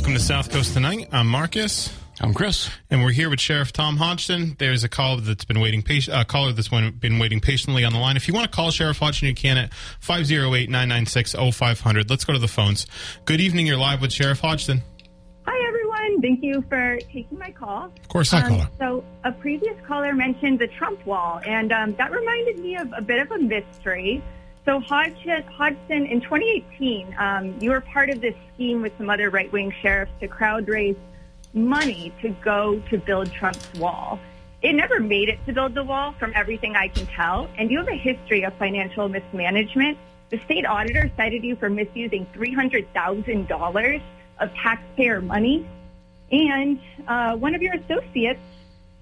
Welcome 0.00 0.14
to 0.14 0.20
South 0.20 0.50
Coast 0.50 0.72
Tonight. 0.72 1.10
I'm 1.12 1.26
Marcus. 1.26 1.94
I'm 2.22 2.32
Chris. 2.32 2.70
And 2.90 3.04
we're 3.04 3.10
here 3.12 3.28
with 3.28 3.38
Sheriff 3.38 3.70
Tom 3.70 3.98
Hodgson. 3.98 4.56
There's 4.58 4.82
a 4.82 4.88
call 4.88 5.18
that's 5.18 5.44
been 5.44 5.60
waiting 5.60 5.82
patient, 5.82 6.16
uh, 6.16 6.24
caller 6.24 6.52
that's 6.52 6.68
been 6.68 7.18
waiting 7.18 7.38
patiently 7.38 7.84
on 7.84 7.92
the 7.92 7.98
line. 7.98 8.16
If 8.16 8.26
you 8.26 8.32
want 8.32 8.50
to 8.50 8.56
call 8.56 8.70
Sheriff 8.70 8.96
Hodgson, 8.98 9.28
you 9.28 9.34
can 9.34 9.58
at 9.58 9.70
508-996-0500. 10.00 12.08
Let's 12.08 12.24
go 12.24 12.32
to 12.32 12.38
the 12.38 12.48
phones. 12.48 12.86
Good 13.26 13.42
evening. 13.42 13.66
You're 13.66 13.76
live 13.76 14.00
with 14.00 14.10
Sheriff 14.10 14.40
Hodgson. 14.40 14.80
Hi, 15.46 15.68
everyone. 15.68 16.22
Thank 16.22 16.42
you 16.42 16.64
for 16.70 16.96
taking 17.12 17.38
my 17.38 17.50
call. 17.50 17.92
Of 18.00 18.08
course, 18.08 18.30
hi, 18.30 18.40
Um, 18.40 18.48
caller. 18.48 18.68
So, 18.78 19.04
a 19.24 19.32
previous 19.32 19.76
caller 19.86 20.14
mentioned 20.14 20.60
the 20.60 20.68
Trump 20.68 21.04
wall, 21.04 21.42
and 21.46 21.72
um, 21.72 21.94
that 21.96 22.10
reminded 22.10 22.58
me 22.58 22.76
of 22.76 22.90
a 22.96 23.02
bit 23.02 23.20
of 23.20 23.30
a 23.32 23.38
mystery. 23.38 24.22
So, 24.70 24.78
Hodgson, 24.78 25.42
Hodgson 25.52 26.06
in 26.06 26.20
2018, 26.20 27.16
um, 27.18 27.58
you 27.58 27.70
were 27.70 27.80
part 27.80 28.08
of 28.08 28.20
this 28.20 28.36
scheme 28.54 28.82
with 28.82 28.92
some 28.98 29.10
other 29.10 29.28
right 29.28 29.50
wing 29.50 29.74
sheriffs 29.82 30.12
to 30.20 30.28
crowd 30.28 30.68
raise 30.68 30.94
money 31.52 32.12
to 32.22 32.28
go 32.44 32.80
to 32.88 32.98
build 32.98 33.32
Trump's 33.32 33.68
wall. 33.80 34.20
It 34.62 34.74
never 34.74 35.00
made 35.00 35.28
it 35.28 35.44
to 35.46 35.52
build 35.52 35.74
the 35.74 35.82
wall, 35.82 36.14
from 36.20 36.32
everything 36.36 36.76
I 36.76 36.86
can 36.86 37.04
tell, 37.06 37.50
and 37.58 37.68
you 37.68 37.78
have 37.78 37.88
a 37.88 37.96
history 37.96 38.44
of 38.44 38.54
financial 38.58 39.08
mismanagement. 39.08 39.98
The 40.28 40.38
state 40.44 40.64
auditor 40.64 41.10
cited 41.16 41.42
you 41.42 41.56
for 41.56 41.68
misusing 41.68 42.28
$300,000 42.32 44.02
of 44.38 44.54
taxpayer 44.54 45.20
money, 45.20 45.66
and 46.30 46.78
uh, 47.08 47.34
one 47.34 47.56
of 47.56 47.60
your 47.60 47.74
associates 47.74 48.38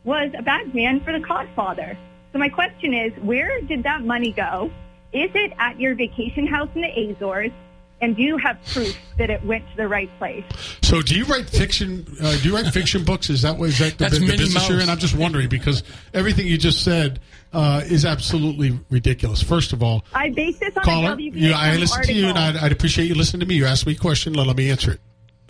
was 0.03 0.31
a 0.35 0.41
bad 0.41 0.75
man 0.75 1.01
for 1.01 1.13
the 1.13 1.23
Codfather. 1.23 1.95
So 2.33 2.39
my 2.39 2.49
question 2.49 2.95
is, 2.95 3.13
where 3.23 3.61
did 3.61 3.83
that 3.83 4.03
money 4.03 4.33
go? 4.33 4.71
Is 5.13 5.31
it 5.35 5.53
at 5.59 5.81
your 5.81 5.95
vacation 5.95 6.47
house 6.47 6.69
in 6.75 6.83
the 6.83 7.15
Azores? 7.15 7.53
And 8.01 8.15
do 8.17 8.23
you 8.23 8.37
have 8.37 8.59
proof 8.73 8.97
that 9.17 9.29
it 9.29 9.45
went 9.45 9.69
to 9.71 9.77
the 9.77 9.89
right 9.89 10.09
place? 10.19 10.45
So, 10.83 11.03
do 11.03 11.17
you 11.17 11.25
write 11.25 11.51
fiction? 11.51 12.07
Uh, 12.23 12.37
do 12.41 12.49
you 12.49 12.55
write 12.55 12.73
fiction 12.73 13.03
books? 13.03 13.29
Is 13.29 13.43
that 13.43 13.59
what 13.59 13.71
is 13.71 13.79
that 13.81 13.99
the, 13.99 14.05
That's 14.05 14.15
the 14.15 14.21
Minnie 14.21 14.37
business 14.39 14.69
you're 14.69 14.77
Mouse. 14.79 14.85
in? 14.87 14.91
I'm 14.91 14.99
just 14.99 15.17
wondering 15.17 15.49
because 15.49 15.83
everything 16.15 16.47
you 16.47 16.59
just 16.59 16.85
said 16.85 17.19
uh, 17.53 17.83
is 17.85 18.05
absolutely 18.05 18.79
ridiculous. 18.89 19.43
First 19.43 19.73
of 19.73 19.83
all, 19.83 20.05
I 20.15 20.31
base 20.31 20.61
this 20.61 20.77
on 20.77 20.85
caller, 20.85 21.13
a 21.15 21.17
WBSM 21.17 21.35
you, 21.35 21.53
I 21.53 21.75
listen 21.75 21.97
article. 21.97 22.15
to 22.15 22.21
you, 22.21 22.29
and 22.29 22.39
I'd, 22.39 22.57
I'd 22.57 22.73
appreciate 22.73 23.07
you 23.07 23.17
listening 23.17 23.41
to 23.41 23.47
me. 23.47 23.57
You 23.57 23.67
asked 23.67 23.85
me 23.85 23.95
a 23.95 23.97
question. 23.97 24.33
Let, 24.35 24.47
let 24.47 24.57
me 24.57 24.71
answer 24.71 24.93
it. 24.93 25.01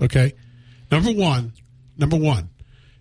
Okay. 0.00 0.32
Number 0.90 1.12
one. 1.12 1.52
Number 1.98 2.16
one. 2.16 2.48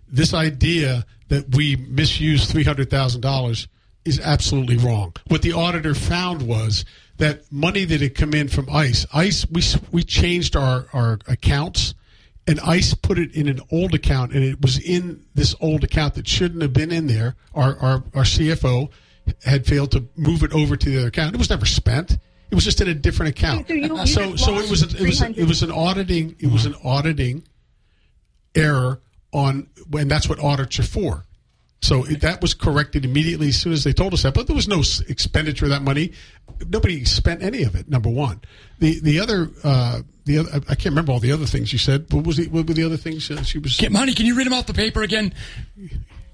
This 0.08 0.34
idea 0.34 1.06
that 1.28 1.54
we 1.56 1.76
misuse 1.76 2.50
three 2.52 2.64
hundred 2.64 2.90
thousand 2.90 3.22
dollars 3.22 3.66
is 4.08 4.18
absolutely 4.20 4.76
wrong. 4.76 5.14
What 5.28 5.42
the 5.42 5.52
auditor 5.52 5.94
found 5.94 6.42
was 6.42 6.84
that 7.18 7.50
money 7.52 7.84
that 7.84 8.00
had 8.00 8.14
come 8.14 8.32
in 8.34 8.48
from 8.48 8.68
ICE, 8.70 9.06
ICE, 9.12 9.46
we 9.50 9.62
we 9.92 10.02
changed 10.02 10.56
our 10.56 10.86
our 10.92 11.18
accounts, 11.26 11.94
and 12.46 12.58
ICE 12.60 12.94
put 12.94 13.18
it 13.18 13.34
in 13.34 13.48
an 13.48 13.60
old 13.70 13.94
account, 13.94 14.32
and 14.32 14.42
it 14.44 14.60
was 14.62 14.78
in 14.78 15.24
this 15.34 15.54
old 15.60 15.84
account 15.84 16.14
that 16.14 16.26
shouldn't 16.26 16.62
have 16.62 16.72
been 16.72 16.90
in 16.90 17.06
there. 17.06 17.36
Our 17.54 17.76
our, 17.78 18.04
our 18.14 18.24
CFO 18.24 18.90
had 19.44 19.66
failed 19.66 19.90
to 19.92 20.08
move 20.16 20.42
it 20.42 20.52
over 20.52 20.74
to 20.76 20.90
the 20.90 20.98
other 20.98 21.08
account. 21.08 21.34
It 21.34 21.38
was 21.38 21.50
never 21.50 21.66
spent. 21.66 22.12
It 22.50 22.54
was 22.54 22.64
just 22.64 22.80
in 22.80 22.88
a 22.88 22.94
different 22.94 23.30
account. 23.30 23.68
So 23.68 23.74
you- 23.74 23.82
you 23.82 24.06
so 24.06 24.36
so 24.36 24.58
it 24.58 24.70
was 24.70 24.82
a, 24.82 24.96
it 24.96 25.06
was 25.06 25.20
it 25.36 25.46
was 25.46 25.62
an 25.62 25.70
auditing 25.70 26.34
it 26.38 26.50
was 26.50 26.64
an 26.64 26.74
auditing 26.82 27.44
error 28.54 29.00
on 29.32 29.68
and 29.92 30.10
that's 30.10 30.28
what 30.28 30.38
audits 30.38 30.78
are 30.78 30.82
for. 30.84 31.24
So 31.80 32.02
that 32.02 32.42
was 32.42 32.54
corrected 32.54 33.04
immediately 33.04 33.48
as 33.48 33.60
soon 33.60 33.72
as 33.72 33.84
they 33.84 33.92
told 33.92 34.12
us 34.12 34.22
that. 34.24 34.34
But 34.34 34.48
there 34.48 34.56
was 34.56 34.66
no 34.66 34.80
expenditure 35.08 35.66
of 35.66 35.70
that 35.70 35.82
money. 35.82 36.12
Nobody 36.66 37.04
spent 37.04 37.42
any 37.42 37.62
of 37.62 37.76
it. 37.76 37.88
Number 37.88 38.08
one. 38.08 38.40
The 38.80 38.98
the 39.00 39.20
other 39.20 39.50
uh, 39.62 40.02
the 40.24 40.38
other 40.38 40.50
I 40.68 40.74
can't 40.74 40.86
remember 40.86 41.12
all 41.12 41.20
the 41.20 41.32
other 41.32 41.46
things 41.46 41.72
you 41.72 41.78
said. 41.78 42.12
What 42.12 42.26
was 42.26 42.36
the, 42.38 42.48
what 42.48 42.66
were 42.66 42.74
the 42.74 42.84
other 42.84 42.96
things 42.96 43.30
she 43.44 43.58
was? 43.58 43.76
Get 43.76 43.92
money. 43.92 44.12
Can 44.12 44.26
you 44.26 44.34
read 44.34 44.46
them 44.46 44.54
off 44.54 44.66
the 44.66 44.74
paper 44.74 45.02
again? 45.02 45.32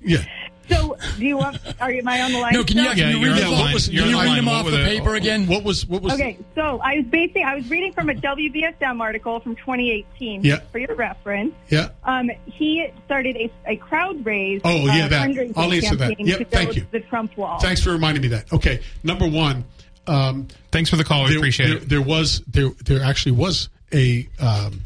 Yeah. 0.00 0.24
So, 0.68 0.96
do 1.18 1.24
you 1.24 1.36
want? 1.36 1.58
Are 1.80 1.92
you 1.92 2.00
am 2.00 2.08
I 2.08 2.22
on 2.22 2.32
the 2.32 2.38
line? 2.38 2.52
No, 2.54 2.64
can 2.64 2.76
you, 2.78 2.84
still? 2.84 2.94
can 2.94 3.16
you 3.16 3.22
read 3.22 3.32
on 3.32 3.38
them 3.38 3.50
the 3.50 3.56
off? 3.56 3.84
Can 3.84 3.92
You're 3.92 4.06
you 4.06 4.16
on 4.16 4.24
the 4.24 4.30
read 4.30 4.38
them 4.38 4.48
off 4.48 4.64
the 4.66 4.72
were 4.72 4.78
the- 4.78 4.84
paper 4.84 5.14
again? 5.14 5.46
What 5.46 5.64
was 5.64 5.86
what 5.86 6.02
was? 6.02 6.14
Okay, 6.14 6.38
so 6.54 6.80
I 6.82 6.96
was 6.96 7.06
basing, 7.06 7.44
I 7.44 7.54
was 7.54 7.68
reading 7.68 7.92
from 7.92 8.08
a 8.10 8.14
WBSM 8.14 9.00
article 9.00 9.40
from 9.40 9.56
2018 9.56 10.42
Yeah. 10.44 10.60
for 10.72 10.78
your 10.78 10.94
reference. 10.94 11.54
Yeah. 11.68 11.88
Um, 12.04 12.30
he 12.46 12.86
started 13.04 13.36
a, 13.36 13.52
a 13.66 13.76
crowd 13.76 14.24
raise. 14.24 14.60
Oh, 14.64 14.86
yeah, 14.86 15.06
uh, 15.06 15.08
that. 15.08 15.28
fundraising 15.28 15.52
I'll 15.56 15.72
answer 15.72 15.96
that. 15.96 16.18
Yep, 16.20 16.50
thank 16.50 16.76
you. 16.76 16.86
The 16.90 17.00
Trump 17.00 17.36
wall. 17.36 17.58
Thanks 17.60 17.82
for 17.82 17.90
reminding 17.90 18.22
me 18.22 18.28
that. 18.28 18.52
Okay. 18.52 18.80
Number 19.02 19.28
one. 19.28 19.64
Um, 20.06 20.48
Thanks 20.70 20.90
for 20.90 20.96
the 20.96 21.04
call. 21.04 21.24
We 21.24 21.30
there, 21.30 21.38
appreciate 21.38 21.66
there, 21.68 21.76
it. 21.78 21.88
There 21.88 22.02
was 22.02 22.42
there 22.46 22.68
there 22.84 23.02
actually 23.02 23.32
was 23.32 23.70
a 23.92 24.28
um, 24.38 24.82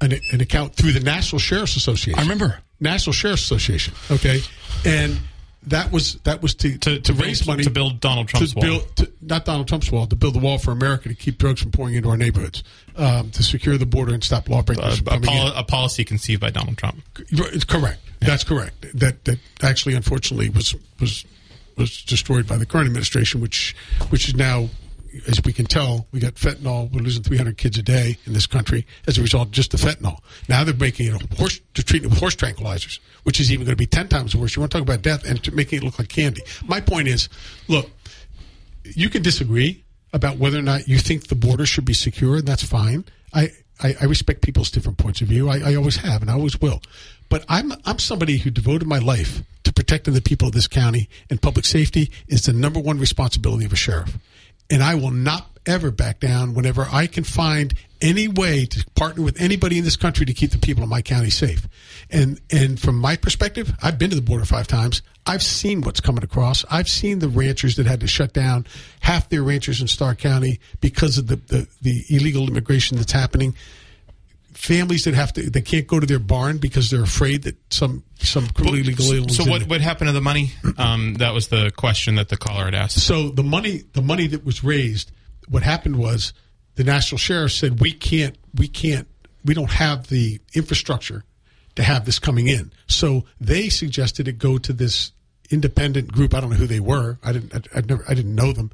an, 0.00 0.12
an 0.32 0.40
account 0.40 0.74
through 0.74 0.92
the 0.92 1.00
National 1.00 1.38
Sheriff's 1.38 1.76
Association. 1.76 2.18
I 2.18 2.22
remember. 2.22 2.58
National 2.80 3.12
Sheriff's 3.12 3.42
Association. 3.42 3.94
Okay, 4.10 4.40
and 4.84 5.18
that 5.64 5.90
was 5.92 6.14
that 6.24 6.40
was 6.42 6.54
to 6.56 6.78
To- 6.78 7.00
to 7.00 7.12
raise 7.12 7.40
build- 7.40 7.46
money 7.48 7.64
to 7.64 7.70
build 7.70 8.00
Donald 8.00 8.28
Trump's 8.28 8.52
to 8.52 8.56
wall. 8.58 8.64
build 8.66 8.96
to, 8.96 9.12
not 9.20 9.44
Donald 9.44 9.66
Trump's 9.68 9.90
wall 9.90 10.06
to 10.06 10.16
build 10.16 10.34
the 10.34 10.38
wall 10.38 10.58
for 10.58 10.70
America 10.70 11.08
to 11.08 11.14
keep 11.14 11.38
drugs 11.38 11.60
from 11.60 11.72
pouring 11.72 11.94
into 11.94 12.08
our 12.08 12.16
neighborhoods, 12.16 12.62
um, 12.96 13.30
to 13.32 13.42
secure 13.42 13.76
the 13.76 13.86
border 13.86 14.14
and 14.14 14.22
stop 14.22 14.48
lawbreakers 14.48 15.00
from 15.00 15.24
a, 15.28 15.52
a 15.56 15.64
policy 15.64 16.04
conceived 16.04 16.40
by 16.40 16.50
Donald 16.50 16.78
Trump. 16.78 17.02
It's 17.30 17.64
correct. 17.64 18.00
That's 18.20 18.44
correct. 18.44 18.86
That 18.94 19.24
that 19.26 19.38
actually, 19.62 19.94
unfortunately, 19.94 20.48
was 20.48 20.74
was 21.00 21.24
was 21.76 22.02
destroyed 22.02 22.46
by 22.46 22.56
the 22.56 22.66
current 22.66 22.86
administration, 22.86 23.40
which 23.40 23.74
which 24.10 24.28
is 24.28 24.34
now, 24.34 24.68
as 25.26 25.42
we 25.44 25.52
can 25.52 25.66
tell, 25.66 26.06
we 26.12 26.20
got 26.20 26.34
fentanyl. 26.34 26.92
We're 26.92 27.00
losing 27.00 27.22
300 27.22 27.56
kids 27.56 27.78
a 27.78 27.82
day 27.82 28.18
in 28.26 28.32
this 28.32 28.46
country 28.46 28.86
as 29.06 29.18
a 29.18 29.22
result 29.22 29.48
of 29.48 29.52
just 29.52 29.70
the 29.70 29.76
fentanyl. 29.76 30.18
Now 30.48 30.64
they're 30.64 30.74
making 30.74 31.06
it 31.06 31.22
a 31.22 31.36
horse 31.36 31.60
to 31.74 31.82
treat 31.82 32.04
it 32.04 32.08
with 32.08 32.18
horse 32.18 32.36
tranquilizers, 32.36 32.98
which 33.24 33.40
is 33.40 33.52
even 33.52 33.64
going 33.64 33.76
to 33.76 33.78
be 33.78 33.86
10 33.86 34.08
times 34.08 34.36
worse. 34.36 34.54
You 34.56 34.60
want 34.60 34.72
to 34.72 34.78
talk 34.78 34.86
about 34.86 35.02
death 35.02 35.24
and 35.24 35.54
making 35.54 35.78
it 35.78 35.84
look 35.84 35.98
like 35.98 36.08
candy. 36.08 36.42
My 36.66 36.80
point 36.80 37.08
is, 37.08 37.28
look, 37.66 37.90
you 38.84 39.10
can 39.10 39.22
disagree 39.22 39.84
about 40.12 40.38
whether 40.38 40.58
or 40.58 40.62
not 40.62 40.88
you 40.88 40.98
think 40.98 41.28
the 41.28 41.34
border 41.34 41.66
should 41.66 41.84
be 41.84 41.94
secure, 41.94 42.36
and 42.36 42.46
that's 42.46 42.62
fine. 42.62 43.04
I, 43.32 43.50
I, 43.80 43.94
I 44.00 44.04
respect 44.04 44.42
people's 44.42 44.70
different 44.70 44.98
points 44.98 45.20
of 45.20 45.28
view. 45.28 45.48
I, 45.48 45.70
I 45.70 45.74
always 45.74 45.96
have, 45.96 46.22
and 46.22 46.30
I 46.30 46.34
always 46.34 46.60
will. 46.60 46.80
But 47.28 47.44
I'm 47.48 47.72
I'm 47.84 47.98
somebody 47.98 48.38
who 48.38 48.50
devoted 48.50 48.88
my 48.88 48.98
life 48.98 49.42
to 49.64 49.72
protecting 49.72 50.14
the 50.14 50.22
people 50.22 50.48
of 50.48 50.54
this 50.54 50.66
county, 50.66 51.08
and 51.28 51.42
public 51.42 51.66
safety 51.66 52.10
is 52.26 52.42
the 52.42 52.52
number 52.52 52.80
one 52.80 52.98
responsibility 52.98 53.66
of 53.66 53.72
a 53.72 53.76
sheriff. 53.76 54.16
And 54.70 54.82
I 54.82 54.94
will 54.94 55.10
not 55.10 55.46
ever 55.66 55.90
back 55.90 56.20
down 56.20 56.54
whenever 56.54 56.86
I 56.90 57.06
can 57.06 57.24
find 57.24 57.74
any 58.00 58.28
way 58.28 58.64
to 58.64 58.84
partner 58.94 59.22
with 59.22 59.40
anybody 59.40 59.78
in 59.78 59.84
this 59.84 59.96
country 59.96 60.24
to 60.24 60.32
keep 60.32 60.50
the 60.50 60.58
people 60.58 60.82
of 60.82 60.88
my 60.88 61.02
county 61.02 61.30
safe. 61.30 61.68
And 62.10 62.40
and 62.50 62.80
from 62.80 62.96
my 62.96 63.16
perspective, 63.16 63.72
I've 63.82 63.98
been 63.98 64.10
to 64.10 64.16
the 64.16 64.22
border 64.22 64.44
five 64.44 64.66
times. 64.66 65.02
I've 65.26 65.42
seen 65.42 65.82
what's 65.82 66.00
coming 66.00 66.24
across. 66.24 66.64
I've 66.70 66.88
seen 66.88 67.18
the 67.18 67.28
ranchers 67.28 67.76
that 67.76 67.86
had 67.86 68.00
to 68.00 68.06
shut 68.06 68.32
down 68.32 68.66
half 69.00 69.28
their 69.28 69.42
ranchers 69.42 69.80
in 69.80 69.88
Starr 69.88 70.14
County 70.14 70.58
because 70.80 71.18
of 71.18 71.26
the, 71.26 71.36
the, 71.36 71.68
the 71.82 72.04
illegal 72.08 72.48
immigration 72.48 72.96
that's 72.96 73.12
happening. 73.12 73.54
Families 74.58 75.04
that 75.04 75.14
have 75.14 75.32
to 75.34 75.48
they 75.48 75.62
can't 75.62 75.86
go 75.86 76.00
to 76.00 76.06
their 76.06 76.18
barn 76.18 76.58
because 76.58 76.90
they're 76.90 77.02
afraid 77.02 77.44
that 77.44 77.56
some 77.72 78.02
some 78.18 78.48
illegal 78.58 79.06
aliens. 79.06 79.36
So 79.36 79.48
what 79.48 79.62
what 79.68 79.80
happened 79.80 80.08
to 80.08 80.12
the 80.12 80.20
money? 80.20 80.52
Um, 80.78 81.14
that 81.14 81.32
was 81.34 81.48
the 81.48 81.72
question 81.76 82.16
that 82.16 82.28
the 82.28 82.36
caller 82.36 82.66
had 82.66 82.74
asked. 82.74 83.00
So 83.00 83.30
the 83.30 83.42
money, 83.42 83.82
the 83.94 84.02
money 84.02 84.26
that 84.28 84.44
was 84.44 84.62
raised, 84.62 85.10
what 85.48 85.62
happened 85.62 85.96
was 85.96 86.32
the 86.74 86.84
national 86.84 87.18
sheriff 87.18 87.52
said 87.52 87.80
we 87.80 87.92
can't, 87.92 88.36
we 88.54 88.68
can't, 88.68 89.08
we 89.44 89.54
don't 89.54 89.70
have 89.70 90.06
the 90.08 90.40
infrastructure 90.54 91.24
to 91.74 91.82
have 91.82 92.04
this 92.04 92.18
coming 92.18 92.46
in. 92.46 92.72
So 92.86 93.24
they 93.40 93.68
suggested 93.68 94.28
it 94.28 94.38
go 94.38 94.58
to 94.58 94.72
this 94.72 95.12
independent 95.50 96.12
group. 96.12 96.34
I 96.34 96.40
don't 96.40 96.50
know 96.50 96.56
who 96.56 96.66
they 96.66 96.80
were. 96.80 97.18
I 97.22 97.32
didn't, 97.32 97.54
I, 97.54 97.78
I 97.78 97.80
never, 97.82 98.04
I 98.08 98.14
didn't 98.14 98.34
know 98.34 98.52
them. 98.52 98.70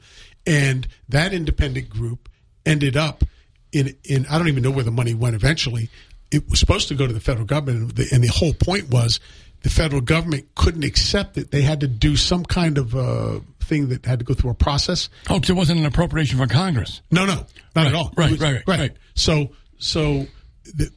And 0.46 0.86
that 1.08 1.32
independent 1.32 1.88
group 1.88 2.28
ended 2.66 2.96
up 2.96 3.25
in, 3.74 3.94
in, 4.04 4.26
I 4.26 4.38
don't 4.38 4.48
even 4.48 4.62
know 4.62 4.70
where 4.70 4.84
the 4.84 4.90
money 4.90 5.12
went 5.14 5.34
eventually. 5.34 5.90
It 6.30 6.48
was 6.48 6.58
supposed 6.60 6.88
to 6.88 6.94
go 6.94 7.06
to 7.06 7.12
the 7.12 7.20
federal 7.20 7.44
government. 7.46 7.78
And 7.80 7.90
the, 7.92 8.08
and 8.12 8.22
the 8.24 8.28
whole 8.28 8.54
point 8.54 8.90
was 8.90 9.20
the 9.62 9.70
federal 9.70 10.00
government 10.00 10.46
couldn't 10.54 10.84
accept 10.84 11.36
it. 11.38 11.50
They 11.50 11.62
had 11.62 11.80
to 11.80 11.88
do 11.88 12.16
some 12.16 12.44
kind 12.44 12.78
of 12.78 12.94
uh, 12.94 13.40
thing 13.60 13.88
that 13.88 14.04
had 14.06 14.18
to 14.20 14.24
go 14.24 14.34
through 14.34 14.50
a 14.50 14.54
process. 14.54 15.08
Oh, 15.28 15.36
it 15.36 15.50
wasn't 15.50 15.80
an 15.80 15.86
appropriation 15.86 16.38
from 16.38 16.48
Congress. 16.48 17.02
No, 17.10 17.26
no, 17.26 17.34
not 17.34 17.46
Right, 17.76 17.86
at 17.86 17.94
all. 17.94 18.12
right, 18.16 18.30
was- 18.30 18.40
right, 18.40 18.62
right. 18.66 18.92
So, 19.14 19.50
so 19.78 20.26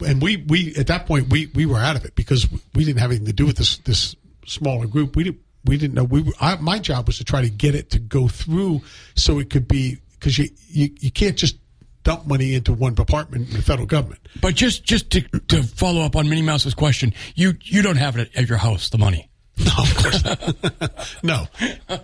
and 0.06 0.22
we 0.22 0.38
we 0.48 0.74
at 0.76 0.88
that 0.88 1.06
point 1.08 1.30
we 1.30 1.48
we 1.48 1.66
were 1.66 1.78
out 1.78 1.96
of 1.98 2.06
it 2.06 2.16
because 2.16 2.48
we 2.74 2.86
didn't 2.86 3.00
have 3.00 3.10
anything 3.12 3.28
to 3.28 3.34
do 3.34 3.46
with 3.46 3.58
this 3.58 3.78
this 3.80 4.16
smaller 4.46 4.88
group. 4.88 5.16
We 5.16 5.24
didn't 5.26 5.42
we 5.66 5.78
didn't 5.78 5.94
know 5.96 6.06
we 6.06 6.22
were, 6.22 6.32
I, 6.40 6.56
my 6.56 6.80
job 6.80 7.08
was 7.08 7.18
to 7.18 7.26
try 7.26 7.42
to 7.42 7.50
get 7.50 7.76
it 7.76 7.90
to 7.92 8.00
go 8.00 8.28
through 8.30 8.82
so 9.16 9.40
it 9.40 9.50
could 9.50 9.68
be 9.68 9.98
because 10.14 10.38
you, 10.38 10.48
you 10.70 10.90
you 11.00 11.12
can't 11.12 11.36
just 11.38 11.58
dump 12.08 12.26
money 12.26 12.56
into 12.56 12.72
one 12.72 12.94
department 12.94 13.50
in 13.50 13.58
the 13.58 13.62
federal 13.62 13.86
government. 13.86 14.22
But 14.40 14.56
just 14.56 14.86
just 14.86 15.12
to, 15.12 15.22
to 15.50 15.62
follow 15.62 16.02
up 16.04 16.16
on 16.16 16.30
Minnie 16.30 16.42
Mouse's 16.42 16.74
question, 16.74 17.14
you 17.36 17.56
you 17.62 17.82
don't 17.82 17.98
have 17.98 18.16
it 18.16 18.32
at, 18.34 18.48
your 18.48 18.58
house, 18.58 18.90
the 18.90 18.98
money. 18.98 19.30
No, 19.60 19.72
of 19.80 19.96
course 19.98 20.24
not. 20.24 21.18
no, 21.24 21.48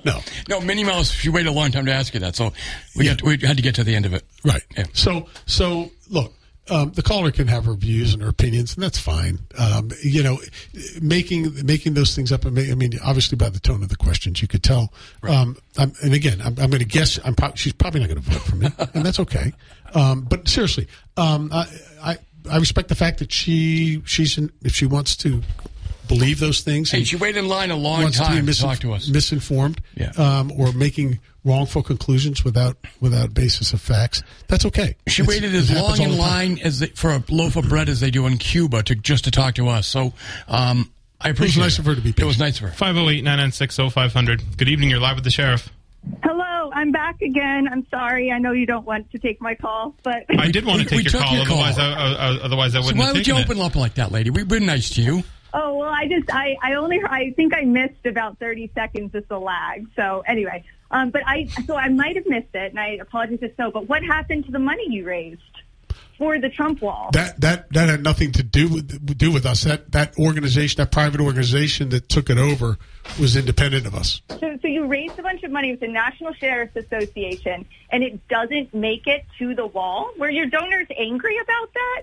no. 0.04 0.20
No, 0.50 0.60
Minnie 0.60 0.84
Mouse. 0.84 1.12
She 1.12 1.30
waited 1.30 1.50
a 1.50 1.52
long 1.52 1.72
time 1.72 1.86
to 1.86 1.94
ask 1.94 2.14
you 2.16 2.20
that, 2.22 2.36
so 2.36 2.52
we 2.96 3.06
got 3.06 3.22
we 3.22 3.38
had 3.38 3.58
to 3.58 3.64
get 3.64 3.76
to 3.76 3.84
the 3.84 3.96
end 3.96 4.06
of 4.06 4.14
it. 4.14 4.26
Right. 4.44 4.64
Yeah. 4.76 4.86
So, 4.94 5.28
so 5.46 5.92
look, 6.10 6.34
um, 6.70 6.92
the 6.92 7.02
caller 7.02 7.32
can 7.32 7.48
have 7.48 7.66
her 7.66 7.74
views 7.74 8.14
and 8.14 8.24
her 8.24 8.30
opinions, 8.30 8.74
and 8.76 8.84
that's 8.84 8.98
fine. 8.98 9.40
Um, 9.58 9.92
you 10.02 10.24
know, 10.24 10.40
making 11.02 11.66
making 11.66 11.94
those 11.94 12.16
things 12.16 12.32
up. 12.32 12.46
I 12.46 12.50
mean, 12.50 12.92
obviously 13.04 13.36
by 13.36 13.50
the 13.50 13.60
tone 13.60 13.84
of 13.84 13.90
the 13.90 13.98
questions, 13.98 14.42
you 14.42 14.48
could 14.48 14.64
tell. 14.64 14.94
Um, 15.24 15.58
I'm, 15.78 15.94
and 16.02 16.14
again, 16.14 16.40
I'm, 16.42 16.56
I'm 16.60 16.70
going 16.70 16.80
to 16.80 16.86
guess. 16.86 17.20
I'm 17.26 17.36
pro- 17.36 17.54
she's 17.56 17.74
probably 17.74 18.00
not 18.00 18.10
going 18.10 18.22
to 18.22 18.30
vote 18.30 18.42
for 18.42 18.56
me, 18.56 18.68
and 18.94 19.06
that's 19.06 19.20
okay. 19.20 19.52
Um, 19.94 20.22
but 20.22 20.48
seriously, 20.48 20.88
um, 21.18 21.50
I, 21.52 21.68
I 22.02 22.18
I 22.50 22.58
respect 22.58 22.88
the 22.88 22.96
fact 22.96 23.20
that 23.20 23.32
she 23.32 24.02
she's 24.06 24.38
in, 24.38 24.52
if 24.62 24.74
she 24.74 24.86
wants 24.86 25.18
to 25.18 25.42
believe 26.08 26.40
those 26.40 26.62
things. 26.62 26.92
Hey, 26.92 27.00
and- 27.00 27.08
she 27.08 27.16
waited 27.16 27.40
in 27.40 27.48
line 27.48 27.72
a 27.72 27.76
long 27.76 28.04
wants 28.04 28.18
to 28.18 28.24
be 28.24 28.30
time 28.36 28.46
to 28.48 28.54
talk 28.60 28.80
to 28.80 28.94
us. 28.94 29.08
misinformed, 29.10 29.82
Yeah. 29.96 30.12
um, 30.18 30.52
or 30.58 30.72
making 30.74 31.20
wrongful 31.46 31.84
conclusions 31.84 32.44
without 32.46 32.78
without 33.02 33.34
basis 33.34 33.74
of 33.74 33.82
facts. 33.82 34.24
That's 34.48 34.66
okay. 34.66 34.96
She 35.08 35.22
It's- 35.24 35.28
waited 35.28 35.54
as 35.56 35.70
long 35.72 36.00
in 36.02 36.18
line 36.18 36.60
as 36.64 36.80
they, 36.80 36.88
for 36.88 37.12
a 37.12 37.24
loaf 37.30 37.56
of 37.58 37.68
bread 37.68 37.90
as 37.90 38.00
they 38.00 38.12
do 38.12 38.26
in 38.28 38.38
Cuba 38.38 38.84
to 38.84 38.96
just 38.96 39.26
to 39.26 39.32
talk 39.32 39.56
to 39.56 39.68
us. 39.68 39.86
So 39.88 40.14
um, 40.48 40.90
I 41.20 41.30
appreciate 41.30 41.64
nice 41.64 41.80
of 41.80 41.86
her 41.86 41.96
to 41.96 42.02
be 42.02 42.14
It 42.18 42.24
was 42.24 42.40
nice 42.40 42.56
of 42.58 42.62
her. 42.64 42.72
508 42.72 43.24
996 43.24 43.76
0500. 43.92 44.58
Good 44.58 44.70
evening. 44.70 44.90
You're 44.90 45.00
live 45.00 45.16
with 45.16 45.24
the 45.26 45.32
sheriff. 45.32 45.70
Hello, 46.22 46.70
I'm 46.74 46.92
back 46.92 47.22
again. 47.22 47.68
I'm 47.72 47.86
sorry. 47.90 48.30
I 48.30 48.38
know 48.38 48.52
you 48.52 48.66
don't 48.66 48.86
want 48.86 49.10
to 49.12 49.20
take 49.20 49.40
my 49.42 49.56
call, 49.56 49.96
but 50.04 50.26
I 50.38 50.52
did 50.52 50.66
want 50.66 50.82
to 50.82 50.86
take 50.88 50.98
we 50.98 51.04
your 51.04 51.22
call, 51.22 51.34
your 51.36 51.46
call. 51.46 51.60
otherwise, 51.62 51.78
I, 51.80 51.92
I, 51.94 52.12
I- 52.34 52.40
otherwise 52.42 52.76
I 52.76 52.80
wouldn't 52.80 52.98
why 52.98 53.06
have 53.08 53.16
would 53.16 53.28
you 53.28 53.38
it. 53.38 53.46
open 53.46 53.60
up 53.62 53.76
like 53.78 53.94
that, 53.96 54.12
lady? 54.12 54.30
We've 54.30 54.48
been 54.48 54.66
nice 54.66 54.90
to 54.92 55.02
you. 55.02 55.24
Oh 55.54 55.78
well, 55.78 55.90
I 55.90 56.08
just 56.08 56.34
I 56.34 56.58
I 56.62 56.74
only 56.74 57.02
I 57.04 57.32
think 57.36 57.54
I 57.56 57.62
missed 57.62 58.06
about 58.06 58.40
30 58.40 58.72
seconds 58.74 59.16
as 59.16 59.24
the 59.30 59.40
lag. 59.40 59.88
So 59.96 60.24
anyway, 60.28 60.64
um, 60.92 61.12
but 61.12 61.24
I 61.26 61.46
so 61.66 61.76
I 61.76 61.90
might 61.90 62.16
have 62.16 62.26
missed 62.28 62.54
it, 62.54 62.72
and 62.72 62.80
I 62.80 62.98
apologize 63.02 63.40
if 63.42 63.56
so. 63.58 63.72
But 63.72 63.88
what 63.88 64.04
happened 64.04 64.46
to 64.46 64.52
the 64.52 64.60
money 64.60 64.86
you 64.90 65.06
raised 65.06 65.42
for 66.18 66.40
the 66.40 66.50
Trump 66.50 66.82
wall? 66.82 67.10
That 67.14 67.40
that 67.42 67.72
that 67.74 67.90
had 67.90 68.04
nothing 68.04 68.32
to 68.34 68.44
do 68.44 68.70
with 68.70 69.18
do 69.18 69.32
with 69.32 69.46
us. 69.46 69.64
That 69.64 69.92
that 69.92 70.18
organization, 70.18 70.78
that 70.78 70.92
private 70.92 71.22
organization 71.22 71.90
that 71.90 72.10
took 72.10 72.30
it 72.30 72.38
over, 72.38 72.78
was 73.20 73.36
independent 73.36 73.86
of 73.86 73.96
us. 73.96 74.22
So, 74.30 74.58
so 74.62 74.68
you 74.68 74.86
raised 74.86 75.18
a 75.20 75.24
bunch 75.24 75.44
of 75.44 75.52
money 75.52 75.72
with 75.72 75.80
the 75.80 75.88
National 75.88 76.34
Sheriff's 76.34 76.76
Association, 76.76 77.66
and 77.90 78.04
it 78.04 78.28
doesn't 78.28 78.74
make 78.74 79.08
it 79.08 79.26
to 79.40 79.56
the 79.56 79.66
wall. 79.66 80.12
Were 80.18 80.30
your 80.30 80.46
donors 80.46 80.88
angry 80.98 81.38
about 81.40 81.74
that? 81.74 82.02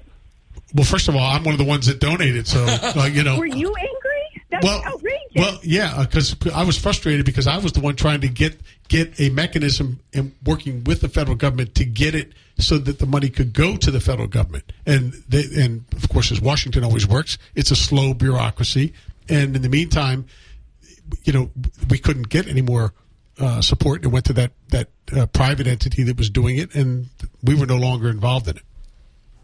Well, 0.75 0.85
first 0.85 1.09
of 1.09 1.17
all, 1.17 1.23
I'm 1.23 1.45
one 1.45 1.55
of 1.55 1.59
the 1.59 1.65
ones 1.65 1.87
that 1.87 2.01
donated, 2.01 2.47
so 2.47 2.65
uh, 2.69 3.09
you 3.11 3.23
know. 3.23 3.39
Were 3.39 3.47
you 3.47 3.75
angry? 3.75 4.11
That's 4.51 4.65
well, 4.65 4.83
outrageous. 4.85 5.19
well, 5.37 5.59
yeah, 5.63 6.03
because 6.03 6.37
I 6.53 6.65
was 6.65 6.77
frustrated 6.77 7.25
because 7.25 7.47
I 7.47 7.59
was 7.59 7.73
the 7.73 7.81
one 7.81 7.95
trying 7.95 8.21
to 8.23 8.29
get 8.29 8.61
get 8.89 9.21
a 9.21 9.31
mechanism 9.31 10.01
and 10.13 10.33
working 10.45 10.83
with 10.83 11.01
the 11.01 11.09
federal 11.09 11.37
government 11.37 11.77
to 11.77 11.85
get 11.85 12.17
it 12.17 12.33
so 12.59 12.79
that 12.79 12.99
the 12.99 13.07
money 13.07 13.29
could 13.31 13.53
go 13.53 13.77
to 13.77 13.91
the 13.93 14.01
federal 14.01 14.27
government. 14.27 14.73
And 14.85 15.13
they, 15.29 15.45
and 15.57 15.85
of 15.95 16.09
course, 16.09 16.33
as 16.33 16.41
Washington 16.41 16.83
always 16.83 17.07
works, 17.07 17.39
it's 17.55 17.71
a 17.71 17.77
slow 17.77 18.13
bureaucracy. 18.13 18.93
And 19.29 19.55
in 19.55 19.63
the 19.63 19.69
meantime, 19.69 20.27
you 21.23 21.33
know, 21.33 21.51
we 21.89 21.99
couldn't 21.99 22.29
get 22.29 22.49
any 22.49 22.63
more 22.63 22.93
uh, 23.39 23.61
support. 23.61 24.05
It 24.05 24.09
went 24.09 24.25
to 24.27 24.33
that 24.35 24.53
that 24.69 24.89
uh, 25.17 25.27
private 25.27 25.69
entity 25.69 26.03
that 26.05 26.17
was 26.17 26.29
doing 26.29 26.57
it, 26.57 26.75
and 26.75 27.09
we 27.43 27.55
were 27.55 27.67
no 27.67 27.77
longer 27.77 28.09
involved 28.09 28.49
in 28.49 28.57
it. 28.57 28.63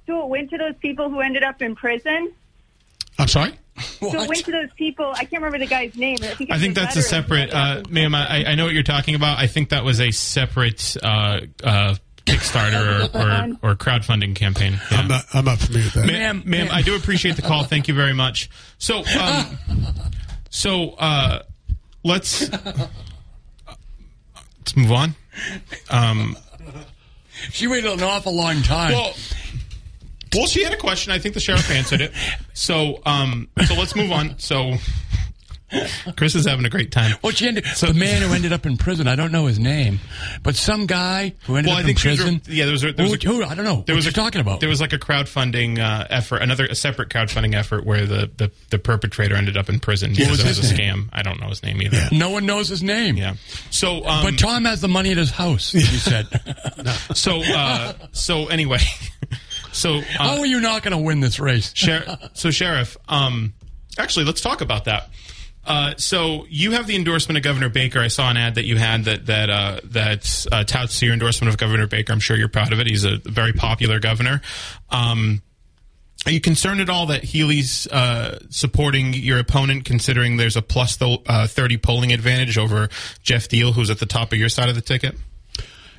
So 0.06 0.22
it 0.24 0.28
went 0.28 0.50
to 0.50 0.58
those 0.58 0.74
people 0.80 1.10
who 1.10 1.20
ended 1.20 1.42
up 1.42 1.60
in 1.62 1.74
prison. 1.74 2.32
I'm 3.18 3.28
sorry. 3.28 3.52
So 4.00 4.22
it 4.22 4.28
went 4.28 4.44
to 4.44 4.52
those 4.52 4.72
people. 4.76 5.12
I 5.14 5.20
can't 5.24 5.42
remember 5.42 5.58
the 5.58 5.66
guy's 5.66 5.94
name. 5.96 6.18
I 6.22 6.28
think, 6.28 6.50
I 6.50 6.58
think 6.58 6.74
the 6.74 6.80
that's 6.82 6.96
a 6.96 7.02
separate, 7.02 7.52
uh, 7.52 7.82
ma'am. 7.90 8.14
I, 8.14 8.44
I 8.46 8.54
know 8.54 8.64
what 8.64 8.72
you're 8.74 8.82
talking 8.82 9.14
about. 9.14 9.38
I 9.38 9.46
think 9.48 9.68
that 9.70 9.84
was 9.84 10.00
a 10.00 10.10
separate 10.12 10.96
uh, 11.02 11.40
uh, 11.62 11.94
Kickstarter 12.24 13.14
or, 13.14 13.18
or, 13.68 13.72
or 13.72 13.76
crowdfunding 13.76 14.34
campaign. 14.34 14.80
Yeah. 14.90 14.98
I'm 14.98 15.08
not. 15.08 15.24
I'm 15.34 15.44
not 15.44 15.58
familiar 15.58 15.86
with 15.86 15.94
that. 15.94 16.06
ma'am, 16.06 16.42
ma'am, 16.46 16.68
I 16.70 16.82
do 16.82 16.96
appreciate 16.96 17.36
the 17.36 17.42
call. 17.42 17.64
Thank 17.64 17.88
you 17.88 17.94
very 17.94 18.14
much. 18.14 18.48
So, 18.78 19.04
um, 19.20 19.58
so 20.50 20.90
uh, 20.92 21.42
let's 22.02 22.50
let's 24.58 24.76
move 24.76 24.92
on. 24.92 25.14
Um, 25.90 26.36
She 27.50 27.66
waited 27.66 27.92
an 27.92 28.02
awful 28.02 28.34
long 28.34 28.62
time. 28.62 28.92
well, 28.92 29.12
well, 30.36 30.46
she 30.46 30.62
had 30.62 30.72
a 30.72 30.76
question. 30.76 31.12
I 31.12 31.18
think 31.18 31.34
the 31.34 31.40
sheriff 31.40 31.70
answered 31.70 32.00
it. 32.00 32.12
So, 32.54 33.00
um, 33.06 33.48
so 33.66 33.74
let's 33.74 33.94
move 33.96 34.12
on. 34.12 34.38
So, 34.38 34.74
Chris 36.16 36.36
is 36.36 36.46
having 36.46 36.64
a 36.64 36.70
great 36.70 36.92
time. 36.92 37.16
Well, 37.24 37.32
she 37.32 37.48
ended, 37.48 37.64
the 37.64 37.92
man 37.92 38.22
who 38.22 38.32
ended 38.32 38.52
up 38.52 38.66
in 38.66 38.76
prison, 38.76 39.08
I 39.08 39.16
don't 39.16 39.32
know 39.32 39.46
his 39.46 39.58
name, 39.58 39.98
but 40.44 40.54
some 40.54 40.86
guy 40.86 41.34
who 41.42 41.56
ended 41.56 41.70
Well, 41.70 41.78
I 41.78 41.80
up 41.80 41.86
think 41.86 41.98
in 41.98 42.02
prison. 42.02 42.40
re- 42.46 42.54
yeah, 42.54 42.64
there 42.66 42.72
was 42.72 42.84
a- 42.84 42.92
there 42.92 43.04
was 43.04 43.20
who, 43.20 43.32
a- 43.42 43.44
who- 43.44 43.50
I 43.50 43.56
don't 43.56 43.64
know. 43.64 43.82
There 43.84 43.94
what 43.96 44.04
was 44.04 44.06
a, 44.06 44.12
talking 44.12 44.40
about. 44.40 44.60
There 44.60 44.68
was 44.68 44.80
like 44.80 44.92
a 44.92 44.98
crowdfunding 44.98 45.80
uh, 45.80 46.06
effort, 46.08 46.36
another 46.36 46.66
a 46.66 46.76
separate 46.76 47.08
crowdfunding 47.08 47.54
effort 47.56 47.84
where 47.84 48.06
the, 48.06 48.30
the, 48.36 48.52
the 48.70 48.78
perpetrator 48.78 49.34
ended 49.34 49.56
up 49.56 49.68
in 49.68 49.80
prison 49.80 50.12
because 50.12 50.28
was 50.30 50.40
it 50.40 50.46
was 50.46 50.70
a 50.70 50.76
name? 50.76 51.06
scam. 51.06 51.08
I 51.12 51.22
don't 51.22 51.40
know 51.40 51.48
his 51.48 51.64
name 51.64 51.82
either. 51.82 51.96
Yeah. 51.96 52.08
no 52.12 52.30
one 52.30 52.46
knows 52.46 52.68
his 52.68 52.84
name. 52.84 53.16
Yeah. 53.16 53.34
So, 53.70 54.06
um, 54.06 54.22
But 54.24 54.38
Tom 54.38 54.66
has 54.66 54.80
the 54.80 54.88
money 54.88 55.10
at 55.10 55.16
his 55.16 55.32
house, 55.32 55.74
you 55.74 55.80
said. 55.80 56.26
so, 57.14 57.42
uh, 57.42 57.92
so 58.12 58.46
anyway, 58.46 58.78
so 59.76 59.98
uh, 59.98 60.02
How 60.02 60.38
are 60.38 60.46
you 60.46 60.60
not 60.60 60.82
going 60.82 60.92
to 60.92 60.98
win 60.98 61.20
this 61.20 61.38
race? 61.38 61.72
Sher- 61.74 62.18
so 62.32 62.50
sheriff, 62.50 62.96
um, 63.08 63.54
actually, 63.98 64.24
let's 64.24 64.40
talk 64.40 64.60
about 64.60 64.86
that. 64.86 65.10
Uh, 65.66 65.94
so 65.96 66.46
you 66.48 66.72
have 66.72 66.86
the 66.86 66.94
endorsement 66.94 67.36
of 67.36 67.42
Governor 67.42 67.68
Baker. 67.68 67.98
I 67.98 68.08
saw 68.08 68.30
an 68.30 68.36
ad 68.36 68.54
that 68.54 68.64
you 68.64 68.76
had 68.76 69.04
that 69.04 69.26
that 69.26 69.50
uh, 69.50 69.80
that 69.84 70.46
uh, 70.52 70.64
touts 70.64 71.02
your 71.02 71.12
endorsement 71.12 71.52
of 71.52 71.58
Governor 71.58 71.88
Baker. 71.88 72.12
I'm 72.12 72.20
sure 72.20 72.36
you're 72.36 72.48
proud 72.48 72.72
of 72.72 72.78
it. 72.78 72.86
He's 72.86 73.04
a 73.04 73.18
very 73.24 73.52
popular 73.52 73.98
governor. 73.98 74.40
Um, 74.90 75.42
are 76.24 76.30
you 76.32 76.40
concerned 76.40 76.80
at 76.80 76.88
all 76.88 77.06
that 77.06 77.22
Healey's 77.22 77.86
uh, 77.88 78.38
supporting 78.48 79.12
your 79.12 79.38
opponent, 79.38 79.84
considering 79.84 80.36
there's 80.36 80.56
a 80.56 80.62
plus 80.62 80.96
the, 80.96 81.18
uh, 81.26 81.46
30 81.46 81.76
polling 81.78 82.12
advantage 82.12 82.58
over 82.58 82.88
Geoff 83.22 83.48
Diehl, 83.48 83.72
who's 83.72 83.90
at 83.90 83.98
the 83.98 84.06
top 84.06 84.32
of 84.32 84.38
your 84.38 84.48
side 84.48 84.68
of 84.68 84.74
the 84.74 84.80
ticket? 84.80 85.14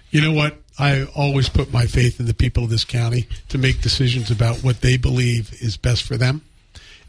You 0.10 0.22
know 0.22 0.34
what? 0.34 0.58
I 0.80 1.06
always 1.16 1.50
put 1.50 1.72
my 1.74 1.86
faith 1.86 2.20
in 2.20 2.26
the 2.28 2.34
people 2.34 2.64
of 2.64 2.70
this 2.70 2.84
county 2.84 3.28
to 3.50 3.58
make 3.58 3.82
decisions 3.82 4.30
about 4.32 4.58
what 4.64 4.82
they 4.82 4.98
believe 4.98 5.52
is 5.62 5.76
best 5.78 6.04
for 6.04 6.18
them, 6.18 6.42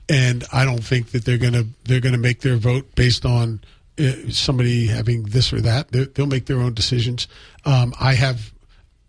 and 0.09 0.45
I 0.53 0.65
don't 0.65 0.83
think 0.83 1.11
that 1.11 1.25
they're 1.25 1.39
gonna 1.39 1.65
they're 1.85 2.01
gonna 2.01 2.19
make 2.19 2.41
their 2.41 2.57
vote 2.57 2.95
based 2.95 3.25
on 3.27 3.61
uh, 3.99 4.13
somebody 4.31 4.87
having 4.87 5.25
this 5.25 5.53
or 5.53 5.61
that. 5.61 5.91
They're, 5.91 6.07
they'll 6.07 6.27
make 6.27 6.47
their 6.47 6.61
own 6.61 6.73
decisions. 6.75 7.29
Um, 7.65 7.93
I 8.01 8.15
have 8.15 8.53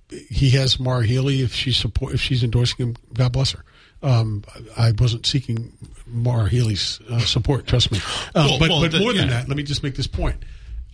he 0.09 0.49
has 0.51 0.79
Maura 0.79 1.05
Healey 1.05 1.41
if 1.41 1.53
she's 1.53 1.77
support 1.77 2.13
if 2.13 2.19
she's 2.21 2.43
endorsing 2.43 2.87
him. 2.87 2.95
God 3.13 3.31
bless 3.31 3.51
her. 3.51 3.63
Um, 4.01 4.43
I 4.77 4.93
wasn't 4.97 5.25
seeking 5.25 5.71
Maura 6.07 6.49
Healey's 6.49 6.99
uh, 7.09 7.19
support. 7.19 7.67
Trust 7.67 7.91
me. 7.91 7.99
Uh, 8.33 8.47
Well, 8.49 8.59
but 8.59 8.69
well, 8.69 8.81
but 8.81 8.91
the- 8.91 8.99
more 8.99 9.13
than 9.13 9.27
yeah. 9.29 9.41
that, 9.41 9.47
let 9.49 9.55
me 9.57 9.63
just 9.63 9.83
make 9.83 9.95
this 9.95 10.07
point. 10.07 10.37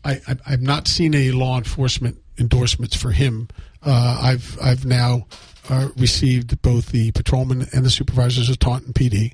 I, 0.03 0.21
I, 0.27 0.35
I've 0.47 0.61
not 0.61 0.87
seen 0.87 1.15
any 1.15 1.31
law 1.31 1.57
enforcement 1.57 2.17
endorsements 2.37 2.95
for 2.95 3.11
him. 3.11 3.47
Uh, 3.83 4.19
I've 4.21 4.57
I've 4.61 4.85
now 4.85 5.27
uh, 5.69 5.89
received 5.97 6.61
both 6.61 6.87
the 6.91 7.11
patrolmen 7.11 7.67
and 7.73 7.85
the 7.85 7.89
supervisors 7.89 8.49
of 8.49 8.59
Taunton 8.59 8.93
PD, 8.93 9.33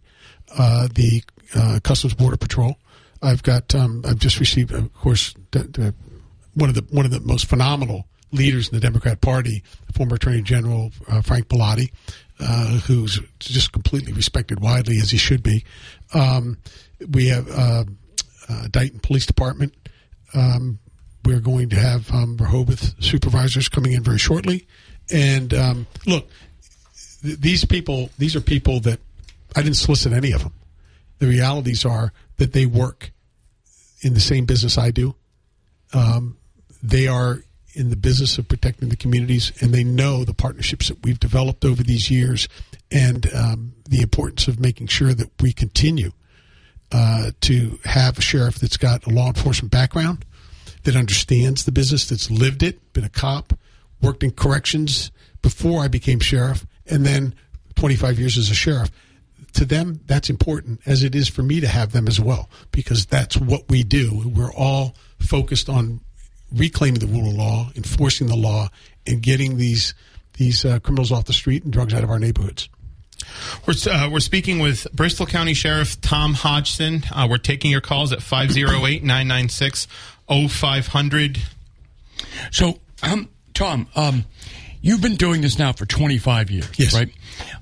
uh, 0.57 0.87
the 0.93 1.23
uh, 1.55 1.79
Customs 1.83 2.13
Border 2.13 2.37
Patrol. 2.37 2.77
I've 3.21 3.43
got 3.43 3.75
um, 3.75 4.03
I've 4.05 4.19
just 4.19 4.39
received, 4.39 4.71
of 4.71 4.93
course, 4.93 5.35
one 5.53 6.69
of 6.69 6.75
the 6.75 6.85
one 6.89 7.05
of 7.05 7.11
the 7.11 7.19
most 7.21 7.45
phenomenal 7.45 8.05
leaders 8.31 8.69
in 8.69 8.75
the 8.75 8.81
Democrat 8.81 9.21
Party, 9.21 9.63
former 9.93 10.15
Attorney 10.15 10.41
General 10.41 10.91
uh, 11.07 11.21
Frank 11.21 11.47
Bellotti, 11.47 11.91
uh, 12.39 12.79
who's 12.79 13.19
just 13.39 13.71
completely 13.71 14.13
respected 14.13 14.59
widely 14.59 14.97
as 14.97 15.11
he 15.11 15.17
should 15.17 15.43
be. 15.43 15.63
Um, 16.13 16.57
we 17.09 17.27
have 17.27 17.47
uh, 17.49 17.83
uh, 18.49 18.67
Dighton 18.69 19.01
Police 19.01 19.25
Department. 19.25 19.73
Um, 20.33 20.79
we're 21.23 21.39
going 21.39 21.69
to 21.69 21.75
have 21.75 22.11
um, 22.11 22.37
Rehoboth 22.37 23.01
supervisors 23.03 23.69
coming 23.69 23.93
in 23.93 24.03
very 24.03 24.17
shortly. 24.17 24.67
And 25.11 25.53
um, 25.53 25.87
look, 26.05 26.27
th- 27.21 27.39
these 27.39 27.65
people, 27.65 28.09
these 28.17 28.35
are 28.35 28.41
people 28.41 28.79
that 28.81 28.99
I 29.55 29.61
didn't 29.61 29.77
solicit 29.77 30.13
any 30.13 30.31
of 30.31 30.43
them. 30.43 30.53
The 31.19 31.27
realities 31.27 31.85
are 31.85 32.13
that 32.37 32.53
they 32.53 32.65
work 32.65 33.11
in 34.01 34.13
the 34.13 34.19
same 34.19 34.45
business 34.45 34.77
I 34.77 34.91
do. 34.91 35.15
Um, 35.93 36.37
they 36.81 37.07
are 37.07 37.43
in 37.73 37.89
the 37.89 37.95
business 37.95 38.37
of 38.37 38.47
protecting 38.47 38.89
the 38.89 38.95
communities, 38.95 39.51
and 39.61 39.73
they 39.73 39.83
know 39.83 40.25
the 40.25 40.33
partnerships 40.33 40.89
that 40.89 41.03
we've 41.03 41.19
developed 41.19 41.63
over 41.63 41.83
these 41.83 42.09
years, 42.11 42.47
and 42.91 43.31
um, 43.33 43.73
the 43.87 44.01
importance 44.01 44.47
of 44.47 44.59
making 44.59 44.87
sure 44.87 45.13
that 45.13 45.29
we 45.41 45.53
continue 45.53 46.11
uh, 46.91 47.31
to 47.41 47.79
have 47.85 48.17
a 48.17 48.21
sheriff 48.21 48.55
that's 48.55 48.77
got 48.77 49.05
a 49.05 49.09
law 49.09 49.27
enforcement 49.27 49.71
background, 49.71 50.25
that 50.83 50.95
understands 50.95 51.65
the 51.65 51.71
business, 51.71 52.07
that's 52.07 52.31
lived 52.31 52.63
it, 52.63 52.93
been 52.93 53.03
a 53.03 53.09
cop, 53.09 53.53
worked 54.01 54.23
in 54.23 54.31
corrections 54.31 55.11
before 55.41 55.83
I 55.83 55.87
became 55.87 56.19
sheriff, 56.19 56.65
and 56.87 57.05
then 57.05 57.35
25 57.75 58.19
years 58.19 58.37
as 58.37 58.49
a 58.49 58.55
sheriff. 58.55 58.91
To 59.53 59.65
them, 59.65 59.99
that's 60.05 60.29
important, 60.29 60.81
as 60.85 61.03
it 61.03 61.13
is 61.13 61.27
for 61.27 61.43
me 61.43 61.59
to 61.59 61.67
have 61.67 61.91
them 61.91 62.07
as 62.07 62.19
well, 62.19 62.49
because 62.71 63.05
that's 63.05 63.37
what 63.37 63.69
we 63.69 63.83
do. 63.83 64.31
We're 64.33 64.53
all 64.53 64.95
focused 65.19 65.67
on 65.67 65.99
reclaiming 66.55 66.99
the 66.99 67.07
rule 67.07 67.29
of 67.29 67.35
law, 67.35 67.69
enforcing 67.75 68.27
the 68.27 68.35
law, 68.35 68.69
and 69.05 69.21
getting 69.21 69.57
these 69.57 69.93
these 70.37 70.63
uh, 70.63 70.79
criminals 70.79 71.11
off 71.11 71.25
the 71.25 71.33
street 71.33 71.63
and 71.63 71.73
drugs 71.73 71.93
out 71.93 72.03
of 72.03 72.09
our 72.09 72.17
neighborhoods. 72.17 72.69
We're, 73.67 73.73
uh, 73.91 74.09
we're 74.09 74.19
speaking 74.21 74.59
with 74.59 74.87
Bristol 74.93 75.25
County 75.25 75.53
Sheriff 75.53 75.99
Tom 76.01 76.33
Hodgson. 76.33 77.03
Uh, 77.11 77.27
we're 77.29 77.37
taking 77.37 77.69
your 77.69 77.81
calls 77.81 78.11
at 78.11 78.21
508 78.21 79.03
996 79.03 79.87
0500. 80.31 81.39
So, 82.51 82.79
um, 83.03 83.29
Tom, 83.53 83.87
um, 83.95 84.25
you've 84.81 85.01
been 85.01 85.15
doing 85.15 85.41
this 85.41 85.59
now 85.59 85.73
for 85.73 85.85
25 85.85 86.49
years, 86.51 86.69
Yes. 86.77 86.93
right? 86.93 87.09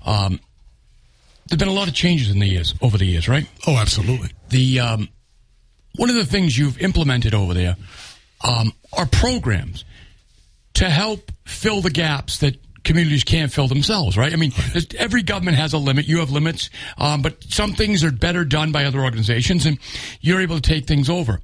Um, 0.06 0.40
there've 1.48 1.60
been 1.60 1.68
a 1.68 1.74
lot 1.74 1.88
of 1.88 1.94
changes 1.94 2.30
in 2.30 2.40
the 2.40 2.48
years 2.48 2.76
over 2.82 2.98
the 2.98 3.06
years, 3.06 3.28
right? 3.28 3.48
Oh, 3.68 3.78
absolutely. 3.78 4.30
The 4.50 4.80
um, 4.80 5.10
one 5.96 6.10
of 6.10 6.16
the 6.16 6.26
things 6.26 6.58
you've 6.58 6.80
implemented 6.82 7.34
over 7.34 7.54
there 7.54 7.76
um, 8.42 8.74
are 8.94 9.06
programs 9.06 9.84
to 10.76 10.90
help 10.90 11.32
fill 11.46 11.82
the 11.82 11.90
gaps 11.90 12.38
that 12.40 12.58
communities 12.84 13.24
can't 13.24 13.52
fill 13.52 13.68
themselves, 13.68 14.16
right? 14.18 14.32
I 14.32 14.36
mean, 14.36 14.54
every 14.98 15.22
government 15.24 15.58
has 15.58 15.74
a 15.74 15.78
limit. 15.78 16.08
You 16.08 16.20
have 16.20 16.30
limits, 16.32 16.70
um, 16.98 17.22
but 17.22 17.44
some 17.44 17.74
things 17.74 18.04
are 18.04 18.12
better 18.12 18.46
done 18.46 18.72
by 18.72 18.86
other 18.86 19.02
organizations, 19.02 19.66
and 19.66 19.78
you're 20.22 20.40
able 20.42 20.56
to 20.56 20.62
take 20.62 20.86
things 20.86 21.10
over. 21.10 21.42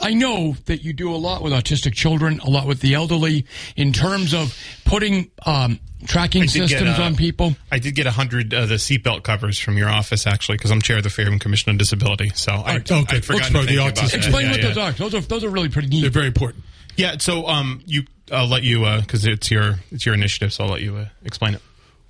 I 0.00 0.14
know 0.14 0.56
that 0.66 0.82
you 0.82 0.92
do 0.92 1.12
a 1.12 1.16
lot 1.16 1.42
with 1.42 1.52
autistic 1.52 1.92
children, 1.94 2.40
a 2.40 2.50
lot 2.50 2.66
with 2.66 2.80
the 2.80 2.94
elderly, 2.94 3.46
in 3.76 3.92
terms 3.92 4.32
of 4.32 4.56
putting 4.84 5.30
um, 5.44 5.80
tracking 6.06 6.42
did 6.42 6.52
get, 6.52 6.68
systems 6.68 6.98
uh, 6.98 7.02
on 7.02 7.16
people. 7.16 7.56
I 7.72 7.78
did 7.78 7.94
get 7.94 8.06
a 8.06 8.10
hundred 8.10 8.54
uh, 8.54 8.66
the 8.66 8.76
seatbelt 8.76 9.24
covers 9.24 9.58
from 9.58 9.76
your 9.76 9.88
office 9.88 10.26
actually 10.26 10.56
because 10.58 10.70
I'm 10.70 10.80
chair 10.80 10.98
of 10.98 11.02
the 11.02 11.10
Fairhaven 11.10 11.38
Commission 11.38 11.70
on 11.70 11.78
Disability. 11.78 12.30
So 12.34 12.52
I, 12.52 12.76
okay. 12.76 13.04
I 13.08 13.20
forgot 13.20 13.46
throw 13.46 13.62
the 13.62 13.66
think 13.66 13.80
about 13.80 13.94
autism- 13.94 14.14
Explain 14.14 14.46
Yeah, 14.46 14.50
what 14.52 14.60
yeah. 14.60 14.68
those 14.68 14.78
are. 14.78 14.92
Those 14.92 15.14
are 15.14 15.20
those 15.20 15.44
are 15.44 15.50
really 15.50 15.68
pretty 15.68 15.88
neat. 15.88 16.02
They're 16.02 16.10
very 16.10 16.28
important. 16.28 16.64
Yeah. 16.96 17.16
So 17.18 17.46
um, 17.46 17.80
you, 17.86 18.02
I'll 18.32 18.48
let 18.48 18.62
you 18.62 18.84
because 19.00 19.26
it's 19.26 19.50
your 19.50 19.76
it's 19.90 20.06
your 20.06 20.14
initiative. 20.14 20.52
So 20.52 20.64
I'll 20.64 20.70
let 20.70 20.82
you 20.82 20.96
uh, 20.96 21.06
explain 21.24 21.54
it. 21.54 21.62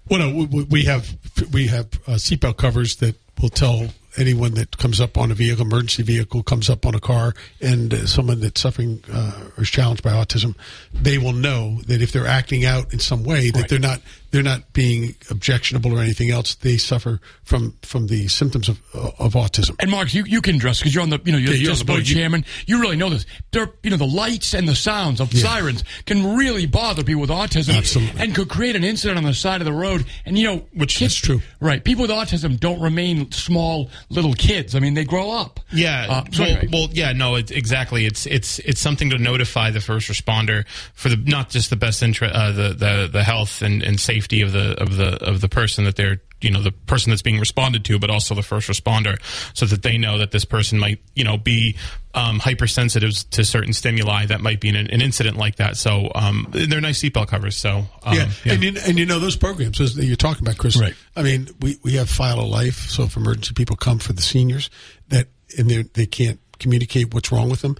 Well, 0.08 0.20
no, 0.20 0.46
we, 0.46 0.64
we 0.64 0.84
have 0.84 1.16
we 1.52 1.66
have 1.66 1.86
uh, 2.06 2.12
seatbelt 2.12 2.56
covers 2.56 2.96
that 2.96 3.16
will 3.40 3.50
tell 3.50 3.88
anyone 4.18 4.54
that 4.54 4.76
comes 4.78 5.00
up 5.00 5.16
on 5.16 5.30
a 5.30 5.34
vehicle, 5.34 5.64
emergency 5.64 6.02
vehicle, 6.02 6.42
comes 6.42 6.68
up 6.68 6.84
on 6.84 6.94
a 6.94 7.00
car, 7.00 7.34
and 7.60 7.94
uh, 7.94 8.06
someone 8.06 8.40
that's 8.40 8.60
suffering 8.60 9.02
uh, 9.12 9.32
or 9.56 9.62
is 9.62 9.70
challenged 9.70 10.02
by 10.02 10.10
autism, 10.10 10.54
they 10.92 11.18
will 11.18 11.32
know 11.32 11.80
that 11.86 12.02
if 12.02 12.12
they're 12.12 12.26
acting 12.26 12.64
out 12.64 12.92
in 12.92 12.98
some 12.98 13.22
way, 13.24 13.50
that 13.50 13.60
Right. 13.60 13.68
they're 13.70 13.78
not 13.78 14.00
they're 14.30 14.42
not 14.42 14.72
being 14.72 15.14
objectionable 15.30 15.92
or 15.98 16.02
anything 16.02 16.30
else. 16.30 16.54
They 16.56 16.76
suffer 16.76 17.20
from 17.44 17.74
from 17.82 18.08
the 18.08 18.28
symptoms 18.28 18.68
of 18.68 18.78
of 18.94 19.32
autism. 19.32 19.74
And 19.80 19.90
Mark, 19.90 20.12
you, 20.12 20.24
you 20.24 20.42
can 20.42 20.56
address 20.56 20.78
because 20.80 20.94
you're 20.94 21.02
on 21.02 21.08
the 21.10 21.18
you 21.24 21.32
know 21.32 21.38
you're 21.38 21.52
Yeah, 21.52 21.56
the 21.56 21.62
you're 21.62 21.70
on 21.70 21.78
the 21.78 21.84
disability 21.84 22.04
board. 22.14 22.16
Chairman. 22.16 22.44
You 22.66 22.80
really 22.80 22.96
know 22.96 23.08
this. 23.08 23.24
There, 23.52 23.70
you 23.82 23.90
know, 23.90 23.96
the 23.96 24.06
lights 24.06 24.52
and 24.54 24.68
the 24.68 24.74
sounds 24.74 25.20
of 25.20 25.32
sirens 25.32 25.82
can 26.04 26.36
really 26.36 26.66
bother 26.66 27.02
people 27.02 27.22
with 27.22 27.30
autism, 27.30 27.76
Absolutely. 27.78 28.20
and 28.20 28.34
could 28.34 28.50
create 28.50 28.76
an 28.76 28.84
incident 28.84 29.16
on 29.16 29.24
the 29.24 29.32
side 29.32 29.62
of 29.62 29.64
the 29.64 29.72
road. 29.72 30.04
And 30.26 30.38
you 30.38 30.44
know, 30.46 30.66
Which 30.74 30.96
kids, 30.96 31.14
is 31.14 31.20
true. 31.20 31.40
right? 31.60 31.82
People 31.82 32.02
with 32.02 32.10
autism 32.10 32.60
don't 32.60 32.80
remain 32.82 33.32
small 33.32 33.88
little 34.10 34.34
kids. 34.34 34.74
I 34.74 34.80
mean, 34.80 34.92
they 34.92 35.04
grow 35.04 35.30
up. 35.30 35.58
Yeah. 35.72 36.06
Uh, 36.08 36.24
so 36.32 36.42
well, 36.42 36.50
anyway. 36.52 36.68
well, 36.70 36.88
yeah. 36.92 37.12
No, 37.12 37.36
it's 37.36 37.50
exactly. 37.50 38.04
It's 38.04 38.26
it's 38.26 38.58
it's 38.58 38.80
something 38.80 39.08
to 39.08 39.16
notify 39.16 39.70
the 39.70 39.80
first 39.80 40.10
responder 40.10 40.66
for 40.92 41.08
the 41.08 41.16
not 41.16 41.48
just 41.48 41.70
the 41.70 41.76
best 41.76 42.02
interest, 42.02 42.34
uh, 42.34 42.52
the 42.52 42.68
the 42.74 43.08
the 43.10 43.24
health 43.24 43.62
and, 43.62 43.82
and 43.82 43.98
safety 43.98 44.17
of 44.18 44.52
the 44.52 44.80
of 44.80 44.96
the 44.96 45.22
of 45.24 45.40
the 45.40 45.48
person 45.48 45.84
that 45.84 45.96
they're 45.96 46.20
you 46.40 46.50
know 46.50 46.62
the 46.62 46.72
person 46.72 47.10
that's 47.10 47.22
being 47.22 47.38
responded 47.38 47.84
to, 47.86 47.98
but 47.98 48.10
also 48.10 48.34
the 48.34 48.42
first 48.42 48.68
responder, 48.68 49.16
so 49.54 49.66
that 49.66 49.82
they 49.82 49.98
know 49.98 50.18
that 50.18 50.30
this 50.30 50.44
person 50.44 50.78
might 50.78 51.00
you 51.14 51.24
know 51.24 51.36
be 51.36 51.76
um, 52.14 52.38
hypersensitive 52.38 53.12
to 53.30 53.44
certain 53.44 53.72
stimuli 53.72 54.26
that 54.26 54.40
might 54.40 54.60
be 54.60 54.68
in 54.68 54.76
an, 54.76 54.88
an 54.90 55.00
incident 55.00 55.36
like 55.36 55.56
that. 55.56 55.76
So 55.76 56.10
um, 56.14 56.46
they're 56.50 56.80
nice 56.80 57.02
seatbelt 57.02 57.28
covers. 57.28 57.56
So 57.56 57.86
um, 58.04 58.14
yeah, 58.14 58.28
and 58.44 58.62
you, 58.62 58.76
and 58.86 58.98
you 58.98 59.06
know 59.06 59.18
those 59.18 59.36
programs 59.36 59.78
that 59.78 60.04
you're 60.04 60.16
talking 60.16 60.46
about, 60.46 60.58
Chris. 60.58 60.80
Right. 60.80 60.94
I 61.16 61.22
mean, 61.22 61.48
we, 61.60 61.78
we 61.82 61.94
have 61.94 62.08
file 62.08 62.40
of 62.40 62.48
life. 62.48 62.88
So 62.88 63.04
if 63.04 63.16
emergency 63.16 63.54
people 63.54 63.76
come 63.76 63.98
for 63.98 64.12
the 64.12 64.22
seniors 64.22 64.70
that 65.08 65.28
and 65.58 65.68
they 65.68 65.82
they 65.82 66.06
can't 66.06 66.40
communicate 66.58 67.14
what's 67.14 67.32
wrong 67.32 67.50
with 67.50 67.62
them, 67.62 67.76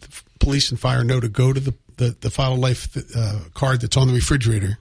the 0.00 0.08
police 0.38 0.70
and 0.70 0.78
fire 0.78 1.02
know 1.02 1.20
to 1.20 1.28
go 1.28 1.52
to 1.52 1.60
the 1.60 1.74
the, 1.96 2.16
the 2.20 2.30
file 2.30 2.52
of 2.52 2.58
life 2.58 2.96
uh, 3.16 3.40
card 3.54 3.80
that's 3.80 3.96
on 3.96 4.06
the 4.06 4.14
refrigerator 4.14 4.78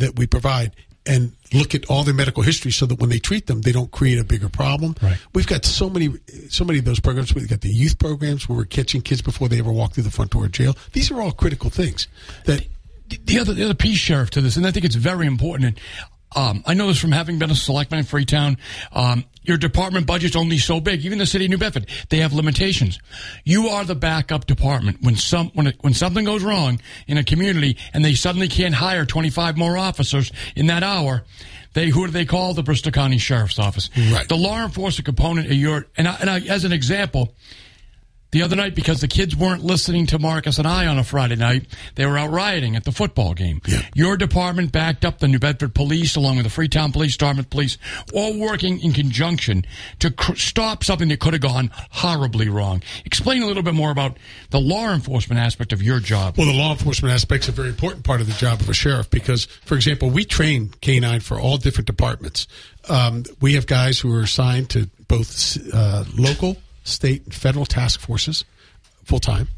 that 0.00 0.18
we 0.18 0.26
provide 0.26 0.74
and 1.06 1.32
look 1.52 1.74
at 1.74 1.86
all 1.86 2.02
their 2.02 2.14
medical 2.14 2.42
history 2.42 2.72
so 2.72 2.84
that 2.86 2.98
when 2.98 3.10
they 3.10 3.18
treat 3.18 3.46
them, 3.46 3.60
they 3.60 3.72
don't 3.72 3.90
create 3.92 4.18
a 4.18 4.24
bigger 4.24 4.48
problem. 4.48 4.96
Right. 5.00 5.18
We've 5.34 5.46
got 5.46 5.64
so 5.64 5.88
many, 5.88 6.14
so 6.48 6.64
many 6.64 6.80
of 6.80 6.84
those 6.84 6.98
programs. 6.98 7.34
We've 7.34 7.48
got 7.48 7.60
the 7.60 7.70
youth 7.70 7.98
programs 7.98 8.48
where 8.48 8.58
we're 8.58 8.64
catching 8.64 9.02
kids 9.02 9.22
before 9.22 9.48
they 9.48 9.58
ever 9.58 9.72
walk 9.72 9.92
through 9.92 10.02
the 10.02 10.10
front 10.10 10.32
door 10.32 10.46
of 10.46 10.52
jail. 10.52 10.76
These 10.92 11.10
are 11.10 11.20
all 11.20 11.32
critical 11.32 11.70
things 11.70 12.08
that 12.44 12.66
the 13.08 13.38
other 13.38 13.54
the 13.54 13.64
other 13.64 13.74
piece, 13.74 13.98
sheriff, 13.98 14.30
to 14.30 14.40
this, 14.40 14.56
and 14.56 14.66
I 14.66 14.72
think 14.72 14.84
it's 14.84 14.96
very 14.96 15.26
important. 15.26 15.64
And, 15.66 15.80
um, 16.34 16.62
I 16.66 16.74
know 16.74 16.88
this 16.88 16.98
from 16.98 17.12
having 17.12 17.38
been 17.38 17.50
a 17.50 17.54
selectman 17.54 18.00
in 18.00 18.06
Freetown. 18.06 18.58
Um, 18.92 19.24
your 19.42 19.56
department 19.56 20.06
budget's 20.06 20.34
only 20.34 20.58
so 20.58 20.80
big. 20.80 21.04
Even 21.04 21.18
the 21.18 21.26
city 21.26 21.44
of 21.44 21.50
New 21.50 21.58
Bedford, 21.58 21.86
they 22.08 22.18
have 22.18 22.32
limitations. 22.32 22.98
You 23.44 23.68
are 23.68 23.84
the 23.84 23.94
backup 23.94 24.46
department 24.46 24.98
when 25.02 25.14
some 25.16 25.50
when 25.54 25.68
it, 25.68 25.76
when 25.82 25.94
something 25.94 26.24
goes 26.24 26.42
wrong 26.42 26.80
in 27.06 27.16
a 27.16 27.22
community 27.22 27.78
and 27.94 28.04
they 28.04 28.14
suddenly 28.14 28.48
can't 28.48 28.74
hire 28.74 29.06
twenty 29.06 29.30
five 29.30 29.56
more 29.56 29.78
officers 29.78 30.32
in 30.56 30.66
that 30.66 30.82
hour. 30.82 31.22
They 31.74 31.90
who 31.90 32.06
do 32.06 32.12
they 32.12 32.24
call 32.24 32.54
the 32.54 32.62
Bristol 32.62 32.90
County 32.90 33.18
Sheriff's 33.18 33.58
Office? 33.58 33.90
Right. 34.10 34.28
The 34.28 34.36
law 34.36 34.64
enforcement 34.64 35.04
component 35.04 35.46
of 35.46 35.52
your 35.52 35.86
and, 35.96 36.08
I, 36.08 36.16
and 36.20 36.28
I, 36.28 36.40
as 36.40 36.64
an 36.64 36.72
example, 36.72 37.32
the 38.36 38.42
other 38.42 38.54
night 38.54 38.74
because 38.74 39.00
the 39.00 39.08
kids 39.08 39.34
weren't 39.34 39.64
listening 39.64 40.04
to 40.04 40.18
Marcus 40.18 40.58
and 40.58 40.68
I 40.68 40.86
on 40.86 40.98
a 40.98 41.04
Friday 41.04 41.36
night. 41.36 41.64
They 41.94 42.04
were 42.04 42.18
out 42.18 42.30
rioting 42.30 42.76
at 42.76 42.84
the 42.84 42.92
football 42.92 43.32
game. 43.32 43.62
Your 43.94 44.18
department 44.18 44.72
backed 44.72 45.06
up 45.06 45.20
the 45.20 45.26
New 45.26 45.38
Bedford 45.38 45.74
Police 45.74 46.16
along 46.16 46.36
with 46.36 46.44
the 46.44 46.50
Freetown 46.50 46.92
Police, 46.92 47.16
Dartmouth 47.16 47.48
Police, 47.48 47.78
all 48.12 48.38
working 48.38 48.78
in 48.80 48.92
conjunction 48.92 49.64
to 50.00 50.10
cr- 50.10 50.34
stop 50.34 50.84
something 50.84 51.08
that 51.08 51.18
could 51.18 51.32
have 51.32 51.40
gone 51.40 51.70
horribly 51.92 52.50
wrong. 52.50 52.82
Explain 53.06 53.42
a 53.42 53.46
little 53.46 53.62
bit 53.62 53.72
more 53.72 53.90
about 53.90 54.18
the 54.50 54.60
law 54.60 54.92
enforcement 54.92 55.40
aspect 55.40 55.72
of 55.72 55.82
your 55.82 55.98
job. 55.98 56.36
Well, 56.36 56.46
the 56.46 56.58
law 56.58 56.72
enforcement 56.72 57.14
aspect's 57.14 57.48
a 57.48 57.52
very 57.52 57.70
important 57.70 58.04
part 58.04 58.20
of 58.20 58.26
the 58.26 58.34
job 58.34 58.60
of 58.60 58.68
a 58.68 58.74
sheriff 58.74 59.08
because, 59.08 59.46
for 59.46 59.76
example, 59.76 60.10
we 60.10 60.26
train 60.26 60.68
K9 60.82 61.22
for 61.22 61.40
all 61.40 61.56
different 61.56 61.86
departments. 61.86 62.48
Um, 62.86 63.24
we 63.40 63.54
have 63.54 63.66
guys 63.66 63.98
who 63.98 64.14
are 64.14 64.20
assigned 64.20 64.68
to 64.70 64.90
both 65.08 65.56
uh, 65.72 66.04
local, 66.18 66.58
state, 66.86 67.24
and 67.24 67.34
federal 67.34 67.66
task 67.66 68.00
forces 68.00 68.44
full 69.04 69.20
time. 69.20 69.48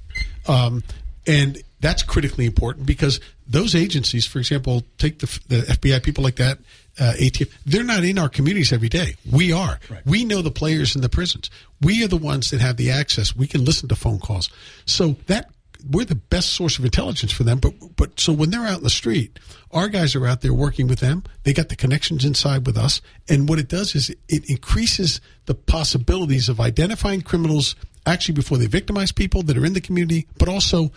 Um, 0.47 0.83
and 1.27 1.63
that's 1.81 2.03
critically 2.03 2.47
important 2.47 2.87
because 2.87 3.21
those 3.47 3.75
agencies, 3.75 4.27
for 4.27 4.39
example, 4.39 4.83
take 4.99 5.19
the, 5.21 5.27
the 5.49 5.61
FBI, 5.63 6.03
people 6.03 6.25
like 6.25 6.37
that, 6.37 6.59
uh, 6.99 7.13
ATF, 7.19 7.51
they're 7.65 7.85
not 7.85 8.03
in 8.03 8.19
our 8.19 8.29
communities 8.29 8.73
every 8.73 8.89
day. 8.89 9.15
We 9.31 9.53
are. 9.53 9.79
We 10.05 10.25
know 10.25 10.43
the 10.43 10.51
players 10.51 10.97
in 10.97 11.03
the 11.03 11.09
prisons. 11.09 11.51
We 11.81 12.05
are 12.05 12.09
the 12.09 12.17
ones 12.17 12.51
that 12.51 12.61
have 12.61 12.77
the 12.77 12.91
access. 12.91 13.37
We 13.37 13.47
can 13.47 13.65
listen 13.65 13.89
to 13.91 13.97
phone 13.97 14.19
calls. 14.19 14.51
So 14.85 15.17
that 15.27 15.51
we're 15.89 16.05
the 16.05 16.17
best 16.17 16.51
source 16.51 16.79
of 16.79 16.85
intelligence 16.85 17.33
for 17.33 17.45
them. 17.45 17.59
But 17.59 17.75
but 17.97 18.19
so 18.19 18.33
when 18.33 18.51
they're 18.51 18.67
out 18.67 18.79
in 18.79 18.85
the 18.85 18.91
street, 18.91 19.39
our 19.71 19.89
guys 19.89 20.15
are 20.15 20.27
out 20.27 20.41
there 20.41 20.55
working 20.55 20.87
with 20.87 21.01
them. 21.01 21.25
They 21.43 21.53
got 21.53 21.69
the 21.69 21.77
connections 21.77 22.25
inside 22.25 22.67
with 22.67 22.77
us, 22.77 23.01
and 23.29 23.49
what 23.49 23.59
it 23.59 23.69
does 23.69 23.95
is 23.95 24.11
it 24.29 24.49
increases 24.49 25.21
the 25.47 25.55
possibilities 25.55 26.49
of 26.49 26.61
identifying 26.61 27.23
criminals 27.23 27.77
actually 28.07 28.35
before 28.35 28.59
they 28.59 28.67
victimize 28.67 29.13
people 29.13 29.43
that 29.43 29.59
are 29.59 29.67
in 29.67 29.75
the 29.75 29.81
community, 29.81 30.27
but 30.39 30.49
also 30.49 30.91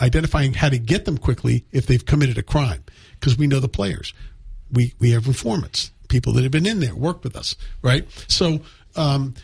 identifying 0.00 0.54
how 0.54 0.68
to 0.68 0.78
get 0.78 1.04
them 1.04 1.18
quickly 1.18 1.64
if 1.72 1.86
they've 1.86 2.04
committed 2.04 2.38
a 2.38 2.42
crime 2.42 2.84
because 3.18 3.38
we 3.38 3.46
know 3.46 3.60
the 3.60 3.68
players. 3.68 4.12
We 4.70 4.94
we 4.98 5.10
have 5.12 5.26
informants, 5.26 5.92
people 6.08 6.32
that 6.34 6.42
have 6.42 6.52
been 6.52 6.66
in 6.66 6.80
there, 6.80 6.94
worked 6.94 7.24
with 7.24 7.36
us, 7.36 7.56
right? 7.82 8.06
So 8.26 8.60
um, 8.96 9.34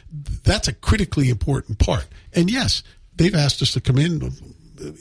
that's 0.44 0.68
a 0.68 0.72
critically 0.72 1.30
important 1.30 1.78
part. 1.78 2.06
And 2.34 2.50
yes, 2.50 2.82
they've 3.14 3.34
asked 3.34 3.62
us 3.62 3.72
to 3.72 3.80
come 3.80 3.98
in. 3.98 4.32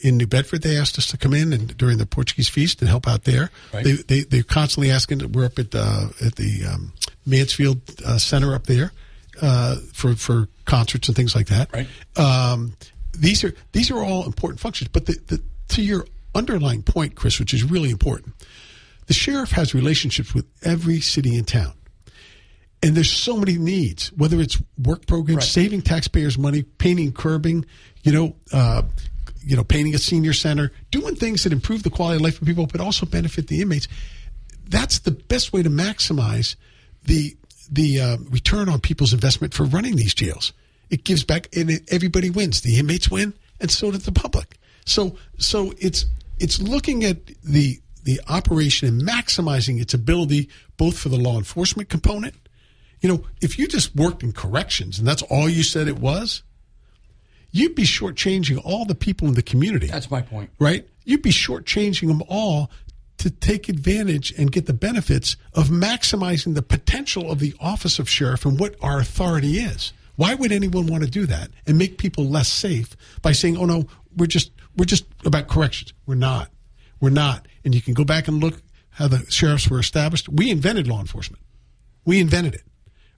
In 0.03 0.17
New 0.17 0.27
Bedford, 0.27 0.62
they 0.63 0.77
asked 0.77 0.98
us 0.98 1.07
to 1.07 1.17
come 1.17 1.34
in 1.34 1.53
and 1.53 1.75
during 1.77 1.98
the 1.98 2.05
Portuguese 2.05 2.50
feast 2.50 2.81
and 2.81 2.89
help 2.89 3.07
out 3.07 3.24
there. 3.24 3.50
Right. 3.74 3.84
They, 3.84 3.93
they 3.93 4.19
they're 4.22 4.43
constantly 4.43 4.91
asking. 4.91 5.31
We're 5.31 5.46
up 5.46 5.60
at 5.60 5.74
uh, 5.75 6.07
at 6.25 6.36
the 6.36 6.65
um, 6.65 6.93
Mansfield 7.25 7.81
uh, 8.05 8.17
Center 8.17 8.53
up 8.55 8.65
there 8.65 8.91
uh, 9.41 9.77
for 9.93 10.15
for 10.15 10.48
concerts 10.65 11.07
and 11.07 11.15
things 11.15 11.36
like 11.36 11.48
that. 11.48 11.69
Right. 11.74 11.88
Um, 12.17 12.75
these 13.17 13.43
are 13.43 13.53
these 13.72 13.91
are 13.91 14.03
all 14.03 14.25
important 14.25 14.60
functions. 14.60 14.89
But 14.91 15.05
the, 15.05 15.19
the, 15.27 15.41
to 15.69 15.81
your 15.81 16.05
underlying 16.36 16.84
point, 16.84 17.15
Chris, 17.15 17.39
which 17.39 17.53
is 17.53 17.63
really 17.63 17.89
important. 17.89 18.34
The 19.07 19.13
sheriff 19.13 19.51
has 19.51 19.74
relationships 19.74 20.34
with 20.34 20.46
every 20.63 21.00
city 21.00 21.38
and 21.38 21.48
town. 21.48 21.74
And 22.84 22.93
there's 22.93 23.10
so 23.12 23.38
many 23.38 23.57
needs, 23.57 24.12
whether 24.13 24.39
it's 24.39 24.62
work 24.84 25.07
programs, 25.07 25.38
Right. 25.38 25.43
saving 25.43 25.81
taxpayers 25.81 26.38
money, 26.38 26.62
painting 26.62 27.12
curbing, 27.12 27.65
you 28.03 28.12
know, 28.12 28.36
uh, 28.53 28.84
you 29.47 29.55
know, 29.55 29.63
painting 29.63 29.95
a 29.95 29.97
senior 29.97 30.33
center, 30.33 30.71
doing 30.91 31.15
things 31.15 31.43
that 31.43 31.53
improve 31.53 31.83
the 31.83 31.89
quality 31.89 32.17
of 32.17 32.21
life 32.21 32.41
of 32.41 32.47
people, 32.47 32.67
but 32.67 32.81
also 32.81 33.05
benefit 33.05 33.47
the 33.47 33.61
inmates. 33.61 33.87
That's 34.67 34.99
the 34.99 35.11
best 35.11 35.53
way 35.53 35.63
to 35.63 35.69
maximize 35.69 36.55
the 37.05 37.37
the 37.71 38.01
uh, 38.01 38.17
return 38.29 38.69
on 38.69 38.79
people's 38.81 39.13
investment 39.13 39.53
for 39.53 39.63
running 39.63 39.95
these 39.95 40.13
jails. 40.13 40.51
It 40.89 41.03
gives 41.03 41.23
back, 41.23 41.47
and 41.55 41.81
everybody 41.89 42.29
wins. 42.29 42.61
The 42.61 42.77
inmates 42.77 43.09
win, 43.09 43.33
and 43.59 43.71
so 43.71 43.91
does 43.91 44.03
the 44.03 44.11
public. 44.11 44.57
So, 44.85 45.17
so 45.37 45.73
it's 45.79 46.05
it's 46.39 46.61
looking 46.61 47.05
at 47.05 47.25
the 47.43 47.79
the 48.03 48.19
operation 48.27 48.87
and 48.87 49.01
maximizing 49.01 49.81
its 49.81 49.93
ability 49.93 50.49
both 50.77 50.97
for 50.97 51.09
the 51.09 51.17
law 51.17 51.37
enforcement 51.37 51.89
component. 51.89 52.35
You 53.01 53.09
know, 53.09 53.23
if 53.41 53.59
you 53.59 53.67
just 53.67 53.95
worked 53.95 54.23
in 54.23 54.31
corrections 54.31 54.97
and 54.97 55.07
that's 55.07 55.21
all 55.23 55.49
you 55.49 55.63
said 55.63 55.87
it 55.87 55.99
was, 55.99 56.41
you'd 57.51 57.75
be 57.75 57.83
shortchanging 57.83 58.61
all 58.63 58.85
the 58.85 58.95
people 58.95 59.27
in 59.27 59.33
the 59.33 59.41
community 59.41 59.87
That's 59.87 60.11
my 60.11 60.21
point. 60.21 60.49
right? 60.59 60.87
You'd 61.05 61.21
be 61.21 61.31
shortchanging 61.31 62.07
them 62.07 62.21
all 62.27 62.69
to 63.19 63.31
take 63.31 63.67
advantage 63.67 64.31
and 64.37 64.51
get 64.51 64.65
the 64.67 64.73
benefits 64.73 65.37
of 65.53 65.69
maximizing 65.69 66.53
the 66.53 66.61
potential 66.61 67.31
of 67.31 67.39
the 67.39 67.55
office 67.59 67.97
of 67.97 68.07
sheriff 68.09 68.45
and 68.45 68.59
what 68.59 68.75
our 68.81 68.99
authority 68.99 69.57
is. 69.59 69.91
Why 70.17 70.35
would 70.35 70.51
anyone 70.51 70.85
want 70.87 71.03
to 71.03 71.09
do 71.09 71.25
that 71.27 71.49
and 71.65 71.77
make 71.77 71.97
people 71.97 72.25
less 72.25 72.47
safe 72.51 72.95
by 73.21 73.31
saying, 73.31 73.57
"Oh 73.57 73.65
no, 73.65 73.85
we're 74.15 74.27
just 74.27 74.51
we're 74.75 74.85
just 74.85 75.05
about 75.25 75.47
corrections"? 75.47 75.93
We're 76.05 76.15
not. 76.15 76.51
We're 76.99 77.09
not. 77.11 77.47
And 77.63 77.73
you 77.73 77.81
can 77.81 77.93
go 77.93 78.03
back 78.03 78.27
and 78.27 78.39
look 78.43 78.61
how 78.89 79.07
the 79.07 79.25
sheriffs 79.29 79.69
were 79.69 79.79
established. 79.79 80.27
We 80.29 80.49
invented 80.51 80.87
law 80.87 80.99
enforcement. 80.99 81.41
We 82.05 82.19
invented 82.19 82.55
it, 82.55 82.63